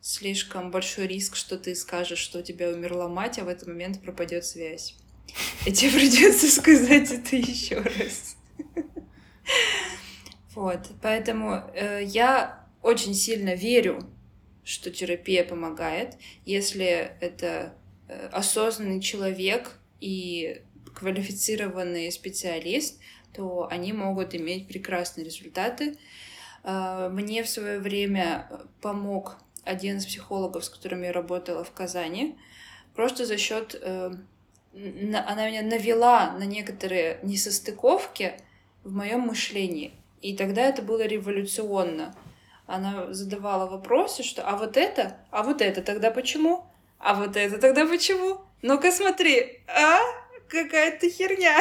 Слишком 0.00 0.70
большой 0.70 1.06
риск, 1.06 1.36
что 1.36 1.58
ты 1.58 1.74
скажешь, 1.74 2.18
что 2.18 2.38
у 2.38 2.42
тебя 2.42 2.70
умерла 2.70 3.08
мать, 3.08 3.38
а 3.38 3.44
в 3.44 3.48
этот 3.48 3.68
момент 3.68 4.00
пропадет 4.02 4.44
связь. 4.44 4.96
И 5.66 5.72
тебе 5.72 5.92
придется 5.92 6.48
сказать 6.48 7.10
это 7.10 7.36
еще 7.36 7.80
раз. 7.80 8.36
Вот, 10.54 10.88
поэтому 11.00 11.62
э, 11.72 12.02
я 12.04 12.66
очень 12.82 13.14
сильно 13.14 13.54
верю, 13.54 14.00
что 14.64 14.90
терапия 14.90 15.44
помогает, 15.44 16.16
если 16.44 17.12
это 17.20 17.74
э, 18.08 18.28
осознанный 18.32 19.00
человек 19.00 19.77
и 20.00 20.62
квалифицированный 20.94 22.10
специалист, 22.10 23.00
то 23.32 23.68
они 23.70 23.92
могут 23.92 24.34
иметь 24.34 24.66
прекрасные 24.68 25.24
результаты. 25.24 25.96
Э, 26.64 27.08
мне 27.12 27.42
в 27.42 27.48
свое 27.48 27.78
время 27.78 28.48
помог 28.80 29.36
один 29.64 29.98
из 29.98 30.06
психологов, 30.06 30.64
с 30.64 30.70
которым 30.70 31.02
я 31.02 31.12
работала 31.12 31.62
в 31.64 31.72
Казани, 31.72 32.36
просто 32.94 33.26
за 33.26 33.36
счет 33.36 33.78
э, 33.80 34.12
она 34.74 35.48
меня 35.48 35.62
навела 35.62 36.32
на 36.32 36.44
некоторые 36.44 37.18
несостыковки 37.22 38.34
в 38.84 38.92
моем 38.92 39.20
мышлении. 39.20 39.92
И 40.20 40.36
тогда 40.36 40.62
это 40.62 40.82
было 40.82 41.06
революционно. 41.06 42.14
Она 42.66 43.12
задавала 43.12 43.66
вопросы, 43.68 44.22
что 44.22 44.42
«а 44.46 44.56
вот 44.56 44.76
это? 44.76 45.16
А 45.30 45.42
вот 45.42 45.62
это 45.62 45.82
тогда 45.82 46.10
почему? 46.10 46.66
А 46.98 47.14
вот 47.14 47.36
это 47.36 47.58
тогда 47.58 47.86
почему? 47.86 48.40
Ну-ка 48.62 48.90
смотри, 48.90 49.60
а? 49.66 50.00
Какая-то 50.48 51.08
херня!» 51.10 51.60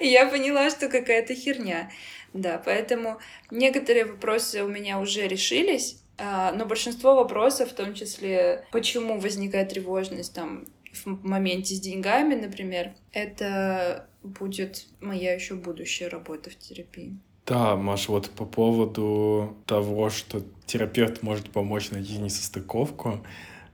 И 0.00 0.08
я 0.08 0.26
поняла, 0.26 0.70
что 0.70 0.88
какая-то 0.88 1.34
херня. 1.34 1.90
Да, 2.32 2.60
поэтому 2.64 3.18
некоторые 3.50 4.06
вопросы 4.06 4.64
у 4.64 4.68
меня 4.68 4.98
уже 4.98 5.28
решились, 5.28 6.02
а, 6.18 6.52
но 6.52 6.66
большинство 6.66 7.14
вопросов, 7.14 7.70
в 7.70 7.74
том 7.74 7.94
числе, 7.94 8.66
почему 8.72 9.18
возникает 9.18 9.68
тревожность, 9.68 10.34
там, 10.34 10.64
в 11.04 11.24
моменте 11.26 11.74
с 11.74 11.80
деньгами, 11.80 12.34
например, 12.34 12.92
это 13.12 14.08
будет 14.22 14.86
моя 15.00 15.34
еще 15.34 15.54
будущая 15.54 16.08
работа 16.08 16.50
в 16.50 16.56
терапии. 16.56 17.16
Да, 17.46 17.76
Маш, 17.76 18.08
вот 18.08 18.30
по 18.30 18.44
поводу 18.44 19.56
того, 19.66 20.10
что 20.10 20.42
терапевт 20.64 21.22
может 21.22 21.50
помочь 21.50 21.90
найти 21.90 22.18
несостыковку, 22.18 23.24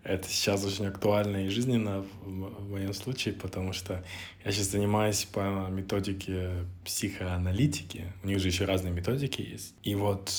это 0.08 0.26
сейчас 0.28 0.64
очень 0.64 0.86
актуально 0.86 1.46
и 1.46 1.48
жизненно 1.50 2.04
в, 2.24 2.70
моем 2.70 2.94
случае, 2.94 3.34
потому 3.34 3.72
что 3.72 4.02
я 4.44 4.52
сейчас 4.52 4.68
занимаюсь 4.68 5.24
по 5.24 5.68
методике 5.70 6.50
психоаналитики. 6.84 8.06
У 8.24 8.26
них 8.26 8.40
же 8.40 8.48
еще 8.48 8.64
разные 8.64 8.92
методики 8.92 9.42
есть. 9.42 9.74
И 9.82 9.94
вот 9.94 10.32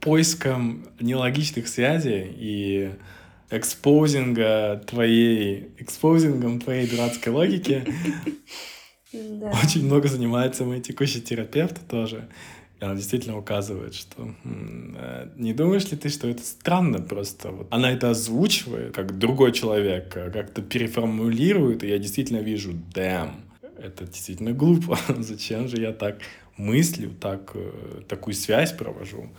поиском 0.00 0.86
нелогичных 1.00 1.66
связей 1.66 2.32
и 2.36 2.92
экспозинга 3.50 4.82
твоей, 4.86 5.70
экспозингом 5.78 6.60
твоей 6.60 6.88
дурацкой 6.88 7.32
логики. 7.32 7.84
Очень 9.12 9.86
много 9.86 10.08
занимается 10.08 10.64
мой 10.64 10.80
текущий 10.80 11.20
терапевт 11.20 11.88
тоже. 11.88 12.28
И 12.78 12.84
она 12.84 12.94
действительно 12.94 13.38
указывает, 13.38 13.94
что 13.94 14.34
э, 14.44 15.28
не 15.36 15.54
думаешь 15.54 15.90
ли 15.90 15.96
ты, 15.96 16.10
что 16.10 16.28
это 16.28 16.42
странно 16.42 17.00
просто? 17.00 17.50
Вот 17.50 17.68
она 17.70 17.90
это 17.90 18.10
озвучивает, 18.10 18.94
как 18.94 19.18
другой 19.18 19.52
человек, 19.52 20.14
э, 20.14 20.30
как-то 20.30 20.60
переформулирует, 20.60 21.82
и 21.82 21.88
я 21.88 21.98
действительно 21.98 22.40
вижу, 22.40 22.72
damn, 22.92 23.32
это 23.78 24.04
действительно 24.04 24.52
глупо. 24.52 24.98
Зачем 25.18 25.68
же 25.68 25.80
я 25.80 25.92
так 25.92 26.18
мыслю, 26.58 27.12
так, 27.18 27.52
э, 27.54 28.02
такую 28.08 28.34
связь 28.34 28.72
провожу? 28.72 29.30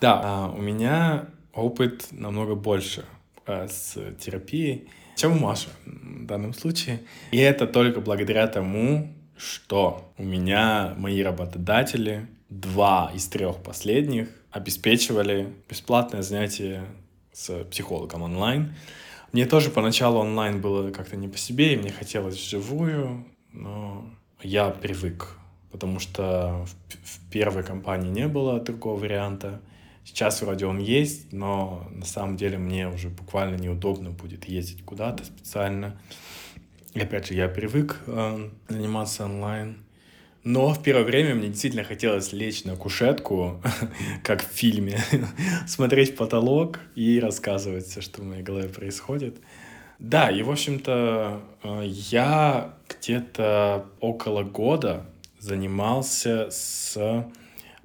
Да, 0.00 0.20
а 0.24 0.54
у 0.56 0.62
меня 0.62 1.26
опыт 1.52 2.06
намного 2.10 2.54
больше 2.54 3.04
с 3.46 3.96
терапией, 4.20 4.88
чем 5.16 5.32
у 5.32 5.38
Маши 5.40 5.68
в 5.84 6.26
данном 6.26 6.54
случае. 6.54 7.00
И 7.32 7.38
это 7.38 7.66
только 7.66 8.00
благодаря 8.00 8.46
тому, 8.46 9.12
что 9.36 10.12
у 10.18 10.22
меня 10.22 10.94
мои 10.96 11.22
работодатели, 11.22 12.28
два 12.48 13.10
из 13.14 13.26
трех 13.28 13.62
последних, 13.62 14.28
обеспечивали 14.50 15.52
бесплатное 15.68 16.22
занятие 16.22 16.86
с 17.32 17.64
психологом 17.64 18.22
онлайн. 18.22 18.74
Мне 19.32 19.44
тоже 19.44 19.70
поначалу 19.70 20.20
онлайн 20.20 20.60
было 20.60 20.90
как-то 20.90 21.16
не 21.16 21.28
по 21.28 21.36
себе, 21.36 21.74
и 21.74 21.76
мне 21.76 21.90
хотелось 21.90 22.36
вживую, 22.36 23.26
но 23.52 24.10
я 24.42 24.70
привык, 24.70 25.36
потому 25.70 25.98
что 25.98 26.64
в, 26.64 26.70
в 27.04 27.30
первой 27.30 27.62
компании 27.62 28.10
не 28.10 28.26
было 28.26 28.58
другого 28.60 28.98
варианта. 28.98 29.60
Сейчас 30.04 30.40
вроде 30.40 30.64
он 30.64 30.78
есть, 30.78 31.34
но 31.34 31.86
на 31.90 32.06
самом 32.06 32.38
деле 32.38 32.56
мне 32.56 32.88
уже 32.88 33.10
буквально 33.10 33.56
неудобно 33.56 34.10
будет 34.10 34.46
ездить 34.46 34.82
куда-то 34.82 35.24
специально. 35.26 36.00
И 36.94 37.00
опять 37.00 37.26
же, 37.26 37.34
я 37.34 37.48
привык 37.48 38.00
э, 38.06 38.50
заниматься 38.68 39.26
онлайн. 39.26 39.84
Но 40.48 40.72
в 40.72 40.82
первое 40.82 41.04
время 41.04 41.34
мне 41.34 41.48
действительно 41.48 41.84
хотелось 41.84 42.32
лечь 42.32 42.64
на 42.64 42.74
кушетку, 42.74 43.60
как 44.24 44.42
в 44.42 44.50
фильме, 44.50 44.98
смотреть 45.66 46.14
в 46.14 46.16
потолок 46.16 46.80
и 46.94 47.20
рассказывать 47.20 47.84
все, 47.84 48.00
что 48.00 48.22
в 48.22 48.24
моей 48.24 48.42
голове 48.42 48.70
происходит. 48.70 49.36
Да, 49.98 50.30
и, 50.30 50.42
в 50.42 50.50
общем-то, 50.50 51.42
э, 51.62 51.82
я 51.86 52.72
где-то 52.88 53.84
около 54.00 54.42
года 54.42 55.04
занимался 55.38 56.48
с 56.50 57.26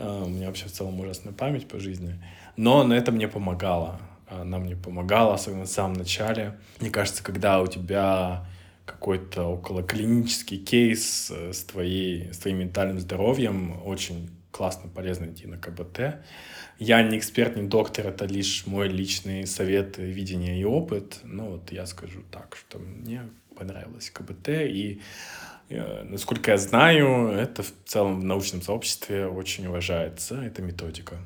А, 0.00 0.24
у 0.24 0.28
меня 0.28 0.46
вообще 0.46 0.66
в 0.66 0.72
целом 0.72 0.98
ужасная 0.98 1.32
память 1.32 1.68
по 1.68 1.78
жизни. 1.78 2.18
Но 2.56 2.82
на 2.84 2.94
это 2.94 3.12
мне 3.12 3.28
помогало. 3.28 4.00
Она 4.28 4.58
мне 4.58 4.76
помогала, 4.76 5.34
особенно 5.34 5.64
в 5.64 5.68
самом 5.68 5.94
начале. 5.94 6.58
Мне 6.80 6.90
кажется, 6.90 7.22
когда 7.22 7.60
у 7.60 7.66
тебя 7.66 8.46
какой-то 8.86 9.44
около 9.44 9.82
клинический 9.82 10.58
кейс 10.58 11.30
э, 11.30 11.52
с, 11.52 11.64
твоей, 11.64 12.32
с 12.32 12.38
твоим 12.38 12.58
ментальным 12.58 12.98
здоровьем, 12.98 13.80
очень 13.84 14.30
классно, 14.50 14.88
полезно 14.88 15.26
идти 15.26 15.46
на 15.46 15.58
КБТ. 15.58 16.24
Я 16.78 17.02
не 17.02 17.18
эксперт, 17.18 17.56
не 17.56 17.68
доктор, 17.68 18.06
это 18.06 18.24
лишь 18.24 18.66
мой 18.66 18.88
личный 18.88 19.46
совет, 19.46 19.98
видение 19.98 20.60
и 20.60 20.64
опыт. 20.64 21.20
Ну 21.24 21.50
вот 21.50 21.72
я 21.72 21.86
скажу 21.86 22.22
так, 22.30 22.56
что 22.56 22.78
мне 22.78 23.28
понравилось 23.56 24.10
КБТ, 24.10 24.48
и 24.48 25.02
насколько 25.70 26.50
я 26.50 26.58
знаю, 26.58 27.28
это 27.28 27.62
в 27.62 27.72
целом 27.84 28.20
в 28.20 28.24
научном 28.24 28.62
сообществе 28.62 29.26
очень 29.26 29.66
уважается, 29.66 30.40
эта 30.42 30.62
методика. 30.62 31.18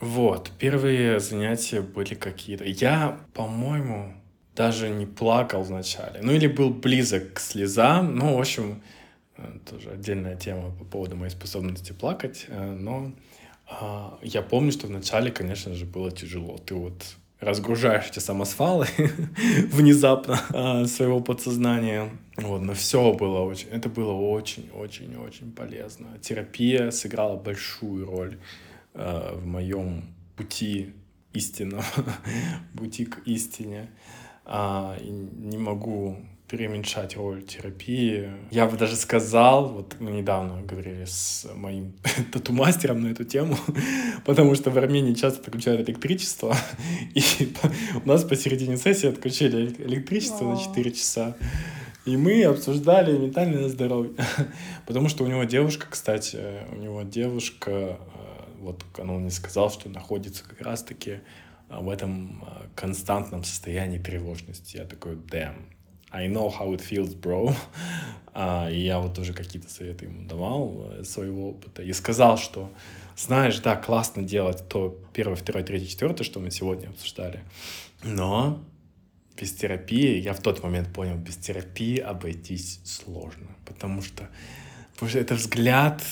Вот, 0.00 0.50
первые 0.58 1.20
занятия 1.20 1.80
были 1.80 2.14
какие-то. 2.14 2.64
Я, 2.64 3.20
по-моему, 3.32 4.14
даже 4.54 4.90
не 4.90 5.06
плакал 5.06 5.62
вначале. 5.62 6.20
Ну 6.22 6.32
или 6.32 6.46
был 6.46 6.70
близок 6.70 7.34
к 7.34 7.40
слезам. 7.40 8.16
Ну, 8.16 8.36
в 8.36 8.40
общем, 8.40 8.82
э, 9.36 9.58
тоже 9.68 9.90
отдельная 9.90 10.36
тема 10.36 10.70
по 10.70 10.84
поводу 10.84 11.16
моей 11.16 11.30
способности 11.30 11.92
плакать. 11.92 12.46
Э, 12.48 12.72
но 12.72 13.12
а, 13.66 14.18
я 14.22 14.42
помню, 14.42 14.72
что 14.72 14.86
вначале, 14.86 15.30
конечно 15.30 15.74
же, 15.74 15.86
было 15.86 16.10
тяжело. 16.10 16.58
Ты 16.58 16.74
вот 16.74 17.16
разгружаешь 17.40 18.06
эти 18.10 18.18
самосвалы 18.18 18.86
внезапно 19.70 20.40
а, 20.50 20.86
своего 20.86 21.20
подсознания. 21.20 22.10
Вот, 22.36 22.62
но 22.62 22.74
все 22.74 23.12
было 23.12 23.40
очень, 23.40 23.68
это 23.68 23.88
было 23.88 24.12
очень-очень-очень 24.12 25.52
полезно. 25.52 26.18
Терапия 26.20 26.90
сыграла 26.90 27.36
большую 27.36 28.06
роль 28.06 28.38
э, 28.94 29.36
в 29.36 29.46
моем 29.46 30.02
пути 30.36 30.94
истинного, 31.32 31.84
пути 32.76 33.04
к 33.04 33.18
истине. 33.26 33.88
А, 34.44 34.98
не 35.00 35.58
могу 35.58 36.16
переуменьшать 36.48 37.16
роль 37.16 37.42
терапии. 37.42 38.30
Я 38.50 38.66
бы 38.66 38.76
даже 38.76 38.96
сказал, 38.96 39.68
вот 39.68 39.96
мы 39.98 40.10
недавно 40.10 40.62
говорили 40.62 41.04
с 41.06 41.48
моим 41.54 41.94
тату-мастером 42.32 43.02
на 43.02 43.08
эту 43.08 43.24
тему, 43.24 43.56
потому 44.24 44.54
что 44.54 44.70
в 44.70 44.76
Армении 44.76 45.14
часто 45.14 45.40
отключают 45.40 45.88
электричество, 45.88 46.54
и 47.14 47.22
у 48.04 48.08
нас 48.08 48.24
посередине 48.24 48.76
сессии 48.76 49.08
отключили 49.08 49.74
электричество 49.78 50.44
на 50.44 50.60
4 50.60 50.92
часа. 50.92 51.36
И 52.04 52.18
мы 52.18 52.44
обсуждали 52.44 53.16
ментальное 53.16 53.66
здоровье. 53.68 54.12
Потому 54.84 55.08
что 55.08 55.24
у 55.24 55.26
него 55.26 55.44
девушка, 55.44 55.86
кстати, 55.88 56.38
у 56.70 56.76
него 56.76 57.00
девушка, 57.00 57.70
э, 57.70 57.96
вот 58.60 58.84
он 58.98 59.08
мне 59.20 59.30
сказал, 59.30 59.70
что 59.70 59.88
находится 59.88 60.44
как 60.44 60.60
раз-таки 60.60 61.20
в 61.70 61.88
этом 61.88 62.44
э, 62.44 62.66
константном 62.74 63.42
состоянии 63.42 63.96
тревожности. 63.96 64.76
Я 64.76 64.84
такой, 64.84 65.14
damn, 65.14 65.62
I 66.14 66.28
know 66.28 66.48
how 66.48 66.72
it 66.72 66.80
feels, 66.80 67.14
bro. 67.14 67.54
А, 68.36 68.68
и 68.68 68.80
я 68.80 68.98
вот 68.98 69.14
тоже 69.14 69.32
какие-то 69.32 69.70
советы 69.70 70.06
ему 70.06 70.26
давал 70.26 70.92
из 71.00 71.08
своего 71.08 71.50
опыта. 71.50 71.84
И 71.84 71.92
сказал, 71.92 72.36
что, 72.36 72.68
знаешь, 73.16 73.60
да, 73.60 73.76
классно 73.76 74.24
делать 74.24 74.68
то 74.68 74.98
первое, 75.12 75.36
второе, 75.36 75.62
третье, 75.62 75.86
четвертое, 75.86 76.24
что 76.24 76.40
мы 76.40 76.50
сегодня 76.50 76.88
обсуждали. 76.88 77.44
Но 78.02 78.60
без 79.40 79.52
терапии, 79.52 80.18
я 80.18 80.32
в 80.32 80.40
тот 80.40 80.64
момент 80.64 80.92
понял, 80.92 81.16
без 81.16 81.36
терапии 81.36 81.98
обойтись 81.98 82.80
сложно. 82.84 83.46
Потому 83.64 84.02
что, 84.02 84.28
потому 84.94 85.10
что 85.10 85.20
это 85.20 85.36
взгляд 85.36 86.02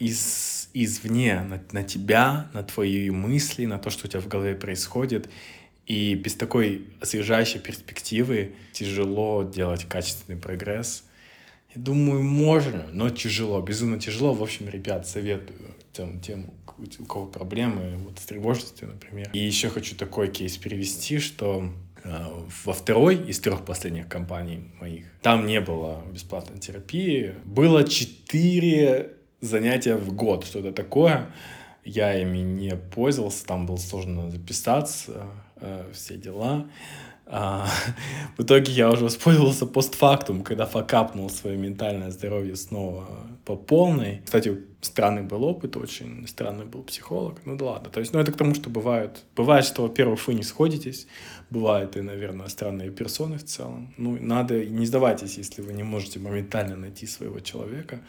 из, 0.00 0.70
извне 0.74 1.40
на, 1.42 1.62
на 1.70 1.84
тебя, 1.84 2.50
на 2.54 2.64
твои 2.64 3.10
мысли, 3.10 3.66
на 3.66 3.78
то, 3.78 3.90
что 3.90 4.06
у 4.06 4.10
тебя 4.10 4.20
в 4.20 4.26
голове 4.26 4.56
происходит. 4.56 5.28
И 5.88 6.14
без 6.14 6.34
такой 6.34 6.86
освежающей 7.00 7.58
перспективы 7.58 8.52
тяжело 8.72 9.42
делать 9.42 9.86
качественный 9.86 10.38
прогресс. 10.38 11.02
Я 11.74 11.80
думаю, 11.80 12.22
можно, 12.22 12.86
но 12.92 13.08
тяжело, 13.08 13.60
безумно 13.62 13.98
тяжело. 13.98 14.34
В 14.34 14.42
общем, 14.42 14.68
ребят, 14.68 15.08
советую 15.08 15.74
тем, 15.94 16.20
тем 16.20 16.50
у 16.98 17.04
кого 17.06 17.24
проблемы 17.24 17.96
вот, 18.04 18.18
с 18.18 18.26
тревожностью, 18.26 18.88
например. 18.88 19.30
И 19.32 19.38
еще 19.38 19.70
хочу 19.70 19.96
такой 19.96 20.28
кейс 20.28 20.58
перевести, 20.58 21.18
что 21.18 21.72
э, 22.04 22.24
во 22.66 22.74
второй 22.74 23.16
из 23.16 23.40
трех 23.40 23.64
последних 23.64 24.08
компаний 24.08 24.70
моих 24.78 25.06
там 25.22 25.46
не 25.46 25.62
было 25.62 26.04
бесплатной 26.12 26.58
терапии. 26.58 27.34
Было 27.46 27.82
четыре 27.84 29.12
занятия 29.40 29.96
в 29.96 30.12
год, 30.12 30.44
что-то 30.44 30.70
такое. 30.72 31.30
Я 31.82 32.20
ими 32.20 32.38
не 32.38 32.76
пользовался, 32.76 33.46
там 33.46 33.64
было 33.64 33.78
сложно 33.78 34.30
записаться 34.30 35.26
э, 35.60 35.90
все 35.92 36.16
дела. 36.16 36.68
А, 37.30 37.68
в 38.38 38.42
итоге 38.42 38.72
я 38.72 38.90
уже 38.90 39.04
воспользовался 39.04 39.66
постфактум, 39.66 40.42
когда 40.42 40.64
факапнул 40.64 41.28
свое 41.28 41.58
ментальное 41.58 42.10
здоровье 42.10 42.56
снова 42.56 43.06
по 43.44 43.54
полной. 43.54 44.22
Кстати, 44.24 44.58
странный 44.80 45.22
был 45.22 45.44
опыт 45.44 45.76
очень, 45.76 46.26
странный 46.26 46.64
был 46.64 46.82
психолог. 46.82 47.40
Ну 47.44 47.56
да 47.56 47.66
ладно. 47.66 47.90
То 47.90 48.00
есть, 48.00 48.14
ну 48.14 48.20
это 48.20 48.32
к 48.32 48.36
тому, 48.36 48.54
что 48.54 48.70
бывают... 48.70 49.24
Бывает, 49.36 49.66
что, 49.66 49.82
во-первых, 49.82 50.26
вы 50.26 50.34
не 50.34 50.42
сходитесь, 50.42 51.06
бывают 51.50 51.96
и, 51.96 52.00
наверное, 52.00 52.48
странные 52.48 52.90
персоны 52.90 53.36
в 53.36 53.44
целом. 53.44 53.92
Ну, 53.98 54.16
надо, 54.20 54.64
не 54.64 54.86
сдавайтесь, 54.86 55.36
если 55.36 55.60
вы 55.60 55.74
не 55.74 55.82
можете 55.82 56.18
моментально 56.20 56.76
найти 56.76 57.06
своего 57.06 57.40
человека 57.40 58.00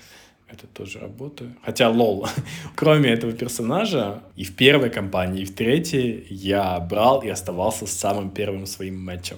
это 0.52 0.68
тоже 0.68 1.00
работа. 1.00 1.46
Хотя, 1.64 1.90
лол, 1.90 2.28
кроме 2.76 3.10
этого 3.10 3.32
персонажа, 3.34 4.24
и 4.36 4.44
в 4.44 4.56
первой 4.56 4.90
компании, 4.90 5.44
и 5.44 5.46
в 5.46 5.54
третьей 5.54 6.26
я 6.30 6.80
брал 6.80 7.22
и 7.22 7.30
оставался 7.30 7.88
самым 7.88 8.32
первым 8.32 8.66
своим 8.66 9.00
матчем. 9.00 9.38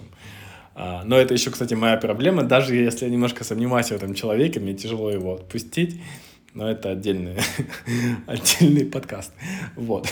А, 0.73 1.03
но 1.03 1.17
это 1.17 1.33
еще, 1.33 1.51
кстати, 1.51 1.73
моя 1.73 1.97
проблема. 1.97 2.43
Даже 2.43 2.75
если 2.75 3.05
я 3.05 3.11
немножко 3.11 3.43
сомневаюсь 3.43 3.87
в 3.87 3.91
этом 3.91 4.13
человеке, 4.13 4.59
мне 4.59 4.73
тяжело 4.73 5.11
его 5.11 5.35
отпустить. 5.35 6.01
Но 6.53 6.69
это 6.69 6.91
отдельный, 6.91 7.37
отдельный 8.27 8.85
подкаст. 8.85 9.31
Вот. 9.75 10.07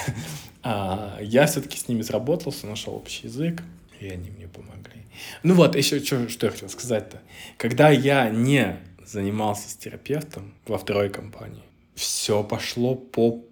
А, 0.63 1.17
я 1.21 1.45
все-таки 1.47 1.77
с 1.77 1.87
ними 1.87 2.01
сработался, 2.01 2.67
нашел 2.67 2.95
общий 2.95 3.27
язык, 3.27 3.61
и 3.99 4.07
они 4.07 4.29
мне 4.31 4.47
помогли. 4.47 5.03
Ну 5.43 5.53
вот, 5.53 5.75
еще 5.75 5.99
что, 5.99 6.29
что 6.29 6.45
я 6.47 6.51
хотел 6.51 6.69
сказать-то. 6.69 7.21
Когда 7.57 7.89
я 7.89 8.29
не 8.29 8.77
занимался 9.11 9.69
с 9.69 9.75
терапевтом 9.75 10.53
во 10.67 10.77
второй 10.77 11.09
компании, 11.09 11.63
все 11.95 12.43
пошло 12.43 12.95
по 12.95 13.43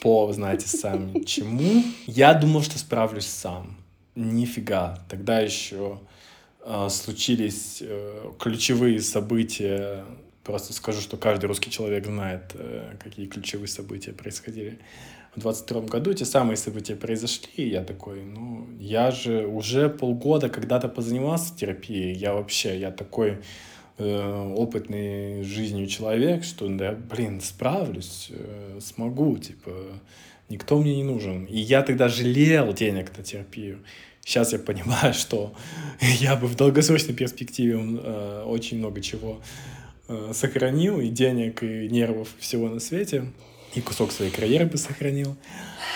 по, 0.00 0.30
знаете, 0.32 0.68
сами 0.68 1.24
чему. 1.24 1.82
Я 2.06 2.34
думал, 2.34 2.62
что 2.62 2.78
справлюсь 2.78 3.26
сам. 3.26 3.78
Нифига. 4.14 5.02
Тогда 5.08 5.40
еще 5.40 5.98
э, 6.62 6.88
случились 6.90 7.78
э, 7.80 8.30
ключевые 8.38 9.00
события. 9.00 10.04
Просто 10.42 10.74
скажу, 10.74 11.00
что 11.00 11.16
каждый 11.16 11.46
русский 11.46 11.70
человек 11.70 12.04
знает, 12.04 12.52
э, 12.52 12.96
какие 13.02 13.26
ключевые 13.26 13.68
события 13.68 14.12
происходили. 14.12 14.78
В 15.36 15.40
22 15.40 15.80
году 15.80 16.10
эти 16.10 16.24
самые 16.24 16.58
события 16.58 16.96
произошли, 16.96 17.48
и 17.56 17.68
я 17.70 17.82
такой, 17.82 18.22
ну, 18.22 18.68
я 18.78 19.10
же 19.10 19.46
уже 19.46 19.88
полгода 19.88 20.48
когда-то 20.48 20.88
позанимался 20.88 21.56
терапией, 21.56 22.12
я 22.12 22.34
вообще, 22.34 22.78
я 22.78 22.92
такой 22.92 23.38
опытный 23.98 25.42
жизнью 25.44 25.86
человек, 25.86 26.44
что, 26.44 26.68
да, 26.68 26.92
блин, 26.92 27.40
справлюсь, 27.40 28.28
э, 28.30 28.78
смогу, 28.80 29.38
типа, 29.38 29.70
никто 30.48 30.78
мне 30.78 30.96
не 30.96 31.04
нужен. 31.04 31.44
И 31.44 31.58
я 31.58 31.82
тогда 31.82 32.08
жалел 32.08 32.72
денег 32.72 33.16
на 33.16 33.22
терапию. 33.22 33.78
Сейчас 34.24 34.52
я 34.52 34.58
понимаю, 34.58 35.14
что 35.14 35.54
я 36.00 36.36
бы 36.36 36.46
в 36.46 36.56
долгосрочной 36.56 37.14
перспективе 37.14 37.78
э, 37.78 38.44
очень 38.46 38.78
много 38.78 39.00
чего 39.00 39.40
э, 40.08 40.32
сохранил, 40.34 41.00
и 41.00 41.08
денег, 41.08 41.62
и 41.62 41.88
нервов, 41.88 42.28
всего 42.38 42.68
на 42.68 42.80
свете, 42.80 43.32
и 43.74 43.80
кусок 43.80 44.12
своей 44.12 44.30
карьеры 44.30 44.66
бы 44.66 44.76
сохранил. 44.76 45.36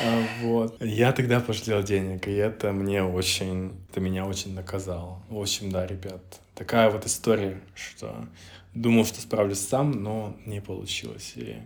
А, 0.04 0.22
вот. 0.42 0.76
Я 0.80 1.12
тогда 1.12 1.40
пожалел 1.40 1.82
денег, 1.82 2.28
и 2.28 2.32
это 2.32 2.72
мне 2.72 3.02
очень, 3.02 3.72
это 3.90 4.00
меня 4.00 4.26
очень 4.26 4.54
наказало. 4.54 5.22
В 5.28 5.40
общем, 5.40 5.70
да, 5.70 5.86
ребят, 5.86 6.22
такая 6.58 6.90
вот 6.90 7.06
история, 7.06 7.60
что 7.74 8.26
думал, 8.74 9.06
что 9.06 9.20
справлюсь 9.20 9.60
сам, 9.60 9.92
но 9.92 10.36
не 10.44 10.60
получилось. 10.60 11.34
И 11.36 11.56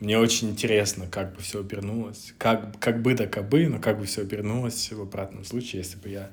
мне 0.00 0.18
очень 0.18 0.50
интересно, 0.50 1.06
как 1.06 1.34
бы 1.34 1.40
все 1.40 1.60
обернулось. 1.60 2.34
Как, 2.36 2.78
как 2.78 3.00
бы 3.00 3.14
да 3.14 3.26
кабы, 3.26 3.68
но 3.68 3.80
как 3.80 3.98
бы 3.98 4.04
все 4.04 4.20
обернулось 4.20 4.92
в 4.92 5.00
обратном 5.00 5.44
случае, 5.44 5.80
если 5.82 5.96
бы 5.96 6.10
я 6.10 6.30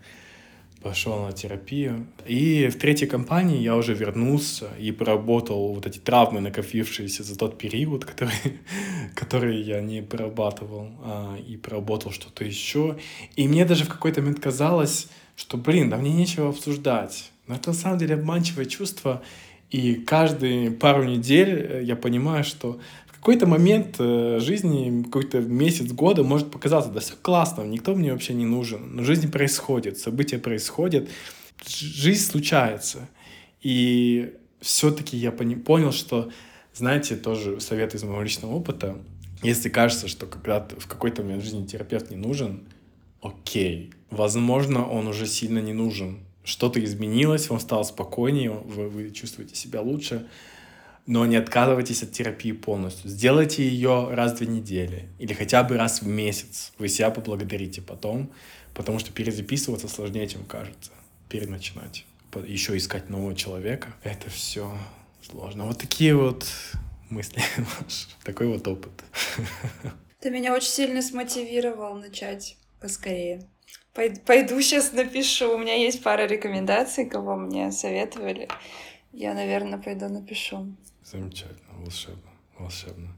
пошел 0.81 1.23
на 1.23 1.31
терапию. 1.31 2.07
И 2.25 2.67
в 2.67 2.77
третьей 2.77 3.07
компании 3.07 3.61
я 3.61 3.77
уже 3.77 3.93
вернулся 3.93 4.67
и 4.79 4.91
проработал 4.91 5.73
вот 5.73 5.85
эти 5.85 5.99
травмы, 5.99 6.41
накопившиеся 6.41 7.23
за 7.23 7.37
тот 7.37 7.57
период, 7.57 8.03
который, 8.03 8.59
который 9.15 9.61
я 9.61 9.79
не 9.79 10.01
прорабатывал, 10.01 10.89
а, 11.03 11.37
и 11.37 11.55
проработал 11.55 12.11
что-то 12.11 12.43
еще. 12.43 12.97
И 13.35 13.47
мне 13.47 13.63
даже 13.63 13.85
в 13.85 13.89
какой-то 13.89 14.21
момент 14.21 14.39
казалось, 14.39 15.07
что, 15.35 15.57
блин, 15.57 15.89
да 15.89 15.97
мне 15.97 16.11
нечего 16.11 16.49
обсуждать. 16.49 17.31
Но 17.51 17.57
это 17.57 17.71
на 17.71 17.75
самом 17.75 17.97
деле 17.97 18.15
обманчивое 18.15 18.63
чувство. 18.63 19.21
И 19.71 19.95
каждые 19.95 20.71
пару 20.71 21.03
недель 21.03 21.49
э, 21.49 21.83
я 21.83 21.97
понимаю, 21.97 22.45
что 22.45 22.79
в 23.07 23.17
какой-то 23.17 23.45
момент 23.45 23.97
э, 23.99 24.39
жизни, 24.39 25.03
какой-то 25.03 25.41
месяц, 25.41 25.91
года 25.91 26.23
может 26.23 26.49
показаться, 26.49 26.89
да 26.91 27.01
все 27.01 27.15
классно, 27.21 27.63
никто 27.63 27.93
мне 27.93 28.13
вообще 28.13 28.33
не 28.33 28.45
нужен. 28.45 28.95
Но 28.95 29.03
жизнь 29.03 29.29
происходит, 29.29 29.97
события 29.97 30.37
происходят, 30.37 31.09
жизнь 31.65 32.23
случается. 32.23 33.09
И 33.61 34.33
все-таки 34.61 35.17
я 35.17 35.33
понял, 35.33 35.91
что, 35.91 36.31
знаете, 36.73 37.17
тоже 37.17 37.59
совет 37.59 37.95
из 37.95 38.03
моего 38.03 38.21
личного 38.21 38.53
опыта, 38.53 38.97
если 39.43 39.67
кажется, 39.67 40.07
что 40.07 40.25
когда 40.25 40.65
в 40.77 40.87
какой-то 40.87 41.21
момент 41.21 41.43
жизни 41.43 41.65
терапевт 41.65 42.11
не 42.11 42.15
нужен, 42.15 42.61
окей, 43.21 43.91
возможно, 44.09 44.87
он 44.87 45.07
уже 45.07 45.27
сильно 45.27 45.59
не 45.59 45.73
нужен 45.73 46.19
что-то 46.43 46.83
изменилось, 46.83 47.49
вам 47.49 47.59
стало 47.59 47.83
спокойнее, 47.83 48.51
вы, 48.51 48.89
вы 48.89 49.11
чувствуете 49.11 49.55
себя 49.55 49.81
лучше, 49.81 50.27
но 51.05 51.25
не 51.25 51.35
отказывайтесь 51.35 52.03
от 52.03 52.11
терапии 52.11 52.51
полностью. 52.51 53.09
Сделайте 53.09 53.67
ее 53.67 54.09
раз 54.11 54.33
в 54.33 54.37
две 54.37 54.47
недели 54.47 55.09
или 55.19 55.33
хотя 55.33 55.63
бы 55.63 55.77
раз 55.77 56.01
в 56.01 56.07
месяц. 56.07 56.73
Вы 56.77 56.87
себя 56.89 57.09
поблагодарите 57.09 57.81
потом, 57.81 58.31
потому 58.73 58.99
что 58.99 59.11
перезаписываться 59.11 59.87
сложнее, 59.87 60.27
чем 60.27 60.45
кажется, 60.45 60.91
переначинать. 61.29 62.05
Еще 62.47 62.77
искать 62.77 63.09
нового 63.09 63.35
человека, 63.35 63.93
это 64.03 64.29
все 64.29 64.77
сложно. 65.21 65.65
Вот 65.65 65.79
такие 65.79 66.15
вот 66.15 66.45
мысли, 67.09 67.41
такой 68.23 68.47
вот 68.47 68.67
опыт. 68.67 68.91
Ты 70.21 70.29
меня 70.29 70.53
очень 70.53 70.69
сильно 70.69 71.01
смотивировал 71.01 71.95
начать 71.95 72.57
поскорее. 72.79 73.47
Пойду 73.93 74.61
сейчас 74.61 74.93
напишу. 74.93 75.53
У 75.53 75.57
меня 75.57 75.75
есть 75.75 76.01
пара 76.01 76.25
рекомендаций, 76.25 77.05
кого 77.05 77.35
мне 77.35 77.71
советовали. 77.71 78.47
Я, 79.11 79.33
наверное, 79.33 79.79
пойду 79.79 80.07
напишу. 80.07 80.73
Замечательно, 81.03 81.73
волшебно, 81.73 82.31
волшебно. 82.57 83.13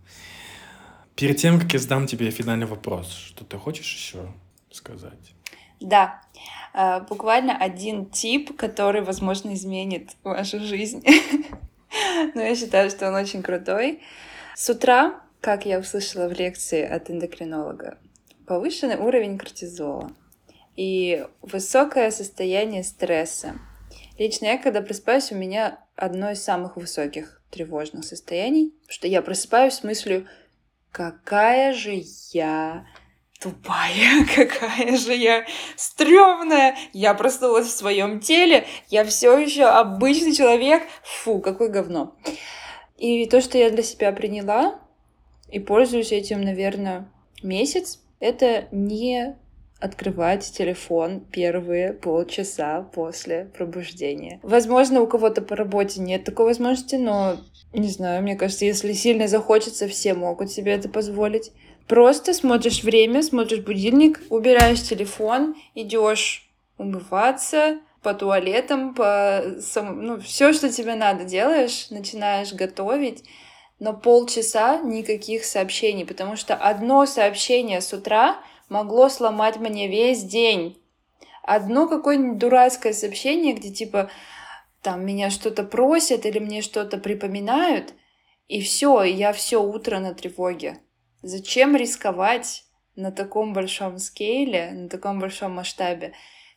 Перед 1.16 1.38
тем, 1.38 1.60
как 1.60 1.72
я 1.74 1.80
задам 1.80 2.08
тебе 2.08 2.32
финальный 2.32 2.66
вопрос, 2.66 3.12
что 3.12 3.46
ты 3.46 3.58
хочешь 3.58 3.94
еще 3.94 4.34
сказать? 4.72 5.36
Да, 5.80 6.22
а, 6.74 7.02
буквально 7.02 7.56
один 7.56 8.08
тип, 8.08 8.58
который, 8.58 9.04
возможно, 9.04 9.54
изменит 9.54 10.16
вашу 10.24 10.60
жизнь. 10.60 11.06
Но 12.34 12.42
я 12.42 12.56
считаю, 12.56 12.90
что 12.90 13.10
он 13.10 13.16
очень 13.16 13.44
крутой. 13.44 14.02
С 14.56 14.68
утра, 14.72 15.22
как 15.40 15.68
я 15.68 15.78
услышала 15.78 16.28
в 16.28 16.34
лекции 16.34 16.82
от 16.84 17.12
эндокринолога, 17.12 18.00
повышенный 18.48 18.98
уровень 18.98 19.38
кортизола 19.38 20.12
и 20.76 21.26
высокое 21.42 22.12
состояние 22.12 22.84
стресса. 22.84 23.56
Лично 24.18 24.46
я, 24.46 24.58
когда 24.58 24.82
просыпаюсь, 24.82 25.32
у 25.32 25.36
меня 25.36 25.80
одно 25.96 26.32
из 26.32 26.44
самых 26.44 26.78
высоких 26.78 27.42
тревожных 27.52 28.06
состояний, 28.06 28.74
что 28.88 29.08
я 29.08 29.22
просыпаюсь 29.22 29.76
с 29.76 29.84
мыслью, 29.84 30.28
какая 30.92 31.74
же 31.74 32.02
я 32.32 32.86
тупая, 33.40 34.26
какая 34.36 34.98
же 34.98 35.14
я 35.14 35.46
стрёмная. 35.76 36.76
Я 36.94 37.14
проснулась 37.14 37.68
в 37.68 37.78
своем 37.78 38.20
теле, 38.20 38.66
я 38.90 39.04
все 39.04 39.38
еще 39.38 39.66
обычный 39.66 40.34
человек. 40.34 40.84
Фу, 41.04 41.40
какое 41.40 41.70
говно. 41.70 42.16
И 42.98 43.26
то, 43.28 43.42
что 43.42 43.58
я 43.58 43.70
для 43.70 43.84
себя 43.84 44.12
приняла 44.12 44.80
и 45.50 45.60
пользуюсь 45.60 46.12
этим, 46.12 46.42
наверное, 46.42 47.12
месяц, 47.42 48.00
это 48.20 48.68
не 48.72 49.36
открывать 49.84 50.50
телефон 50.50 51.20
первые 51.20 51.92
полчаса 51.92 52.84
после 52.94 53.52
пробуждения. 53.58 54.40
Возможно, 54.42 55.02
у 55.02 55.08
кого-то 55.08 55.42
по 55.42 55.58
работе 55.58 56.00
нет 56.00 56.24
такой 56.24 56.46
возможности, 56.46 56.96
но 56.96 57.36
не 57.74 57.90
знаю, 57.90 58.24
мне 58.24 58.38
кажется, 58.38 58.64
если 58.64 58.94
сильно 58.94 59.28
захочется, 59.28 59.90
все 59.90 60.14
могут 60.14 60.52
себе 60.52 60.72
это 60.72 60.88
позволить. 60.88 61.52
Просто 61.88 62.34
смотришь 62.34 62.84
время, 62.84 63.22
смотришь 63.22 63.60
будильник, 63.60 64.22
убираешь 64.30 64.82
телефон, 64.82 65.56
идешь 65.76 66.50
умываться, 66.78 67.80
по 68.02 68.14
туалетам, 68.14 68.94
по 68.94 69.44
ну, 69.76 70.20
все, 70.22 70.54
что 70.54 70.70
тебе 70.70 70.96
надо, 70.96 71.26
делаешь, 71.26 71.88
начинаешь 71.90 72.54
готовить, 72.54 73.24
но 73.80 73.94
полчаса 73.94 74.80
никаких 74.80 75.44
сообщений, 75.44 76.06
потому 76.06 76.38
что 76.38 76.56
одно 76.56 77.06
сообщение 77.06 77.82
с 77.82 77.92
утра 77.92 78.38
могло 78.70 79.10
сломать 79.10 79.58
мне 79.58 79.88
весь 79.88 80.24
день. 80.24 80.82
Одно 81.44 81.88
какое-нибудь 81.88 82.38
дурацкое 82.38 82.94
сообщение, 82.94 83.54
где 83.54 83.70
типа 83.70 84.10
там 84.82 85.06
меня 85.06 85.30
что-то 85.30 85.64
просят 85.64 86.26
или 86.26 86.40
мне 86.40 86.62
что-то 86.62 86.98
припоминают, 86.98 87.94
и 88.48 88.62
все, 88.62 89.04
я 89.04 89.34
все 89.34 89.64
утро 89.64 90.00
на 90.00 90.14
тревоге. 90.14 90.80
Зачем 91.22 91.76
рисковать 91.76 92.66
на 92.96 93.12
таком 93.12 93.54
большом 93.54 93.98
скейле, 93.98 94.72
на 94.72 94.90
таком 94.90 95.20
большом 95.20 95.54
масштабе? 95.54 96.14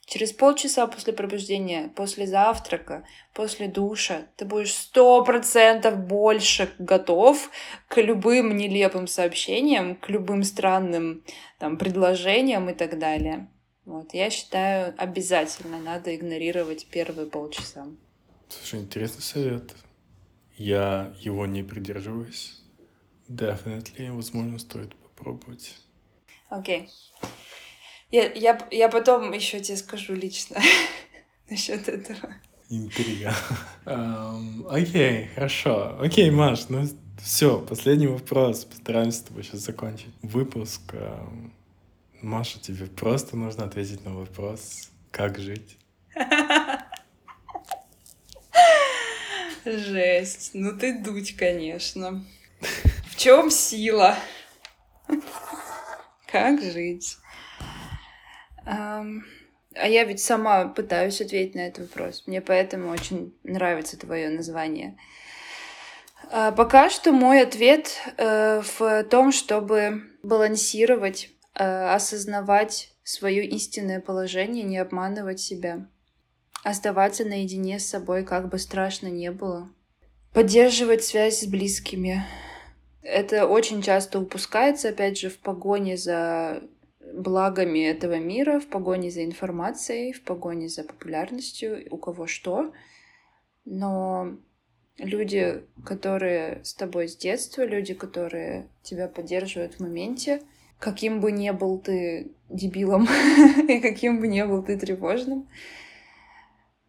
Через 0.07 0.33
полчаса 0.33 0.87
после 0.87 1.13
пробуждения, 1.13 1.89
после 1.97 2.29
завтрака, 2.29 3.05
после 3.35 3.67
душа 3.67 4.29
ты 4.37 4.45
будешь 4.45 4.73
сто 4.73 5.25
процентов 5.25 5.99
больше 5.99 6.73
готов 6.79 7.51
к 7.89 8.01
любым 8.01 8.57
нелепым 8.57 9.09
сообщениям, 9.09 9.97
к 9.97 10.09
любым 10.09 10.45
странным 10.45 11.25
там, 11.59 11.77
предложениям 11.77 12.71
и 12.71 12.75
так 12.75 13.01
далее. 13.01 13.51
Вот, 13.85 14.15
я 14.15 14.31
считаю, 14.31 14.95
обязательно 14.97 15.81
надо 15.81 16.15
игнорировать 16.15 16.87
первые 16.87 17.29
полчаса. 17.29 17.89
Слушай, 18.49 18.81
интересный 18.83 19.23
совет. 19.23 19.75
Я 20.57 21.13
его 21.19 21.47
не 21.47 21.65
придерживаюсь. 21.65 22.63
Definitely, 23.29 24.13
возможно, 24.13 24.61
стоит 24.61 24.95
попробовать. 24.95 25.75
Окей. 26.49 26.83
Okay. 26.83 27.29
Я, 28.17 28.33
я, 28.33 28.59
я 28.71 28.89
потом 28.89 29.31
еще 29.33 29.61
тебе 29.61 29.77
скажу 29.77 30.15
лично 30.15 30.57
насчет 31.51 31.87
этого. 31.87 32.35
Интрига. 32.71 33.35
Um, 33.85 34.67
окей, 34.71 35.29
хорошо. 35.35 35.99
Окей, 36.01 36.31
Маш, 36.31 36.71
ну 36.71 36.89
все, 37.23 37.61
последний 37.61 38.07
вопрос. 38.07 38.65
Постараемся 38.65 39.19
с 39.19 39.23
тобой 39.23 39.45
сейчас 39.45 39.61
закончить 39.61 40.15
выпуск. 40.23 40.81
Um, 40.95 41.51
Маша, 42.23 42.59
тебе 42.59 42.87
просто 42.87 43.37
нужно 43.37 43.65
ответить 43.65 44.03
на 44.07 44.15
вопрос, 44.15 44.89
как 45.11 45.39
жить. 45.39 45.77
Жесть. 49.67 50.53
Ну 50.55 50.73
ты 50.79 51.03
дуть, 51.03 51.37
конечно. 51.37 52.25
В 53.11 53.17
чем 53.17 53.51
сила? 53.51 54.17
Как 56.27 56.63
жить? 56.63 57.19
А 58.67 59.89
я 59.89 60.05
ведь 60.05 60.21
сама 60.21 60.69
пытаюсь 60.69 61.21
ответить 61.21 61.55
на 61.55 61.67
этот 61.67 61.89
вопрос. 61.89 62.25
Мне 62.27 62.41
поэтому 62.41 62.91
очень 62.91 63.37
нравится 63.45 63.99
твое 63.99 64.31
название. 64.31 64.97
А 66.31 66.51
пока 66.51 66.91
что 66.91 67.13
мой 67.13 67.43
ответ 67.43 68.01
э, 68.17 68.63
в 68.63 69.05
том, 69.05 69.33
чтобы 69.33 70.03
балансировать, 70.23 71.31
э, 71.55 71.65
осознавать 71.65 72.93
свое 73.05 73.47
истинное 73.47 74.01
положение, 74.01 74.65
не 74.65 74.79
обманывать 74.79 75.41
себя, 75.41 75.87
оставаться 76.65 77.25
наедине 77.25 77.79
с 77.79 77.87
собой, 77.87 78.25
как 78.25 78.49
бы 78.49 78.59
страшно 78.59 79.07
не 79.07 79.31
было, 79.31 79.69
поддерживать 80.33 81.05
связь 81.05 81.41
с 81.41 81.47
близкими. 81.47 82.25
Это 83.03 83.47
очень 83.47 83.83
часто 83.83 84.19
упускается, 84.19 84.89
опять 84.89 85.19
же, 85.19 85.31
в 85.31 85.39
погоне 85.39 85.97
за 85.97 86.63
благами 87.17 87.81
этого 87.81 88.19
мира, 88.19 88.61
в 88.61 88.67
погоне 88.67 89.11
за 89.11 89.25
информацией, 89.25 90.13
в 90.13 90.23
погоне 90.23 90.69
за 90.69 90.85
популярностью, 90.85 91.87
у 91.91 91.97
кого 91.97 92.27
что. 92.27 92.73
Но 93.65 94.37
люди, 94.99 95.65
которые 95.85 96.61
с 96.65 96.75
тобой 96.75 97.09
с 97.09 97.17
детства, 97.17 97.63
люди, 97.65 97.95
которые 97.95 98.69
тебя 98.83 99.09
поддерживают 99.09 99.75
в 99.75 99.81
моменте, 99.81 100.43
каким 100.79 101.21
бы 101.21 101.33
ни 101.33 101.51
был 101.51 101.79
ты 101.79 102.33
дебилом 102.49 103.09
и 103.69 103.81
каким 103.81 104.21
бы 104.21 104.29
ни 104.29 104.43
был 104.43 104.63
ты 104.63 104.79
тревожным, 104.79 105.49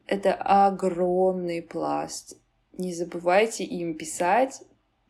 это 0.06 0.34
огромный 0.34 1.62
пласт. 1.62 2.38
Не 2.78 2.94
забывайте 2.94 3.64
им 3.64 3.98
писать 3.98 4.62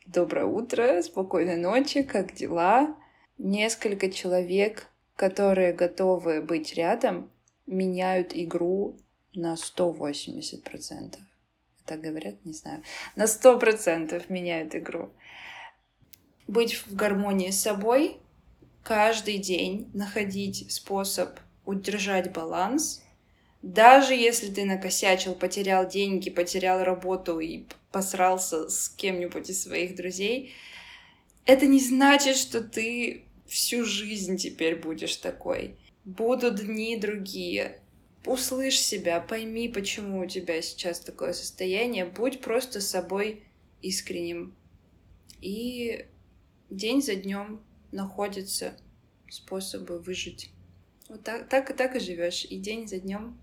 «Доброе 0.06 0.46
утро», 0.46 1.02
«Спокойной 1.02 1.58
ночи», 1.58 2.02
«Как 2.02 2.34
дела?» 2.34 2.96
Несколько 3.38 4.10
человек 4.10 4.88
которые 5.18 5.74
готовы 5.74 6.42
быть 6.42 6.76
рядом, 6.76 7.30
меняют 7.66 8.32
игру 8.34 8.98
на 9.34 9.56
180%. 9.56 11.16
Так 11.86 12.02
говорят, 12.02 12.46
не 12.46 12.54
знаю. 12.54 12.84
На 13.16 13.24
100% 13.26 14.24
меняют 14.30 14.76
игру. 14.76 15.10
Быть 16.48 16.76
в 16.76 16.96
гармонии 16.96 17.50
с 17.50 17.62
собой, 17.62 18.18
каждый 18.84 19.40
день 19.40 19.90
находить 19.94 20.72
способ 20.72 21.40
удержать 21.66 22.32
баланс, 22.32 23.02
даже 23.64 24.14
если 24.14 24.54
ты 24.54 24.66
накосячил, 24.66 25.34
потерял 25.34 25.88
деньги, 25.88 26.30
потерял 26.30 26.84
работу 26.84 27.40
и 27.40 27.66
посрался 27.92 28.70
с 28.70 28.88
кем-нибудь 28.88 29.50
из 29.50 29.64
своих 29.64 29.96
друзей, 29.96 30.54
это 31.46 31.66
не 31.66 31.80
значит, 31.80 32.38
что 32.38 32.62
ты 32.62 33.27
всю 33.48 33.86
жизнь 33.86 34.38
теперь 34.38 34.76
будешь 34.76 35.16
такой. 35.18 35.78
Будут 36.06 36.66
дни 36.66 36.98
другие. 36.98 37.80
Услышь 38.26 38.80
себя, 38.80 39.22
пойми, 39.22 39.70
почему 39.70 40.20
у 40.20 40.26
тебя 40.26 40.62
сейчас 40.62 41.00
такое 41.00 41.34
состояние. 41.34 42.06
Будь 42.06 42.42
просто 42.42 42.82
собой 42.82 43.44
искренним. 43.82 44.54
И 45.42 46.06
день 46.70 47.02
за 47.02 47.16
днем 47.16 47.62
находятся 47.92 48.78
способы 49.30 50.00
выжить. 50.00 50.52
Вот 51.08 51.24
так, 51.24 51.48
так 51.48 51.70
и 51.72 51.74
так 51.74 51.96
и 51.96 52.00
живешь. 52.00 52.46
И 52.46 52.58
день 52.58 52.88
за 52.88 53.00
днем 53.00 53.38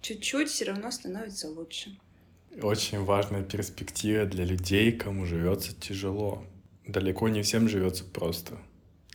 чуть-чуть 0.00 0.48
все 0.48 0.64
равно 0.64 0.90
становится 0.90 1.48
лучше. 1.48 1.96
Очень 2.62 3.04
важная 3.04 3.44
перспектива 3.44 4.24
для 4.24 4.44
людей, 4.44 4.90
кому 4.90 5.24
живется 5.24 5.72
тяжело. 5.74 6.44
Далеко 6.84 7.28
не 7.28 7.42
всем 7.42 7.68
живется 7.68 8.04
просто 8.04 8.58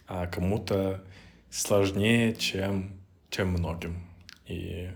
а 0.08 0.28
кому-то 0.28 1.03
сложнее, 1.49 2.36
чем, 2.36 2.99
чем 3.30 3.49
многим. 3.49 4.08
И 4.47 4.91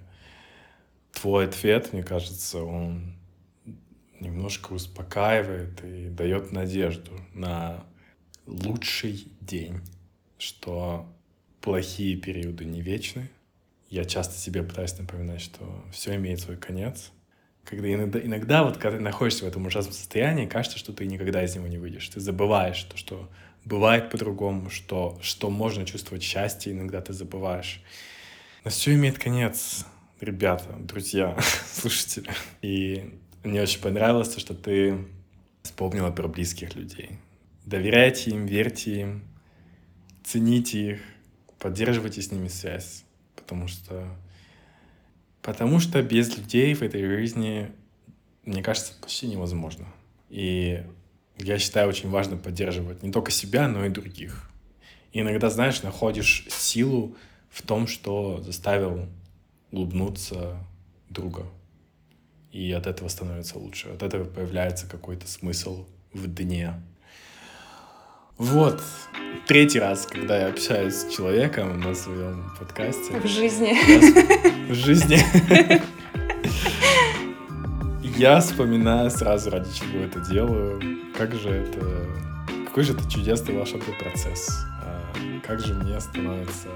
твой 1.12 1.46
ответ, 1.46 1.94
мне 1.94 2.04
кажется, 2.04 2.64
он 2.64 3.16
немножко 4.20 4.74
успокаивает 4.74 5.84
и 5.84 6.10
дает 6.10 6.52
надежду 6.52 7.12
на 7.34 7.84
лучший 8.46 9.28
день, 9.42 9.80
что 10.38 11.08
плохие 11.62 12.16
периоды 12.18 12.66
не 12.66 12.82
вечны. 12.82 13.30
Я 13.90 14.06
часто 14.06 14.38
себе 14.38 14.62
пытаюсь 14.64 14.98
напоминать, 14.98 15.42
что 15.42 15.84
все 15.92 16.16
имеет 16.16 16.40
свой 16.42 16.58
конец. 16.58 17.12
Когда 17.64 17.92
иногда, 17.92 18.20
иногда 18.20 18.64
вот 18.64 18.78
когда 18.78 18.98
ты 18.98 19.04
находишься 19.04 19.46
в 19.46 19.48
этом 19.48 19.66
ужасном 19.66 19.94
состоянии, 19.94 20.46
кажется, 20.46 20.78
что 20.78 20.94
ты 20.94 21.06
никогда 21.06 21.44
из 21.44 21.56
него 21.56 21.68
не 21.68 21.78
выйдешь. 21.78 22.08
Ты 22.10 22.20
забываешь 22.20 22.84
то, 22.84 22.98
что 22.98 23.30
бывает 23.70 24.10
по-другому, 24.10 24.72
что, 24.72 25.18
что 25.22 25.50
можно 25.52 25.86
чувствовать 25.86 26.24
счастье, 26.24 26.74
иногда 26.74 27.02
ты 27.02 27.14
забываешь. 27.14 27.82
Но 28.64 28.72
все 28.72 28.96
имеет 28.96 29.20
конец, 29.20 29.86
ребята, 30.20 30.76
друзья, 30.80 31.38
слушатели. 31.72 32.30
И 32.64 33.14
мне 33.44 33.62
очень 33.62 33.80
понравилось 33.80 34.30
то, 34.30 34.40
что 34.40 34.56
ты 34.56 35.06
вспомнила 35.62 36.10
про 36.10 36.28
близких 36.28 36.76
людей. 36.76 37.12
Доверяйте 37.66 38.32
им, 38.32 38.48
верьте 38.48 39.02
им, 39.02 39.24
цените 40.24 40.92
их, 40.94 41.02
поддерживайте 41.60 42.24
с 42.24 42.32
ними 42.32 42.48
связь, 42.48 43.06
потому 43.36 43.68
что 43.68 44.08
потому 45.44 45.80
что 45.80 46.02
без 46.02 46.36
людей 46.36 46.74
в 46.74 46.82
этой 46.82 47.06
жизни, 47.06 47.72
мне 48.46 48.64
кажется, 48.64 48.94
почти 49.00 49.28
невозможно. 49.28 49.86
И 50.30 50.84
я 51.40 51.58
считаю 51.58 51.90
очень 51.90 52.10
важно 52.10 52.38
поддерживать 52.38 53.04
не 53.04 53.12
только 53.12 53.32
себя, 53.32 53.68
но 53.68 53.86
и 53.86 53.90
других. 53.90 54.50
И 55.12 55.22
иногда, 55.22 55.50
знаешь, 55.50 55.82
находишь 55.82 56.46
силу 56.50 57.16
в 57.50 57.62
том, 57.62 57.88
что 57.88 58.42
заставил 58.42 59.08
улыбнуться 59.72 60.58
друга. 61.10 61.46
И 62.52 62.72
от 62.72 62.88
этого 62.88 63.08
становится 63.08 63.58
лучше. 63.58 63.90
От 63.90 64.04
этого 64.04 64.26
появляется 64.26 64.88
какой-то 64.88 65.28
смысл 65.28 65.86
в 66.14 66.28
дне. 66.28 66.74
Вот. 68.38 68.82
Третий 69.48 69.80
раз, 69.80 70.06
когда 70.06 70.40
я 70.40 70.48
общаюсь 70.48 70.96
с 70.96 71.14
человеком 71.14 71.80
на 71.80 71.94
своем 71.94 72.52
подкасте. 72.58 73.20
В 73.20 73.28
жизни. 73.28 73.76
в 74.72 74.74
жизни. 74.74 75.20
Я 78.20 78.42
вспоминаю 78.42 79.10
сразу, 79.10 79.50
ради 79.50 79.72
чего 79.74 80.00
это 80.00 80.20
делаю. 80.20 80.82
Как 81.18 81.34
же 81.34 81.52
это... 81.52 82.06
Какой 82.68 82.84
же 82.84 82.92
это 82.92 83.10
чудесный 83.10 83.56
волшебный 83.56 83.94
процесс. 83.98 84.66
А, 84.84 85.14
как 85.48 85.62
же 85.62 85.74
мне 85.74 85.98
становится 86.02 86.68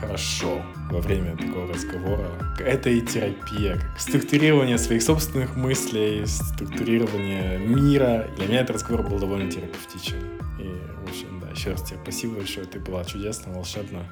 хорошо 0.00 0.62
во 0.88 1.00
время 1.00 1.36
такого 1.36 1.66
разговора. 1.66 2.30
Это 2.60 2.90
и 2.90 3.00
терапия, 3.00 3.80
структурирование 3.98 4.78
своих 4.78 5.02
собственных 5.02 5.56
мыслей, 5.56 6.24
структурирование 6.26 7.58
мира. 7.58 8.30
Для 8.36 8.46
меня 8.46 8.60
этот 8.60 8.76
разговор 8.76 9.04
был 9.04 9.18
довольно 9.18 9.50
терапевтичен. 9.50 10.22
И, 10.60 10.80
в 11.04 11.10
общем, 11.10 11.40
да, 11.40 11.50
еще 11.50 11.72
раз 11.72 11.82
тебе 11.82 11.98
спасибо 12.04 12.36
большое, 12.36 12.66
ты 12.66 12.78
была 12.78 13.04
чудесна, 13.04 13.52
волшебна. 13.52 14.06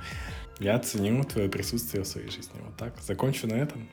Я 0.58 0.80
ценю 0.80 1.22
твое 1.22 1.48
присутствие 1.48 2.02
в 2.02 2.08
своей 2.08 2.28
жизни. 2.28 2.60
Вот 2.64 2.76
так. 2.76 2.94
Закончу 3.06 3.46
на 3.46 3.54
этом. 3.54 3.88